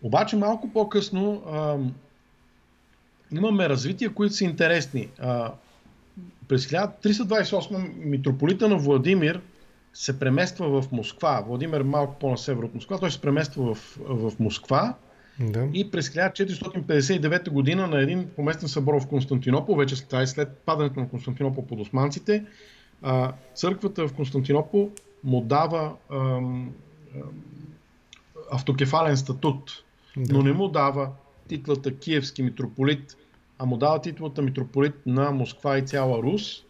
Обаче 0.01 0.35
малко 0.35 0.73
по-късно 0.73 1.43
а, 1.47 1.77
имаме 3.31 3.69
развития, 3.69 4.13
които 4.13 4.35
са 4.35 4.43
интересни. 4.43 5.09
А, 5.19 5.53
през 6.47 6.67
1328 6.67 8.05
митрополита 8.05 8.69
на 8.69 8.77
Владимир 8.77 9.41
се 9.99 10.19
премества 10.19 10.81
в 10.81 10.91
Москва. 10.91 11.43
Владимир 11.47 11.81
малко 11.81 12.19
по-на 12.19 12.37
север 12.37 12.63
от 12.63 12.75
Москва. 12.75 12.97
Той 12.97 13.11
се 13.11 13.21
премества 13.21 13.75
в, 13.75 13.97
в 13.99 14.39
Москва. 14.39 14.95
Да. 15.39 15.67
И 15.73 15.91
през 15.91 16.09
1459 16.09 17.49
година 17.49 17.87
на 17.87 18.01
един 18.01 18.29
поместен 18.35 18.69
събор 18.69 19.01
в 19.01 19.07
Константинопол, 19.07 19.75
вече 19.75 19.95
след, 19.95 20.57
падането 20.65 20.99
на 20.99 21.09
Константинопол 21.09 21.65
под 21.65 21.79
османците, 21.79 22.45
а, 23.01 23.33
църквата 23.55 24.07
в 24.07 24.13
Константинопол 24.13 24.91
му 25.23 25.41
дава 25.41 25.93
ам, 26.11 26.71
автокефален 28.51 29.17
статут, 29.17 29.83
да. 30.17 30.33
но 30.33 30.41
не 30.41 30.53
му 30.53 30.67
дава 30.67 31.09
титлата 31.47 31.97
Киевски 31.97 32.43
митрополит, 32.43 33.17
а 33.57 33.65
му 33.65 33.77
дава 33.77 34.01
титлата 34.01 34.41
митрополит 34.41 34.95
на 35.05 35.31
Москва 35.31 35.77
и 35.77 35.81
цяла 35.85 36.23
Рус, 36.23 36.63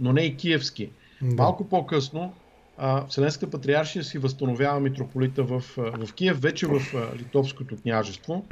но 0.00 0.12
не 0.12 0.22
и 0.22 0.36
киевски. 0.36 0.90
Да. 1.22 1.42
Малко 1.42 1.68
по-късно 1.68 2.32
а, 2.76 3.06
Вселенската 3.06 3.50
патриаршия 3.50 4.04
си 4.04 4.18
възстановява 4.18 4.80
митрополита 4.80 5.42
в, 5.42 5.64
в 5.76 6.12
Киев, 6.14 6.40
вече 6.40 6.66
в 6.66 6.80
Литовското 7.16 7.76
княжество, 7.76 8.46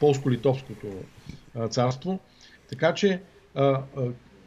полско-литовското 0.00 0.86
царство. 1.70 2.18
Така 2.68 2.94
че 2.94 3.20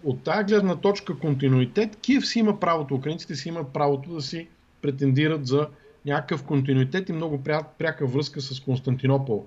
от 0.03 0.23
тази 0.23 0.43
гледна 0.43 0.75
точка 0.75 1.19
континуитет, 1.19 1.95
Киев 2.01 2.27
си 2.27 2.39
има 2.39 2.59
правото, 2.59 2.95
украинците 2.95 3.35
си 3.35 3.49
имат 3.49 3.73
правото 3.73 4.13
да 4.13 4.21
си 4.21 4.47
претендират 4.81 5.47
за 5.47 5.67
някакъв 6.05 6.43
континуитет 6.43 7.09
и 7.09 7.13
много 7.13 7.43
пряка 7.77 8.07
връзка 8.07 8.41
с 8.41 8.59
Константинопол. 8.59 9.45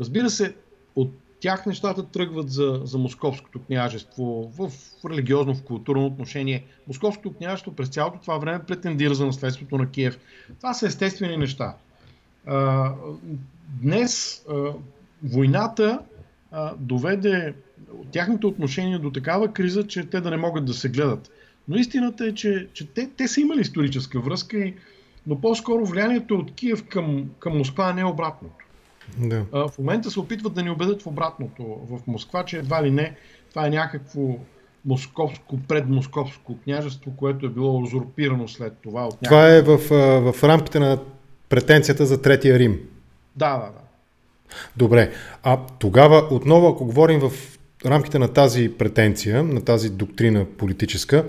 Разбира 0.00 0.30
се, 0.30 0.54
от 0.96 1.12
тях 1.42 1.66
нещата 1.66 2.06
тръгват 2.06 2.50
за, 2.50 2.80
за 2.84 2.98
Московското 2.98 3.58
княжество 3.58 4.52
в 4.58 4.72
религиозно, 5.10 5.54
в 5.54 5.62
културно 5.62 6.06
отношение. 6.06 6.64
Московското 6.88 7.32
княжество 7.32 7.72
през 7.72 7.88
цялото 7.88 8.18
това 8.18 8.38
време 8.38 8.64
претендира 8.64 9.14
за 9.14 9.26
наследството 9.26 9.78
на 9.78 9.90
Киев. 9.90 10.18
Това 10.58 10.74
са 10.74 10.86
естествени 10.86 11.36
неща. 11.36 11.74
А, 12.46 12.90
днес 13.82 14.44
а, 14.50 14.72
войната 15.22 15.98
а, 16.52 16.74
доведе 16.78 17.54
тяхните 18.12 18.46
отношения 18.46 18.98
до 18.98 19.10
такава 19.10 19.52
криза, 19.52 19.86
че 19.86 20.06
те 20.06 20.20
да 20.20 20.30
не 20.30 20.36
могат 20.36 20.64
да 20.64 20.74
се 20.74 20.88
гледат. 20.88 21.30
Но 21.68 21.76
истината 21.76 22.26
е, 22.26 22.34
че, 22.34 22.68
че 22.72 22.86
те, 22.86 23.10
те 23.16 23.28
са 23.28 23.40
имали 23.40 23.60
историческа 23.60 24.20
връзка, 24.20 24.58
и, 24.58 24.74
но 25.26 25.40
по-скоро 25.40 25.86
влиянието 25.86 26.34
от 26.34 26.54
Киев 26.54 26.84
към, 26.88 27.30
към 27.38 27.58
Москва 27.58 27.92
не 27.92 28.00
е 28.00 28.04
обратното. 28.04 28.61
Да. 29.18 29.44
В 29.52 29.70
момента 29.78 30.10
се 30.10 30.20
опитват 30.20 30.54
да 30.54 30.62
ни 30.62 30.70
убедят 30.70 31.02
в 31.02 31.06
обратното 31.06 31.62
в 31.90 32.06
Москва, 32.06 32.44
че 32.44 32.58
едва 32.58 32.82
ли 32.82 32.90
не 32.90 33.16
това 33.50 33.66
е 33.66 33.70
някакво 33.70 34.20
московско, 34.84 35.58
предмосковско 35.68 36.58
княжество, 36.64 37.10
което 37.16 37.46
е 37.46 37.48
било 37.48 37.82
узурпирано 37.82 38.48
след 38.48 38.72
това. 38.82 39.06
От 39.06 39.18
това 39.24 39.48
е 39.48 39.62
в, 39.62 39.78
в 40.32 40.44
рамките 40.44 40.78
на 40.78 40.98
претенцията 41.48 42.06
за 42.06 42.22
Третия 42.22 42.58
Рим. 42.58 42.80
Да, 43.36 43.56
да, 43.56 43.66
да. 43.66 43.82
Добре. 44.76 45.12
А 45.42 45.58
тогава 45.78 46.28
отново, 46.30 46.68
ако 46.68 46.84
говорим 46.84 47.20
в 47.20 47.32
рамките 47.86 48.18
на 48.18 48.28
тази 48.28 48.72
претенция, 48.78 49.42
на 49.42 49.64
тази 49.64 49.90
доктрина 49.90 50.44
политическа, 50.58 51.24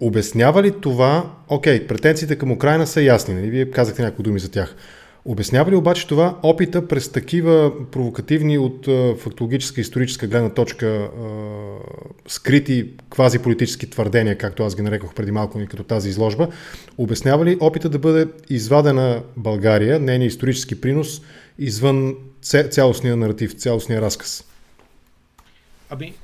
обяснява 0.00 0.62
ли 0.62 0.80
това, 0.80 1.30
окей, 1.48 1.86
претенциите 1.86 2.38
към 2.38 2.52
Украина 2.52 2.86
са 2.86 3.02
ясни, 3.02 3.34
нали? 3.34 3.50
Вие 3.50 3.70
казахте 3.70 4.02
някои 4.02 4.22
думи 4.22 4.40
за 4.40 4.50
тях. 4.50 4.76
Обяснява 5.26 5.70
ли 5.70 5.76
обаче 5.76 6.06
това 6.06 6.38
опита 6.42 6.88
през 6.88 7.12
такива 7.12 7.72
провокативни 7.90 8.58
от 8.58 8.86
фактологическа 9.18 9.80
и 9.80 9.82
историческа 9.82 10.26
гледна 10.26 10.50
точка 10.50 11.10
скрити 12.28 12.90
квазиполитически 13.10 13.90
твърдения, 13.90 14.38
както 14.38 14.62
аз 14.62 14.76
ги 14.76 14.82
нарекох 14.82 15.14
преди 15.14 15.30
малко 15.30 15.60
и 15.60 15.66
като 15.66 15.84
тази 15.84 16.08
изложба, 16.08 16.48
обяснява 16.98 17.44
ли 17.44 17.56
опита 17.60 17.88
да 17.88 17.98
бъде 17.98 18.28
извадена 18.50 19.22
България, 19.36 20.00
нейният 20.00 20.32
исторически 20.32 20.80
принос 20.80 21.22
извън 21.58 22.16
цялостния 22.70 23.16
наратив, 23.16 23.54
цялостния 23.54 24.00
разказ? 24.00 24.44
Ами, 25.90 26.14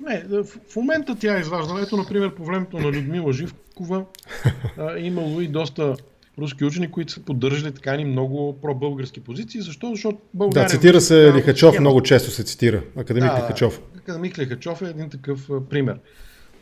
не, 0.00 0.24
в 0.44 0.76
момента 0.76 1.16
тя 1.20 1.36
е 1.36 1.40
изваждана. 1.40 1.82
Ето, 1.82 1.96
например, 1.96 2.34
по 2.34 2.44
времето 2.44 2.78
на 2.78 2.92
Людмила 2.92 3.32
Живкова 3.32 4.04
е 4.96 5.00
имало 5.00 5.40
и 5.40 5.48
доста 5.48 5.96
руски 6.38 6.64
учени, 6.64 6.90
които 6.90 7.12
са 7.12 7.20
поддържали 7.20 7.72
така 7.72 7.96
ни 7.96 8.04
много 8.04 8.60
пробългарски 8.62 9.20
позиции. 9.20 9.60
Защо? 9.60 9.90
Защото 9.90 10.18
България... 10.34 10.68
Да, 10.68 10.70
цитира 10.70 11.00
се 11.00 11.32
Лихачов, 11.34 11.70
схема. 11.70 11.80
много 11.80 12.02
често 12.02 12.30
се 12.30 12.44
цитира. 12.44 12.82
Академик 12.96 13.30
да, 13.30 13.38
Лихачов. 13.38 13.80
Академик 13.96 14.38
Лихачов 14.38 14.82
е 14.82 14.84
един 14.84 15.10
такъв 15.10 15.50
пример. 15.70 15.98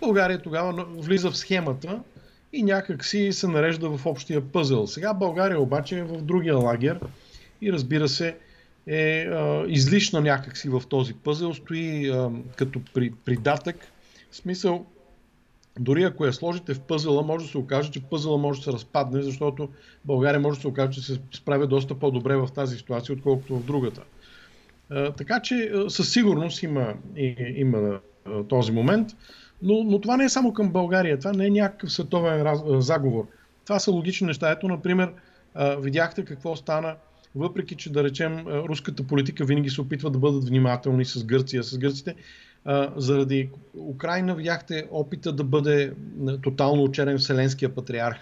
България 0.00 0.42
тогава 0.42 0.86
влиза 0.98 1.30
в 1.30 1.36
схемата 1.36 2.00
и 2.52 2.62
някак 2.62 3.04
си 3.04 3.32
се 3.32 3.48
нарежда 3.48 3.90
в 3.90 4.06
общия 4.06 4.40
пъзел. 4.40 4.86
Сега 4.86 5.14
България 5.14 5.60
обаче 5.60 5.98
е 5.98 6.04
в 6.04 6.22
другия 6.22 6.56
лагер 6.56 7.00
и 7.60 7.72
разбира 7.72 8.08
се 8.08 8.36
е 8.86 9.20
а, 9.20 9.64
излишна 9.68 10.20
някакси 10.20 10.68
в 10.68 10.82
този 10.88 11.14
пъзел, 11.14 11.54
стои 11.54 12.10
а, 12.10 12.30
като 12.56 12.80
при, 12.94 13.12
придатък. 13.24 13.76
В 14.30 14.36
смисъл, 14.36 14.86
дори 15.80 16.02
ако 16.02 16.26
я 16.26 16.32
сложите 16.32 16.74
в 16.74 16.80
пъзела, 16.80 17.22
може 17.22 17.44
да 17.44 17.50
се 17.50 17.58
окаже, 17.58 17.90
че 17.90 18.02
пъзела 18.02 18.38
може 18.38 18.60
да 18.60 18.64
се 18.64 18.72
разпадне, 18.72 19.22
защото 19.22 19.68
България 20.04 20.40
може 20.40 20.56
да 20.56 20.60
се 20.60 20.68
окаже, 20.68 20.92
че 20.92 21.02
се 21.06 21.20
справя 21.34 21.66
доста 21.66 21.94
по-добре 21.94 22.36
в 22.36 22.48
тази 22.54 22.76
ситуация, 22.76 23.14
отколкото 23.14 23.56
в 23.56 23.64
другата. 23.64 24.02
Така 25.16 25.40
че 25.40 25.72
със 25.88 26.12
сигурност 26.12 26.62
има, 26.62 26.94
има 27.56 28.00
този 28.48 28.72
момент, 28.72 29.08
но, 29.62 29.84
но 29.84 30.00
това 30.00 30.16
не 30.16 30.24
е 30.24 30.28
само 30.28 30.52
към 30.52 30.72
България, 30.72 31.18
това 31.18 31.32
не 31.32 31.46
е 31.46 31.50
някакъв 31.50 31.92
световен 31.92 32.42
раз, 32.42 32.60
заговор. 32.66 33.26
Това 33.64 33.78
са 33.78 33.90
логични 33.90 34.26
неща. 34.26 34.50
Ето, 34.50 34.68
например, 34.68 35.12
видяхте 35.78 36.24
какво 36.24 36.56
стана 36.56 36.94
въпреки 37.34 37.74
че 37.74 37.92
да 37.92 38.04
речем 38.04 38.46
руската 38.46 39.02
политика 39.02 39.44
винаги 39.44 39.70
се 39.70 39.80
опитва 39.80 40.10
да 40.10 40.18
бъдат 40.18 40.48
внимателни 40.48 41.04
с 41.04 41.24
Гърция, 41.24 41.62
с 41.62 41.78
гърците, 41.78 42.14
заради 42.96 43.50
Украина 43.78 44.34
видяхте 44.34 44.86
опита 44.90 45.32
да 45.32 45.44
бъде 45.44 45.92
тотално 46.42 46.82
учерен 46.82 47.18
Вселенския 47.18 47.74
патриарх. 47.74 48.16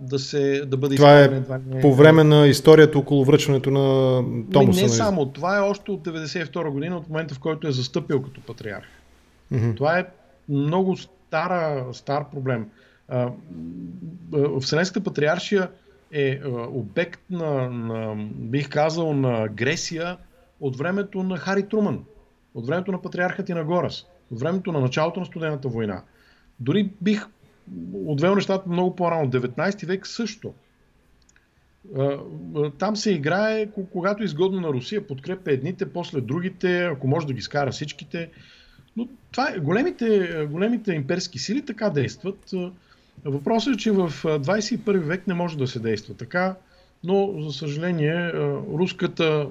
Да, 0.00 0.18
се, 0.18 0.64
да 0.66 0.76
бъде 0.76 0.96
това 0.96 1.24
е 1.24 1.28
не... 1.66 1.80
по 1.80 1.94
време 1.94 2.24
на 2.24 2.46
историята 2.46 2.98
около 2.98 3.24
връчването 3.24 3.70
на 3.70 4.22
Томаса. 4.52 4.80
Не, 4.80 4.86
не 4.86 4.92
само. 4.92 5.26
Това 5.26 5.56
е 5.56 5.60
още 5.60 5.90
от 5.90 6.04
1992 6.04 6.70
година, 6.70 6.96
от 6.96 7.08
момента 7.08 7.34
в 7.34 7.38
който 7.38 7.68
е 7.68 7.72
застъпил 7.72 8.22
като 8.22 8.40
патриарх. 8.40 8.86
Mm-hmm. 9.52 9.76
Това 9.76 9.98
е 9.98 10.06
много 10.48 10.96
стара, 10.96 11.84
стар 11.92 12.30
проблем. 12.30 12.66
Вселенската 14.60 15.04
патриаршия 15.04 15.68
е 16.12 16.40
обект 16.70 17.20
на, 17.30 17.70
на, 17.70 18.14
бих 18.34 18.68
казал, 18.68 19.14
на 19.14 19.42
агресия 19.42 20.16
от 20.60 20.76
времето 20.76 21.22
на 21.22 21.36
Хари 21.36 21.68
Труман, 21.68 22.04
от 22.54 22.66
времето 22.66 22.92
на 22.92 23.02
патриархът 23.02 23.48
и 23.48 23.54
на 23.54 23.64
Горас, 23.64 24.06
от 24.32 24.40
времето 24.40 24.72
на 24.72 24.80
началото 24.80 25.20
на 25.20 25.26
студената 25.26 25.68
война. 25.68 26.02
Дори 26.60 26.90
бих 27.00 27.26
отвел 27.92 28.34
нещата 28.34 28.68
много 28.68 28.96
по-рано, 28.96 29.30
19 29.30 29.86
век 29.86 30.06
също. 30.06 30.54
Там 32.78 32.96
се 32.96 33.12
играе, 33.12 33.68
когато 33.92 34.22
е 34.22 34.26
изгодно 34.26 34.60
на 34.60 34.68
Русия, 34.68 35.06
подкрепя 35.06 35.52
едните, 35.52 35.92
после 35.92 36.20
другите, 36.20 36.84
ако 36.84 37.08
може 37.08 37.26
да 37.26 37.32
ги 37.32 37.42
скара 37.42 37.70
всичките. 37.70 38.30
Но 38.96 39.08
това 39.30 39.50
е, 39.50 39.58
големите, 39.58 40.46
големите 40.50 40.92
имперски 40.92 41.38
сили 41.38 41.64
така 41.64 41.90
действат. 41.90 42.50
Въпросът 43.24 43.74
е, 43.74 43.78
че 43.78 43.90
в 43.90 44.10
21 44.22 44.98
век 44.98 45.26
не 45.26 45.34
може 45.34 45.58
да 45.58 45.66
се 45.66 45.80
действа 45.80 46.14
така, 46.14 46.56
но 47.04 47.34
за 47.40 47.52
съжаление 47.52 48.32
руската, 48.78 49.48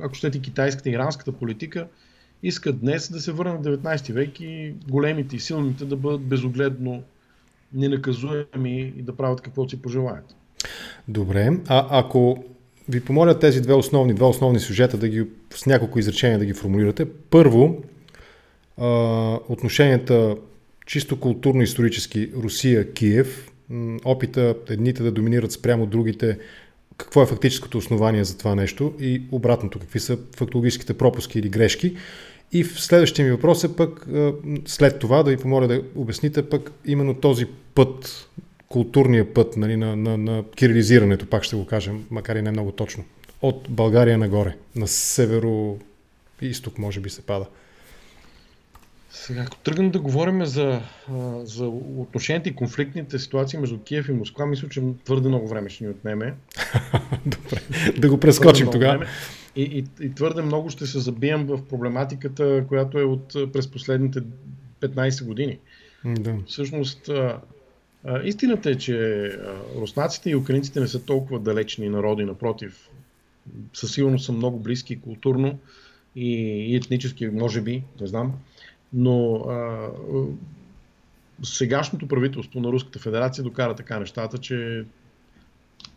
ако 0.00 0.14
щете 0.14 0.40
китайската 0.40 0.90
иранската 0.90 1.32
политика, 1.32 1.88
искат 2.44 2.80
днес 2.80 3.12
да 3.12 3.20
се 3.20 3.32
върнат 3.32 3.62
19 3.62 4.12
век 4.12 4.40
и 4.40 4.74
големите 4.88 5.36
и 5.36 5.40
силните 5.40 5.84
да 5.84 5.96
бъдат 5.96 6.20
безогледно 6.20 7.02
ненаказуеми 7.72 8.92
и 8.96 9.02
да 9.02 9.16
правят 9.16 9.40
каквото 9.40 9.70
си 9.70 9.82
пожелаят. 9.82 10.36
Добре, 11.08 11.50
а 11.68 11.86
ако 11.90 12.44
ви 12.88 13.00
помоля 13.00 13.38
тези 13.38 13.60
две 13.60 13.74
основни, 13.74 14.14
два 14.14 14.28
основни 14.28 14.60
сюжета 14.60 14.98
да 14.98 15.08
ги 15.08 15.26
с 15.54 15.66
няколко 15.66 15.98
изречения 15.98 16.38
да 16.38 16.44
ги 16.44 16.54
формулирате. 16.54 17.06
Първо, 17.30 17.82
отношенията 19.48 20.36
чисто 20.86 21.16
културно-исторически 21.16 22.32
Русия-Киев, 22.36 23.50
опита 24.04 24.54
едните 24.68 25.02
да 25.02 25.12
доминират 25.12 25.52
спрямо 25.52 25.86
другите, 25.86 26.38
какво 26.96 27.22
е 27.22 27.26
фактическото 27.26 27.78
основание 27.78 28.24
за 28.24 28.38
това 28.38 28.54
нещо 28.54 28.94
и 29.00 29.22
обратното, 29.32 29.78
какви 29.78 30.00
са 30.00 30.18
фактологическите 30.36 30.94
пропуски 30.94 31.38
или 31.38 31.48
грешки. 31.48 31.96
И 32.54 32.64
в 32.64 32.80
следващия 32.80 33.24
ми 33.24 33.30
въпрос 33.30 33.64
е 33.64 33.76
пък 33.76 34.06
след 34.66 34.98
това 34.98 35.22
да 35.22 35.30
ви 35.30 35.36
помоля 35.36 35.68
да 35.68 35.82
обясните 35.94 36.48
пък 36.48 36.72
именно 36.84 37.14
този 37.14 37.46
път, 37.74 38.28
културния 38.68 39.34
път 39.34 39.56
нали, 39.56 39.76
на, 39.76 39.96
на, 39.96 40.18
на 40.18 40.44
кирилизирането, 40.56 41.26
пак 41.26 41.44
ще 41.44 41.56
го 41.56 41.66
кажем, 41.66 42.04
макар 42.10 42.36
и 42.36 42.42
не 42.42 42.50
много 42.50 42.72
точно, 42.72 43.04
от 43.42 43.66
България 43.70 44.18
нагоре, 44.18 44.56
на 44.76 44.88
северо 44.88 45.78
изток 46.40 46.78
може 46.78 47.00
би 47.00 47.10
се 47.10 47.22
пада. 47.22 47.46
Сега, 49.10 49.40
ако 49.40 49.56
тръгнем 49.56 49.90
да 49.90 50.00
говорим 50.00 50.46
за, 50.46 50.80
за 51.44 51.66
отношенията 51.96 52.48
и 52.48 52.54
конфликтните 52.54 53.18
ситуации 53.18 53.58
между 53.58 53.78
Киев 53.78 54.08
и 54.08 54.12
Москва, 54.12 54.46
мисля, 54.46 54.68
че 54.68 54.82
твърде 55.04 55.28
много 55.28 55.48
време 55.48 55.70
ще 55.70 55.84
ни 55.84 55.90
отнеме. 55.90 56.34
Добре, 57.26 57.60
да 57.98 58.08
го 58.08 58.20
прескочим 58.20 58.70
тогава. 58.70 59.06
И, 59.56 59.62
и, 59.62 60.04
и 60.04 60.14
твърде 60.14 60.42
много 60.42 60.70
ще 60.70 60.86
се 60.86 60.98
забием 60.98 61.46
в 61.46 61.68
проблематиката, 61.68 62.64
която 62.68 62.98
е 62.98 63.02
от 63.04 63.52
през 63.52 63.70
последните 63.70 64.22
15 64.80 65.24
години. 65.24 65.58
Да. 66.04 66.36
Всъщност, 66.46 67.08
а, 67.08 67.40
а, 68.04 68.22
истината 68.22 68.70
е, 68.70 68.74
че 68.74 69.26
а, 69.26 69.56
руснаците 69.76 70.30
и 70.30 70.36
украинците 70.36 70.80
не 70.80 70.88
са 70.88 71.04
толкова 71.04 71.40
далечни 71.40 71.88
народи, 71.88 72.24
напротив. 72.24 72.88
Със 73.72 73.92
сигурност 73.92 74.24
са 74.24 74.32
много 74.32 74.58
близки 74.58 75.00
културно 75.00 75.58
и, 76.16 76.30
и 76.72 76.76
етнически, 76.76 77.26
може 77.26 77.60
би, 77.60 77.82
не 78.00 78.06
знам. 78.06 78.32
Но 78.92 79.34
а, 79.34 79.88
сегашното 81.42 82.08
правителство 82.08 82.60
на 82.60 82.72
Руската 82.72 82.98
федерация 82.98 83.44
докара 83.44 83.74
така 83.74 83.98
нещата, 83.98 84.38
че 84.38 84.84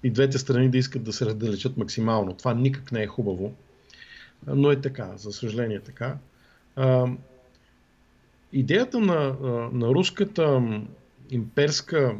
и 0.03 0.09
двете 0.09 0.37
страни 0.37 0.69
да 0.69 0.77
искат 0.77 1.03
да 1.03 1.13
се 1.13 1.25
раздалечат 1.25 1.77
максимално. 1.77 2.33
Това 2.33 2.53
никак 2.53 2.91
не 2.91 3.03
е 3.03 3.07
хубаво, 3.07 3.53
но 4.47 4.71
е 4.71 4.81
така, 4.81 5.11
за 5.17 5.31
съжаление 5.31 5.79
така. 5.79 6.17
Идеята 8.53 8.99
на, 8.99 9.35
на 9.73 9.87
руската 9.87 10.61
имперска 11.29 12.15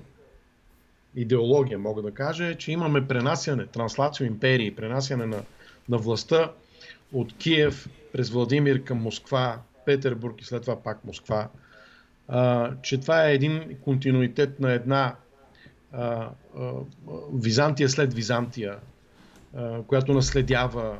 идеология, 1.15 1.79
мога 1.79 2.01
да 2.01 2.11
кажа, 2.11 2.45
е, 2.45 2.55
че 2.55 2.71
имаме 2.71 3.07
пренасяне, 3.07 3.65
транслацио 3.65 4.25
империи, 4.25 4.75
пренасяне 4.75 5.25
на, 5.25 5.41
на 5.89 5.97
властта 5.97 6.51
от 7.13 7.37
Киев 7.37 7.89
през 8.13 8.29
Владимир 8.29 8.83
към 8.83 9.01
Москва, 9.01 9.59
Петербург 9.85 10.41
и 10.41 10.45
след 10.45 10.61
това 10.61 10.83
пак 10.83 11.05
Москва, 11.05 11.49
а, 12.27 12.71
че 12.81 12.97
това 12.97 13.27
е 13.27 13.33
един 13.33 13.77
континуитет 13.83 14.59
на 14.59 14.71
една 14.71 15.15
Византия 17.33 17.89
след 17.89 18.13
Византия, 18.13 18.75
която 19.87 20.13
наследява 20.13 20.97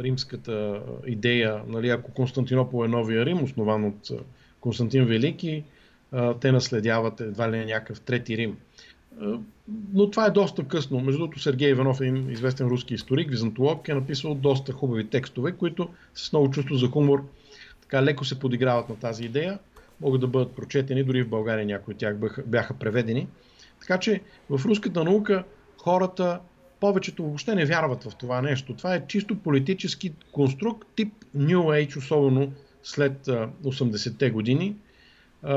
римската 0.00 0.82
идея. 1.06 1.62
Нали, 1.66 1.88
ако 1.88 2.12
Константинопол 2.12 2.84
е 2.84 2.88
новия 2.88 3.26
Рим, 3.26 3.42
основан 3.42 3.84
от 3.84 4.10
Константин 4.60 5.04
Велики, 5.04 5.64
те 6.40 6.52
наследяват 6.52 7.20
едва 7.20 7.50
ли 7.50 7.56
не 7.58 7.64
някакъв 7.64 8.00
трети 8.00 8.36
Рим. 8.36 8.56
Но 9.92 10.10
това 10.10 10.26
е 10.26 10.30
доста 10.30 10.64
късно. 10.64 11.00
Между 11.00 11.18
другото, 11.18 11.40
Сергей 11.40 11.70
Иванов 11.70 12.00
е 12.00 12.04
известен 12.28 12.66
руски 12.66 12.94
историк, 12.94 13.30
византолог, 13.30 13.88
е 13.88 13.94
написал 13.94 14.34
доста 14.34 14.72
хубави 14.72 15.06
текстове, 15.06 15.52
които 15.52 15.88
с 16.14 16.32
много 16.32 16.50
чувство 16.50 16.74
за 16.74 16.88
хумор 16.88 17.24
така 17.80 18.02
леко 18.02 18.24
се 18.24 18.38
подиграват 18.38 18.88
на 18.88 18.96
тази 18.96 19.24
идея, 19.24 19.58
могат 20.00 20.20
да 20.20 20.26
бъдат 20.26 20.52
прочетени, 20.52 21.04
дори 21.04 21.22
в 21.22 21.28
България 21.28 21.66
някои 21.66 21.94
от 21.94 21.98
тях 21.98 22.16
бяха 22.46 22.74
преведени. 22.74 23.28
Така 23.80 23.98
че 23.98 24.20
в 24.50 24.60
руската 24.64 25.04
наука 25.04 25.44
хората 25.78 26.40
повечето 26.80 27.22
въобще 27.22 27.54
не 27.54 27.64
вярват 27.64 28.04
в 28.04 28.14
това 28.14 28.42
нещо. 28.42 28.74
Това 28.74 28.94
е 28.94 29.06
чисто 29.06 29.38
политически 29.38 30.12
конструкт, 30.32 30.88
тип 30.96 31.12
New 31.36 31.58
Age, 31.58 31.98
особено 31.98 32.52
след 32.82 33.26
80-те 33.64 34.30
години. 34.30 34.76
А, 35.42 35.54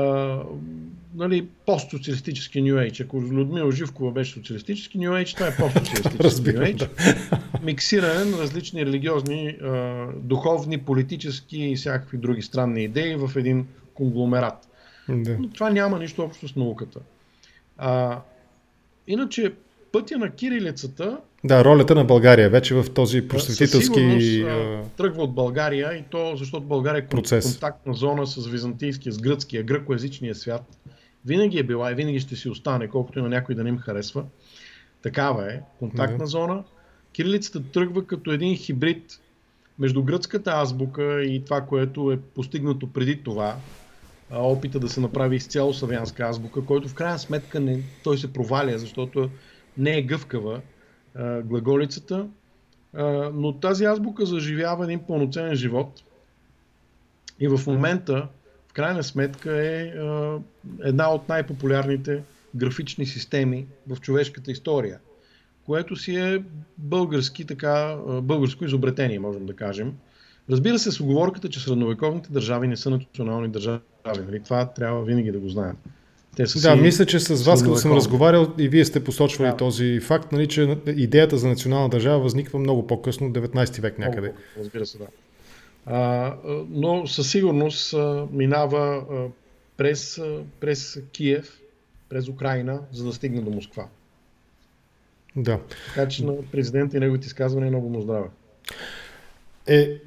нали, 1.14 1.48
постсоциалистически 1.66 2.62
New 2.62 2.90
Age. 2.90 3.04
Ако 3.04 3.22
Людмила 3.22 3.72
Живкова 3.72 4.12
беше 4.12 4.32
социалистически 4.32 4.98
New 4.98 5.10
Age, 5.10 5.34
това 5.34 5.46
е 5.46 5.56
постсоциалистически 5.56 6.40
New 6.48 6.76
Age. 6.76 6.88
Миксиране 7.62 8.24
на 8.24 8.38
различни 8.38 8.86
религиозни, 8.86 9.48
а, 9.48 10.06
духовни, 10.16 10.78
политически 10.78 11.58
и 11.58 11.76
всякакви 11.76 12.18
други 12.18 12.42
странни 12.42 12.84
идеи 12.84 13.16
в 13.16 13.30
един 13.36 13.66
конгломерат. 13.94 14.68
Да. 15.08 15.36
Но 15.38 15.50
това 15.50 15.70
няма 15.70 15.98
нищо 15.98 16.22
общо 16.22 16.48
с 16.48 16.56
науката. 16.56 17.00
А, 17.78 18.20
иначе 19.06 19.54
пътя 19.92 20.18
на 20.18 20.30
кирилицата 20.30 21.18
Да, 21.44 21.64
ролята 21.64 21.94
на 21.94 22.04
България 22.04 22.50
вече 22.50 22.74
в 22.74 22.90
този 22.94 23.28
просветителски... 23.28 24.44
Със 24.44 24.90
тръгва 24.96 25.22
от 25.22 25.34
България 25.34 25.92
и 25.92 26.04
то 26.10 26.36
защото 26.36 26.66
България 26.66 26.98
е 26.98 27.06
процес. 27.06 27.44
контактна 27.44 27.94
зона 27.94 28.26
с 28.26 28.46
византийския, 28.46 29.12
с 29.12 29.18
гръцкия, 29.18 29.62
гръкоязичния 29.62 30.34
свят. 30.34 30.78
Винаги 31.26 31.58
е 31.58 31.62
била 31.62 31.92
и 31.92 31.94
винаги 31.94 32.20
ще 32.20 32.36
си 32.36 32.48
остане, 32.48 32.88
колкото 32.88 33.18
и 33.18 33.22
на 33.22 33.28
някой 33.28 33.54
да 33.54 33.64
не 33.64 33.68
им 33.68 33.78
харесва. 33.78 34.24
Такава 35.02 35.52
е, 35.52 35.60
контактна 35.78 36.26
зона. 36.26 36.64
Кирилицата 37.12 37.62
тръгва 37.72 38.06
като 38.06 38.32
един 38.32 38.56
хибрид 38.56 39.20
между 39.78 40.02
гръцката 40.02 40.50
азбука 40.50 41.22
и 41.22 41.44
това, 41.44 41.60
което 41.60 42.12
е 42.12 42.16
постигнато 42.16 42.92
преди 42.92 43.22
това, 43.22 43.56
опита 44.42 44.80
да 44.80 44.88
се 44.88 45.00
направи 45.00 45.36
изцяло 45.36 45.74
славянска 45.74 46.22
азбука, 46.22 46.64
който 46.64 46.88
в 46.88 46.94
крайна 46.94 47.18
сметка 47.18 47.60
не, 47.60 47.82
той 48.04 48.18
се 48.18 48.32
проваля, 48.32 48.78
защото 48.78 49.30
не 49.78 49.98
е 49.98 50.02
гъвкава 50.02 50.60
а, 51.14 51.42
глаголицата, 51.42 52.28
а, 52.94 53.04
но 53.34 53.52
тази 53.52 53.84
азбука 53.84 54.26
заживява 54.26 54.84
един 54.84 55.06
пълноценен 55.06 55.54
живот 55.54 56.02
и 57.40 57.48
в 57.48 57.60
момента, 57.66 58.28
в 58.68 58.72
крайна 58.72 59.02
сметка, 59.02 59.66
е 59.66 59.82
а, 59.82 60.38
една 60.82 61.14
от 61.14 61.28
най-популярните 61.28 62.22
графични 62.54 63.06
системи 63.06 63.66
в 63.88 64.00
човешката 64.00 64.50
история, 64.50 64.98
което 65.66 65.96
си 65.96 66.16
е 66.16 66.42
български, 66.78 67.44
така, 67.44 67.96
българско 68.22 68.64
изобретение, 68.64 69.18
можем 69.18 69.46
да 69.46 69.56
кажем. 69.56 69.94
Разбира 70.50 70.78
се, 70.78 70.92
с 70.92 71.00
оговорката, 71.00 71.48
че 71.48 71.60
средновековните 71.60 72.32
държави 72.32 72.68
не 72.68 72.76
са 72.76 72.90
национални 72.90 73.48
държави. 73.48 73.80
Нали? 74.06 74.42
Това 74.44 74.66
трябва 74.66 75.04
винаги 75.04 75.32
да 75.32 75.38
го 75.38 75.48
знаем. 75.48 75.76
Те 76.36 76.46
са 76.46 76.68
да, 76.68 76.76
си 76.76 76.82
мисля, 76.82 77.06
че 77.06 77.20
с 77.20 77.44
вас, 77.44 77.62
като 77.62 77.76
съм 77.76 77.92
разговарял, 77.92 78.54
и 78.58 78.68
вие 78.68 78.84
сте 78.84 79.04
посочвали 79.04 79.50
да. 79.50 79.56
този 79.56 80.00
факт, 80.00 80.32
нали, 80.32 80.48
че 80.48 80.78
идеята 80.86 81.38
за 81.38 81.48
национална 81.48 81.88
държава 81.88 82.18
възниква 82.20 82.58
много 82.58 82.86
по-късно, 82.86 83.32
19 83.32 83.80
век 83.80 83.98
някъде. 83.98 84.28
Много, 84.28 84.38
разбира 84.58 84.86
се, 84.86 84.98
да. 84.98 85.06
А, 85.86 86.34
но 86.70 87.06
със 87.06 87.30
сигурност 87.30 87.94
а, 87.94 88.26
минава 88.32 89.04
а, 89.10 89.26
през, 89.76 90.18
а, 90.18 90.38
през 90.60 91.00
Киев, 91.12 91.60
през 92.08 92.28
Украина, 92.28 92.80
за 92.92 93.04
да 93.04 93.12
стигне 93.12 93.40
до 93.40 93.50
Москва. 93.50 93.86
Да. 95.36 95.60
Така 95.94 96.08
че 96.08 96.24
на 96.24 96.34
президента 96.52 96.96
и 96.96 97.00
неговите 97.00 97.26
изказвания 97.26 97.70
много 97.70 97.88
му 97.88 98.00
здраве. 98.00 98.28
Е, 99.66 99.98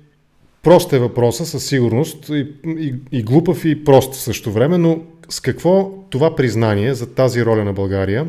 прост 0.64 0.94
е 0.94 1.00
въпроса 1.00 1.46
със 1.46 1.66
сигурност 1.66 2.30
и, 2.30 2.48
и, 2.66 2.96
и 3.12 3.24
глупав 3.24 3.66
и 3.66 3.84
прост 3.84 4.14
в 4.14 4.22
същото 4.22 4.52
време, 4.52 4.78
но 4.78 5.00
с 5.30 5.40
какво 5.40 5.92
това 6.10 6.36
признание 6.36 6.94
за 6.94 7.14
тази 7.14 7.46
роля 7.46 7.64
на 7.64 7.74
България 7.74 8.28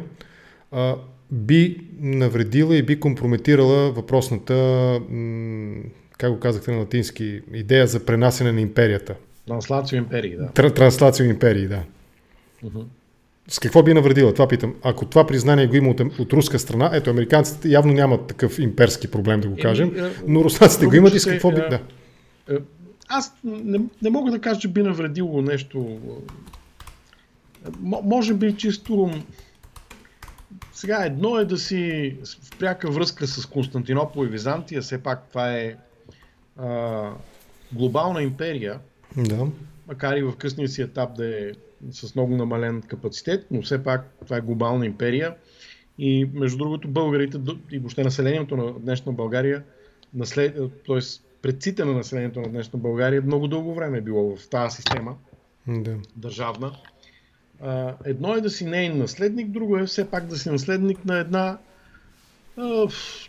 а, 0.72 0.96
би 1.30 1.80
навредила 2.00 2.76
и 2.76 2.82
би 2.82 3.00
компрометирала 3.00 3.92
въпросната, 3.92 4.54
м- 5.10 5.82
как 6.18 6.32
го 6.32 6.40
казахте 6.40 6.70
на 6.70 6.78
латински, 6.78 7.40
идея 7.54 7.86
за 7.86 8.04
пренасене 8.04 8.52
на 8.52 8.60
империята? 8.60 9.14
Транслацио 9.46 9.98
империи, 9.98 10.36
да. 10.36 10.46
Тр- 10.46 10.74
транслацио 10.74 11.26
империи, 11.26 11.68
да. 11.68 11.82
Uh-huh. 12.64 12.84
С 13.48 13.58
какво 13.58 13.82
би 13.82 13.94
навредила? 13.94 14.32
Това 14.32 14.48
питам. 14.48 14.74
Ако 14.82 15.06
това 15.06 15.26
признание 15.26 15.66
го 15.66 15.76
има 15.76 15.90
от, 15.90 16.00
от 16.00 16.32
руска 16.32 16.58
страна, 16.58 16.90
ето, 16.92 17.10
американците 17.10 17.68
явно 17.68 17.92
нямат 17.92 18.26
такъв 18.26 18.58
имперски 18.58 19.08
проблем, 19.08 19.40
да 19.40 19.48
го 19.48 19.56
кажем, 19.62 19.92
е, 19.96 20.10
но 20.26 20.44
руснаците 20.44 20.86
го 20.86 20.94
имат 20.94 21.14
и 21.14 21.20
с 21.20 21.26
какво 21.26 21.50
би... 21.50 21.60
Е, 21.60 21.68
да. 21.68 21.80
Е, 22.50 22.54
аз 23.08 23.34
не, 23.44 23.80
не 24.02 24.10
мога 24.10 24.30
да 24.30 24.40
кажа, 24.40 24.60
че 24.60 24.68
би 24.68 24.82
навредило 24.82 25.42
нещо 25.42 26.00
може 27.82 28.34
би 28.34 28.56
чисто 28.56 29.10
сега 30.72 31.04
едно 31.04 31.38
е 31.38 31.44
да 31.44 31.58
си 31.58 32.16
в 32.24 32.58
пряка 32.58 32.90
връзка 32.90 33.26
с 33.26 33.46
Константинопол 33.46 34.24
и 34.24 34.28
Византия, 34.28 34.82
все 34.82 35.02
пак 35.02 35.28
това 35.28 35.52
е 35.52 35.76
а, 36.56 37.10
глобална 37.72 38.22
империя, 38.22 38.80
да. 39.16 39.46
макар 39.88 40.16
и 40.16 40.22
в 40.22 40.36
късния 40.36 40.68
си 40.68 40.82
етап 40.82 41.14
да 41.16 41.40
е 41.40 41.52
с 41.90 42.14
много 42.14 42.36
намален 42.36 42.82
капацитет, 42.82 43.46
но 43.50 43.62
все 43.62 43.84
пак 43.84 44.14
това 44.24 44.36
е 44.36 44.40
глобална 44.40 44.86
империя. 44.86 45.34
И 45.98 46.30
между 46.34 46.58
другото 46.58 46.88
българите 46.88 47.38
и 47.70 47.78
въобще 47.78 48.04
населението 48.04 48.56
на 48.56 48.72
днешна 48.72 49.12
България, 49.12 49.62
наслед... 50.14 50.56
т.е. 50.86 50.98
предците 51.48 51.84
на 51.84 51.92
населението 51.92 52.40
на 52.40 52.48
днешна 52.48 52.78
България 52.78 53.22
много 53.22 53.48
дълго 53.48 53.74
време 53.74 53.98
е 53.98 54.00
било 54.00 54.36
в 54.36 54.48
тази 54.48 54.76
система 54.76 55.16
да. 55.66 55.96
държавна 56.16 56.72
едно 58.04 58.34
е 58.34 58.40
да 58.40 58.50
си 58.50 58.64
нейн 58.64 58.98
наследник, 58.98 59.50
друго 59.50 59.76
е 59.76 59.86
все 59.86 60.10
пак 60.10 60.26
да 60.26 60.36
си 60.36 60.50
наследник 60.50 61.04
на 61.04 61.18
една 61.18 61.58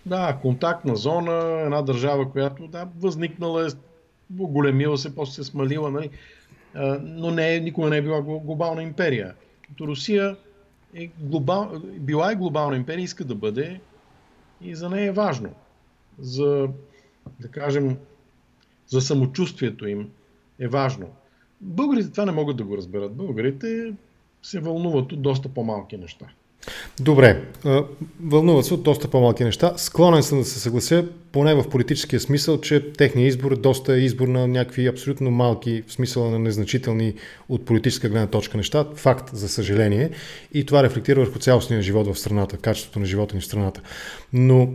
да, 0.05 0.39
контактна 0.41 0.95
зона, 0.95 1.61
една 1.65 1.81
държава, 1.81 2.31
която 2.31 2.67
да, 2.67 2.87
възникнала 2.99 3.67
е, 3.67 3.69
големила 4.29 4.97
се, 4.97 5.15
после 5.15 5.33
се 5.33 5.43
смалила, 5.43 5.91
нали? 5.91 6.09
но 7.01 7.31
не 7.31 7.55
е, 7.55 7.59
никога 7.59 7.89
не 7.89 7.97
е 7.97 8.01
била 8.01 8.21
глобална 8.21 8.83
империя. 8.83 9.33
Като 9.67 9.87
Русия 9.87 10.35
е 10.93 11.09
глобал, 11.19 11.71
била 11.99 12.31
е 12.31 12.35
глобална 12.35 12.77
империя, 12.77 13.03
иска 13.03 13.23
да 13.23 13.35
бъде 13.35 13.79
и 14.61 14.75
за 14.75 14.89
нея 14.89 15.07
е 15.07 15.11
важно. 15.11 15.49
За, 16.19 16.67
да 17.39 17.47
кажем, 17.47 17.97
за 18.89 19.01
самочувствието 19.01 19.87
им 19.87 20.07
е 20.59 20.67
важно. 20.67 21.07
Българите 21.61 22.11
това 22.11 22.25
не 22.25 22.31
могат 22.31 22.57
да 22.57 22.63
го 22.63 22.77
разберат. 22.77 23.15
Българите 23.15 23.93
се 24.43 24.59
вълнуват 24.59 25.11
от 25.11 25.21
доста 25.21 25.49
по-малки 25.49 25.97
неща. 25.97 26.25
Добре, 26.99 27.43
вълнуват 28.23 28.65
се 28.65 28.73
от 28.73 28.83
доста 28.83 29.07
по-малки 29.07 29.43
неща. 29.43 29.73
Склонен 29.77 30.23
съм 30.23 30.39
да 30.39 30.45
се 30.45 30.59
съглася, 30.59 31.05
поне 31.31 31.55
в 31.55 31.69
политическия 31.69 32.19
смисъл, 32.19 32.61
че 32.61 32.91
техният 32.93 33.29
избор 33.29 33.51
е 33.51 33.55
доста 33.55 33.99
избор 33.99 34.27
на 34.27 34.47
някакви 34.47 34.87
абсолютно 34.87 35.31
малки, 35.31 35.83
в 35.87 35.93
смисъла 35.93 36.29
на 36.29 36.39
незначителни 36.39 37.13
от 37.49 37.65
политическа 37.65 38.09
гледна 38.09 38.27
точка 38.27 38.57
неща. 38.57 38.85
Факт, 38.95 39.29
за 39.33 39.49
съжаление. 39.49 40.09
И 40.53 40.65
това 40.65 40.83
рефлектира 40.83 41.19
върху 41.19 41.39
цялостния 41.39 41.81
живот 41.81 42.07
в 42.07 42.19
страната, 42.19 42.57
качеството 42.57 42.99
на 42.99 43.05
живота 43.05 43.35
ни 43.35 43.41
в 43.41 43.45
страната. 43.45 43.81
Но 44.33 44.73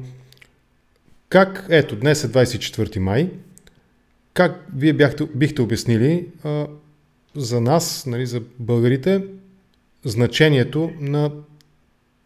как, 1.29 1.67
ето, 1.71 1.97
днес 1.97 2.25
е 2.25 2.29
24 2.29 2.99
май, 2.99 3.31
как 4.35 4.67
вие 4.77 4.93
бяхте, 4.93 5.27
бихте 5.35 5.63
обяснили 5.63 6.29
а, 6.45 6.67
за 7.37 7.61
нас, 7.61 8.07
нали, 8.07 8.27
за 8.27 8.43
българите, 8.59 9.25
значението 10.05 10.93
на 11.01 11.31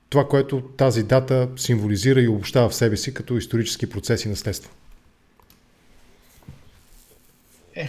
това, 0.09 0.29
което 0.29 0.61
тази 0.61 1.03
дата 1.03 1.49
символизира 1.57 2.21
и 2.21 2.29
обобщава 2.29 2.69
в 2.69 2.75
себе 2.75 2.97
си 2.97 3.15
като 3.15 3.37
исторически 3.37 3.91
процес 3.91 4.25
и 4.25 4.29
наследство? 4.29 4.73
Е, 7.75 7.89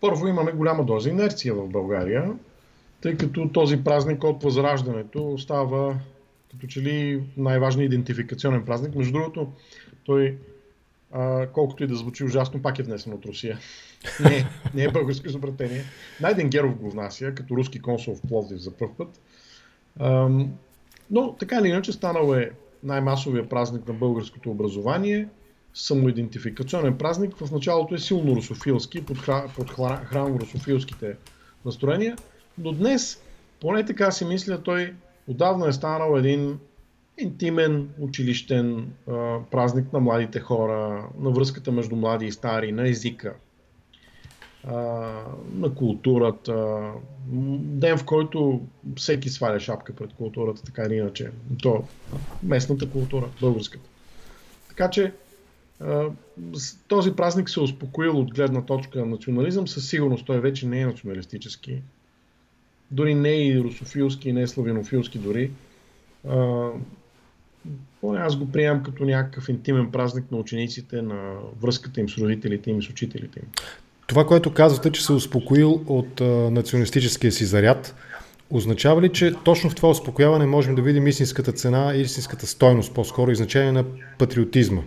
първо 0.00 0.26
имаме 0.26 0.52
голяма 0.52 0.84
доза 0.84 1.10
инерция 1.10 1.54
в 1.54 1.68
България, 1.68 2.32
тъй 3.00 3.16
като 3.16 3.48
този 3.48 3.84
празник 3.84 4.24
от 4.24 4.42
Възраждането 4.42 5.38
става 5.38 5.96
като 6.50 6.66
че 6.66 6.80
ли 6.80 7.22
най-важният 7.36 7.92
идентификационен 7.92 8.64
празник. 8.64 8.94
Между 8.94 9.12
другото, 9.12 9.52
той, 10.04 10.36
а, 11.12 11.46
колкото 11.46 11.84
и 11.84 11.86
да 11.86 11.96
звучи 11.96 12.24
ужасно, 12.24 12.62
пак 12.62 12.78
е 12.78 12.82
внесен 12.82 13.12
от 13.12 13.24
Русия. 13.26 13.58
Не, 14.24 14.46
не 14.74 14.84
е 14.84 14.88
българско 14.88 15.26
изобретение. 15.26 15.84
Найден 16.20 16.48
Геров 16.48 16.74
го 16.74 16.90
внася, 16.90 17.32
като 17.34 17.56
руски 17.56 17.82
консул 17.82 18.14
в 18.14 18.28
Пловдив 18.28 18.58
за 18.58 18.70
първ 18.70 18.92
път. 18.96 19.20
Но 21.10 21.32
така 21.38 21.58
или 21.58 21.68
иначе 21.68 21.92
станал 21.92 22.34
е 22.34 22.50
най-масовия 22.82 23.48
празник 23.48 23.88
на 23.88 23.94
българското 23.94 24.50
образование, 24.50 25.28
самоидентификационен 25.74 26.98
празник. 26.98 27.36
В 27.36 27.50
началото 27.50 27.94
е 27.94 27.98
силно 27.98 28.36
русофилски, 28.36 29.04
под, 29.04 29.18
хра, 29.18 29.50
под 29.56 29.70
храм 30.04 30.36
русофилските 30.36 31.16
настроения, 31.64 32.16
но 32.58 32.72
днес, 32.72 33.22
поне 33.60 33.84
така 33.84 34.10
си 34.10 34.24
мисля, 34.24 34.62
той 34.62 34.94
отдавна 35.26 35.68
е 35.68 35.72
станал 35.72 36.16
един 36.16 36.58
интимен, 37.18 37.88
училищен 38.00 38.92
а, 39.08 39.38
празник 39.50 39.92
на 39.92 40.00
младите 40.00 40.40
хора, 40.40 41.08
на 41.18 41.30
връзката 41.30 41.72
между 41.72 41.96
млади 41.96 42.26
и 42.26 42.32
стари, 42.32 42.72
на 42.72 42.88
езика, 42.88 43.34
на 45.54 45.74
културата. 45.76 46.92
Ден, 47.58 47.98
в 47.98 48.04
който 48.04 48.60
всеки 48.96 49.28
сваля 49.28 49.60
шапка 49.60 49.92
пред 49.92 50.12
културата, 50.12 50.62
така 50.62 50.82
или 50.82 50.94
иначе. 50.94 51.30
То 51.62 51.84
местната 52.42 52.90
култура, 52.90 53.28
българската. 53.40 53.88
Така 54.68 54.90
че 54.90 55.12
този 56.88 57.12
празник 57.12 57.50
се 57.50 57.60
е 57.60 57.62
успокоил 57.62 58.18
от 58.18 58.34
гледна 58.34 58.62
точка 58.62 58.98
на 58.98 59.06
национализъм. 59.06 59.68
Със 59.68 59.88
сигурност 59.88 60.26
той 60.26 60.40
вече 60.40 60.66
не 60.66 60.80
е 60.80 60.86
националистически. 60.86 61.82
Дори 62.90 63.14
не 63.14 63.30
е 63.30 63.46
и 63.46 63.60
русофилски, 63.60 64.32
не 64.32 64.42
е 64.42 64.46
славянофилски 64.46 65.18
дори. 65.18 65.50
Поне 66.22 66.80
аз 68.18 68.36
го 68.36 68.52
приемам 68.52 68.82
като 68.82 69.04
някакъв 69.04 69.48
интимен 69.48 69.90
празник 69.90 70.30
на 70.30 70.38
учениците, 70.38 71.02
на 71.02 71.34
връзката 71.62 72.00
им 72.00 72.08
с 72.08 72.18
родителите 72.18 72.70
им 72.70 72.78
и 72.78 72.82
с 72.82 72.88
учителите 72.88 73.38
им. 73.38 73.48
Това, 74.06 74.26
което 74.26 74.54
казвате, 74.54 74.92
че 74.92 75.04
се 75.04 75.12
успокоил 75.12 75.82
от 75.86 76.20
а, 76.20 76.24
националистическия 76.24 77.32
си 77.32 77.44
заряд, 77.44 77.94
означава 78.50 79.02
ли, 79.02 79.12
че 79.12 79.34
точно 79.44 79.70
в 79.70 79.74
това 79.74 79.90
успокояване 79.90 80.46
можем 80.46 80.74
да 80.74 80.82
видим 80.82 81.06
истинската 81.06 81.52
цена 81.52 81.92
и 81.94 82.00
истинската 82.00 82.46
стойност, 82.46 82.94
по-скоро 82.94 83.30
и 83.30 83.36
значение 83.36 83.72
на 83.72 83.84
патриотизма? 84.18 84.82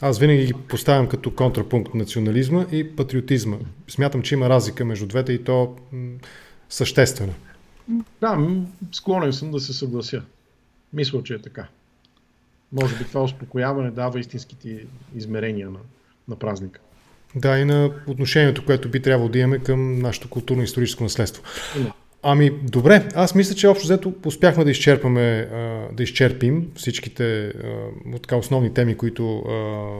Аз 0.00 0.18
винаги 0.18 0.46
ги 0.46 0.52
поставям 0.52 1.08
като 1.08 1.30
контрапункт 1.30 1.94
национализма 1.94 2.66
и 2.72 2.96
патриотизма. 2.96 3.56
Смятам, 3.88 4.22
че 4.22 4.34
има 4.34 4.48
разлика 4.48 4.84
между 4.84 5.06
двете 5.06 5.32
и 5.32 5.44
то 5.44 5.76
съществена. 6.68 7.32
Да, 8.20 8.38
склонен 8.92 9.32
съм 9.32 9.50
да 9.50 9.60
се 9.60 9.72
съглася. 9.72 10.22
Мисля, 10.92 11.22
че 11.22 11.34
е 11.34 11.38
така. 11.38 11.68
Може 12.72 12.98
би 12.98 13.04
това 13.04 13.22
успокояване 13.22 13.90
дава 13.90 14.20
истинските 14.20 14.86
измерения 15.16 15.70
на, 15.70 15.78
на 16.28 16.36
празника. 16.36 16.80
Да, 17.34 17.58
и 17.58 17.64
на 17.64 17.90
отношението, 18.06 18.64
което 18.64 18.88
би 18.88 19.02
трябвало 19.02 19.28
да 19.28 19.38
имаме 19.38 19.58
към 19.58 19.98
нашето 19.98 20.28
културно-историческо 20.28 21.02
наследство. 21.02 21.42
Ами, 22.28 22.50
добре, 22.62 23.08
аз 23.14 23.34
мисля, 23.34 23.54
че 23.54 23.68
общо 23.68 23.84
взето 23.84 24.12
успяхме 24.26 24.64
да 24.64 24.70
изчерпаме, 24.70 25.48
да 25.92 26.02
изчерпим 26.02 26.66
всичките 26.74 27.52
така, 28.22 28.36
основни 28.36 28.74
теми, 28.74 28.94
които 28.94 29.42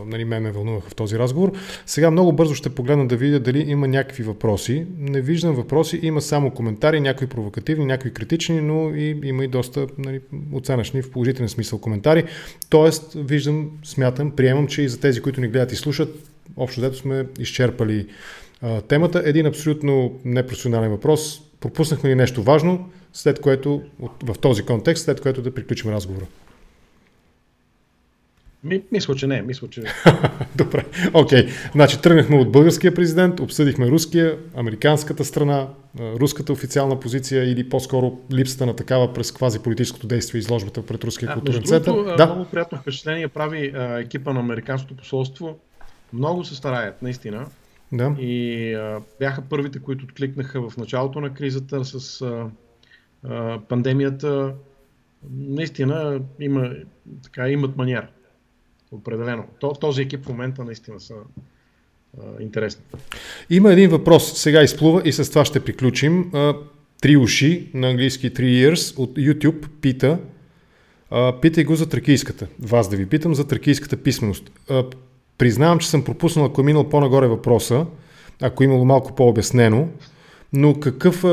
нали, 0.07 0.25
мен 0.25 0.43
ме 0.43 0.51
вълнуваха 0.51 0.91
в 0.91 0.95
този 0.95 1.19
разговор. 1.19 1.53
Сега 1.87 2.11
много 2.11 2.33
бързо 2.33 2.55
ще 2.55 2.75
погледна 2.75 3.09
да 3.09 3.17
видя 3.17 3.41
дали 3.41 3.71
има 3.71 3.89
някакви 3.89 4.23
въпроси. 4.23 4.87
Не 4.99 5.21
виждам 5.21 5.55
въпроси, 5.55 6.01
има 6.03 6.21
само 6.21 6.51
коментари, 6.51 7.01
някои 7.01 7.27
провокативни, 7.27 7.85
някои 7.85 8.11
критични, 8.11 8.61
но 8.61 8.95
и, 8.95 9.21
има 9.25 9.45
и 9.45 9.49
доста 9.49 9.87
нали, 9.99 10.21
оценъчни 10.53 11.03
в 11.03 11.11
положителен 11.11 11.49
смисъл 11.49 11.79
коментари. 11.79 12.25
Тоест, 12.71 13.13
виждам, 13.15 13.71
смятам, 13.85 14.31
приемам, 14.31 14.67
че 14.67 14.83
и 14.83 14.89
за 14.89 15.01
тези, 15.01 15.21
които 15.21 15.41
ни 15.41 15.49
гледат 15.49 15.73
и 15.73 15.77
слушат, 15.77 16.29
общо 16.57 16.81
взето 16.81 16.97
сме 16.97 17.27
изчерпали 17.39 18.07
темата. 18.89 19.23
Един 19.25 19.47
абсолютно 19.47 20.19
непрофесионален 20.25 20.91
въпрос 20.91 21.43
пропуснахме 21.61 22.11
ли 22.11 22.15
нещо 22.15 22.43
важно, 22.43 22.91
след 23.13 23.41
което, 23.41 23.83
в 24.23 24.35
този 24.41 24.63
контекст, 24.63 25.05
след 25.05 25.21
което 25.21 25.43
да 25.43 25.55
приключим 25.55 25.91
разговора? 25.91 26.27
Ми, 28.67 28.83
мисля, 28.93 29.15
че 29.15 29.27
не. 29.27 29.43
Мисля, 29.43 29.69
че... 29.69 29.83
Добре. 30.57 30.85
Окей. 31.15 31.47
Okay. 31.47 31.73
Значи 31.73 32.03
тръгнахме 32.03 32.37
от 32.37 32.53
българския 32.53 32.95
президент, 32.95 33.41
обсъдихме 33.41 33.89
руския, 33.89 34.39
американската 34.57 35.25
страна, 35.25 35.69
руската 36.01 36.53
официална 36.53 37.01
позиция 37.01 37.45
или 37.45 37.69
по-скоро 37.69 38.19
липсата 38.33 38.67
на 38.67 38.77
такава 38.77 39.13
през 39.13 39.33
квази 39.33 39.59
политическото 39.59 40.07
действие 40.07 40.39
изложбата 40.39 40.87
пред 40.87 41.05
руския 41.05 41.33
културен 41.33 41.63
център. 41.63 42.17
Да. 42.17 42.27
Много 42.27 42.51
приятно 42.51 42.79
впечатление 42.79 43.29
прави 43.29 43.73
а, 43.75 43.99
екипа 43.99 44.33
на 44.33 44.41
американското 44.41 44.97
посолство. 44.97 45.59
Много 46.13 46.45
се 46.45 46.55
стараят, 46.55 47.03
наистина. 47.03 47.47
Да. 47.97 48.17
И 48.21 48.73
а, 48.75 49.01
бяха 49.21 49.43
първите, 49.43 49.79
които 49.79 50.05
откликнаха 50.05 50.71
в 50.71 50.77
началото 50.77 51.21
на 51.21 51.35
кризата 51.35 51.85
с 51.85 52.23
а, 52.23 52.51
а, 53.25 53.61
пандемията. 53.69 54.55
Наистина 55.31 56.21
има, 56.41 56.75
така, 57.25 57.49
имат 57.49 57.77
маниер. 57.77 58.07
Определено. 58.93 59.45
Този 59.81 60.03
екип 60.03 60.25
в 60.25 60.29
момента 60.29 60.65
наистина 60.65 61.01
са 61.01 61.15
а, 61.15 62.43
интересни. 62.43 62.83
Има 63.51 63.73
един 63.73 63.91
въпрос, 63.91 64.39
сега 64.39 64.63
изплува 64.63 65.03
и 65.05 65.13
с 65.13 65.31
това 65.31 65.45
ще 65.45 65.65
приключим. 65.65 66.33
Три 67.01 67.17
уши, 67.17 67.71
на 67.75 67.89
английски 67.91 68.31
Three 68.35 68.73
Years, 68.73 68.99
от 68.99 69.15
YouTube 69.15 69.69
пита, 69.81 70.19
питай 71.43 71.65
го 71.65 71.75
за 71.75 71.89
тракийската. 71.89 72.47
Вас 72.61 72.89
да 72.89 72.97
ви 72.97 73.07
питам 73.07 73.35
за 73.35 73.49
тракийската 73.49 73.97
писменост. 73.97 74.51
Признавам, 75.39 75.79
че 75.79 75.91
съм 75.91 76.05
пропуснал, 76.05 76.47
ако 76.47 76.61
е 76.61 76.65
минал 76.65 76.89
по-нагоре 76.89 77.27
въпроса, 77.27 77.87
ако 78.43 78.63
е 78.63 78.67
имало 78.67 78.85
малко 78.85 79.15
по-обяснено, 79.15 79.89
но 80.53 80.81
какъв, 80.81 81.25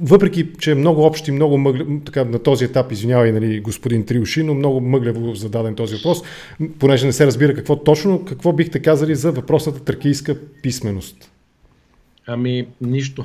въпреки, 0.00 0.48
че 0.58 0.70
е 0.70 0.74
много 0.74 1.02
общ 1.02 1.28
и 1.28 1.32
много 1.32 1.58
мъглев, 1.58 1.86
така 2.04 2.24
на 2.24 2.38
този 2.38 2.64
етап, 2.64 2.92
извинявай, 2.92 3.32
нали, 3.32 3.60
господин 3.60 4.06
Триуши, 4.06 4.42
но 4.42 4.54
много 4.54 4.80
мъглево 4.80 5.34
зададен 5.34 5.74
този 5.74 5.96
въпрос, 5.96 6.22
понеже 6.78 7.06
не 7.06 7.12
се 7.12 7.26
разбира 7.26 7.54
какво 7.54 7.76
точно, 7.76 8.24
какво 8.24 8.52
бихте 8.52 8.82
казали 8.82 9.14
за 9.14 9.32
въпросната 9.32 9.80
тракийска 9.80 10.36
писменост? 10.62 11.30
Ами, 12.26 12.66
нищо. 12.80 13.24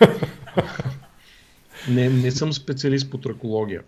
не, 1.88 2.08
не 2.08 2.30
съм 2.30 2.52
специалист 2.52 3.10
по 3.10 3.18
тракология. 3.18 3.82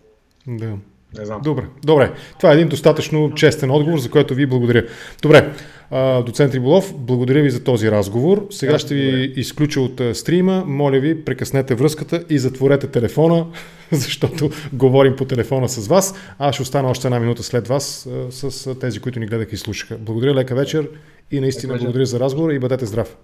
Да. 0.47 0.77
Не 1.19 1.25
знам. 1.25 1.41
Добре, 1.41 1.63
добре. 1.85 2.11
Това 2.37 2.51
е 2.51 2.53
един 2.53 2.67
достатъчно 2.67 3.33
честен 3.35 3.71
отговор, 3.71 3.99
за 3.99 4.09
който 4.09 4.35
ви 4.35 4.45
благодаря. 4.45 4.85
Добре, 5.21 5.53
доцент 6.25 6.53
Риболов, 6.53 6.93
благодаря 6.97 7.41
ви 7.41 7.49
за 7.49 7.63
този 7.63 7.91
разговор. 7.91 8.47
Сега 8.49 8.71
да, 8.71 8.79
ще 8.79 8.95
ви 8.95 9.11
добре. 9.11 9.41
изключа 9.41 9.81
от 9.81 10.01
стрима. 10.13 10.63
Моля 10.67 10.99
ви, 10.99 11.25
прекъснете 11.25 11.75
връзката 11.75 12.23
и 12.29 12.39
затворете 12.39 12.87
телефона, 12.87 13.45
защото 13.91 14.49
говорим 14.73 15.15
по 15.15 15.25
телефона 15.25 15.69
с 15.69 15.87
вас. 15.87 16.15
Аз 16.39 16.55
ще 16.55 16.61
остана 16.61 16.89
още 16.89 17.07
една 17.07 17.19
минута 17.19 17.43
след 17.43 17.67
вас 17.67 18.09
с 18.29 18.75
тези, 18.79 18.99
които 18.99 19.19
ни 19.19 19.25
гледаха 19.25 19.55
и 19.55 19.57
слушаха. 19.57 19.97
Благодаря, 19.97 20.33
лека 20.33 20.55
вечер 20.55 20.89
и 21.31 21.39
наистина 21.39 21.73
лека 21.73 21.83
благодаря 21.83 22.05
за 22.05 22.19
разговора 22.19 22.53
и 22.53 22.59
бъдете 22.59 22.85
здрав. 22.85 23.15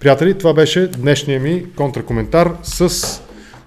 Приятели, 0.00 0.38
това 0.38 0.54
беше 0.54 0.86
днешния 0.86 1.40
ми 1.40 1.66
контракоментар 1.76 2.56
с 2.62 3.20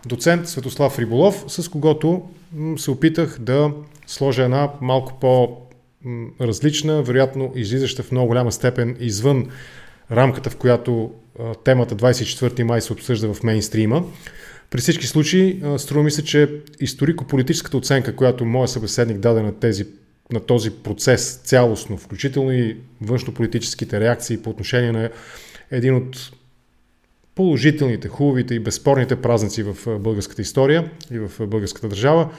доцент 0.06 0.48
Светослав 0.48 1.00
Риболов, 1.00 1.44
с 1.48 1.70
когото 1.70 2.22
се 2.78 2.92
опитах 2.92 3.38
да 3.40 3.72
сложа 4.08 4.44
една 4.44 4.70
малко 4.82 5.20
по-различна, 5.20 7.04
вероятно 7.04 7.52
излизаща 7.56 8.04
в 8.04 8.12
много 8.12 8.28
голяма 8.28 8.52
степен 8.52 8.98
извън 9.00 9.50
рамката, 10.12 10.50
в 10.50 10.58
която 10.58 11.12
темата 11.64 11.96
24 11.96 12.64
май 12.64 12.82
се 12.82 12.94
обсъжда 12.94 13.34
в 13.34 13.44
мейнстрима. 13.44 14.04
При 14.70 14.82
всички 14.82 15.08
случаи, 15.08 15.62
струва 15.78 16.04
ми 16.04 16.12
се, 16.12 16.24
че 16.24 16.50
историко-политическата 16.80 17.78
оценка, 17.78 18.16
която 18.16 18.46
моят 18.46 18.70
събеседник 18.70 19.18
даде 19.18 19.42
на, 19.42 19.60
тези, 19.60 19.86
на 20.32 20.40
този 20.40 20.72
процес 20.72 21.42
цялостно, 21.44 21.98
включително 21.98 22.52
и 22.52 22.78
външно-политическите 23.02 24.00
реакции 24.00 24.38
по 24.38 24.50
отношение 24.50 24.92
на 24.92 25.10
един 25.72 25.96
от 25.96 26.32
положителните, 27.36 28.08
хубавите 28.08 28.56
и 28.56 28.60
безспорните 28.60 29.16
празници 29.16 29.64
в 29.64 30.00
българската 30.00 30.42
история 30.42 30.92
и 31.12 31.20
в 31.20 31.48
българската 31.48 31.88
държава, 31.88 32.30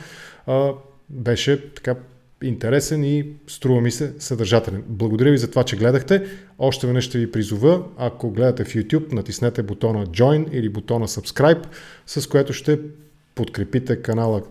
беше 1.10 1.72
така 1.74 1.96
интересен 2.42 3.04
и 3.04 3.26
струва 3.46 3.80
ми 3.80 3.90
се 3.90 4.14
съдържателен. 4.18 4.84
Благодаря 4.88 5.30
ви 5.30 5.38
за 5.38 5.50
това, 5.50 5.64
че 5.64 5.76
гледахте. 5.76 6.26
Още 6.58 6.86
веднъж 6.86 7.04
ще 7.04 7.18
ви 7.18 7.30
призова, 7.30 7.82
ако 7.96 8.30
гледате 8.30 8.64
в 8.64 8.68
YouTube, 8.68 9.12
натиснете 9.12 9.62
бутона 9.62 10.06
Join 10.06 10.50
или 10.52 10.68
бутона 10.68 11.08
Subscribe, 11.08 11.66
с 12.06 12.26
което 12.26 12.52
ще 12.52 12.78
подкрепите 13.34 14.02
канала 14.02 14.42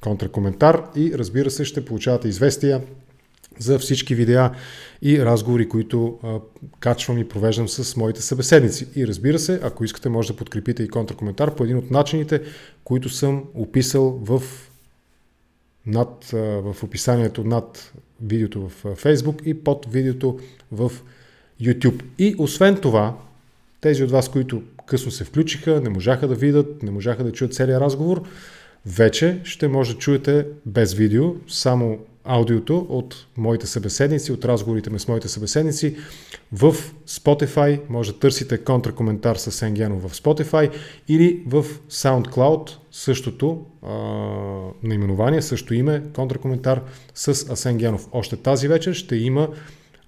Контракоментар 0.00 0.82
и 0.96 1.12
разбира 1.14 1.50
се 1.50 1.64
ще 1.64 1.84
получавате 1.84 2.28
известия 2.28 2.80
за 3.60 3.78
всички 3.78 4.14
видеа 4.14 4.50
и 5.02 5.24
разговори, 5.24 5.68
които 5.68 6.18
а, 6.22 6.38
качвам 6.80 7.18
и 7.18 7.28
провеждам 7.28 7.68
с 7.68 7.96
моите 7.96 8.22
събеседници. 8.22 8.86
И 8.96 9.06
разбира 9.06 9.38
се, 9.38 9.60
ако 9.62 9.84
искате, 9.84 10.08
може 10.08 10.28
да 10.28 10.36
подкрепите 10.36 10.82
и 10.82 10.88
контракоментар 10.88 11.54
по 11.54 11.64
един 11.64 11.76
от 11.76 11.90
начините, 11.90 12.42
които 12.84 13.08
съм 13.08 13.44
описал 13.54 14.10
в, 14.10 14.42
над, 15.86 16.30
а, 16.32 16.36
в 16.36 16.82
описанието 16.82 17.44
над 17.44 17.92
видеото 18.22 18.68
в 18.68 18.84
Facebook 18.84 19.42
и 19.42 19.64
под 19.64 19.86
видеото 19.90 20.38
в 20.72 20.92
YouTube. 21.62 22.02
И 22.18 22.34
освен 22.38 22.76
това, 22.76 23.18
тези 23.80 24.04
от 24.04 24.10
вас, 24.10 24.28
които 24.28 24.62
късно 24.86 25.10
се 25.10 25.24
включиха, 25.24 25.80
не 25.80 25.88
можаха 25.88 26.28
да 26.28 26.34
видят, 26.34 26.82
не 26.82 26.90
можаха 26.90 27.24
да 27.24 27.32
чуят 27.32 27.54
целият 27.54 27.82
разговор, 27.82 28.22
вече 28.86 29.40
ще 29.44 29.68
може 29.68 29.92
да 29.92 29.98
чуете 29.98 30.46
без 30.66 30.94
видео, 30.94 31.34
само 31.48 31.98
аудиото 32.24 32.86
от 32.88 33.26
моите 33.36 33.66
събеседници, 33.66 34.32
от 34.32 34.44
разговорите 34.44 34.90
ми 34.90 34.98
с 34.98 35.08
моите 35.08 35.28
събеседници 35.28 35.96
в 36.52 36.74
Spotify. 37.08 37.80
Може 37.88 38.12
да 38.12 38.18
търсите 38.18 38.58
контракоментар 38.58 39.36
с 39.36 39.62
Енгенов 39.62 40.02
в 40.02 40.14
Spotify 40.14 40.72
или 41.08 41.42
в 41.46 41.64
SoundCloud 41.90 42.70
същото 42.92 43.66
а, 43.82 43.94
наименование, 44.82 45.42
също 45.42 45.74
име, 45.74 46.02
контракоментар 46.14 46.82
с 47.14 47.50
Асен 47.50 47.76
Генов. 47.76 48.08
Още 48.12 48.36
тази 48.36 48.68
вечер 48.68 48.92
ще 48.92 49.16
има 49.16 49.48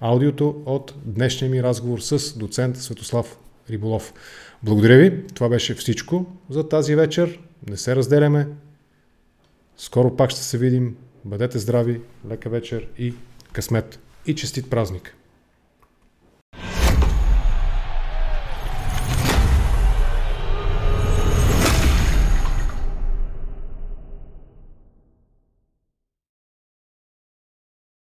аудиото 0.00 0.62
от 0.66 0.94
днешния 1.04 1.50
ми 1.50 1.62
разговор 1.62 1.98
с 2.00 2.38
доцент 2.38 2.76
Светослав 2.76 3.38
Риболов. 3.70 4.14
Благодаря 4.62 4.96
ви. 4.96 5.26
Това 5.34 5.48
беше 5.48 5.74
всичко 5.74 6.26
за 6.50 6.68
тази 6.68 6.94
вечер. 6.94 7.40
Не 7.70 7.76
се 7.76 7.96
разделяме. 7.96 8.48
Скоро 9.76 10.16
пак 10.16 10.30
ще 10.30 10.40
се 10.40 10.58
видим. 10.58 10.96
Бъдете 11.24 11.58
здрави, 11.58 12.00
лека 12.30 12.50
вечер 12.50 12.88
и 12.98 13.14
късмет 13.52 13.98
и 14.26 14.34
честит 14.34 14.70
празник! 14.70 15.16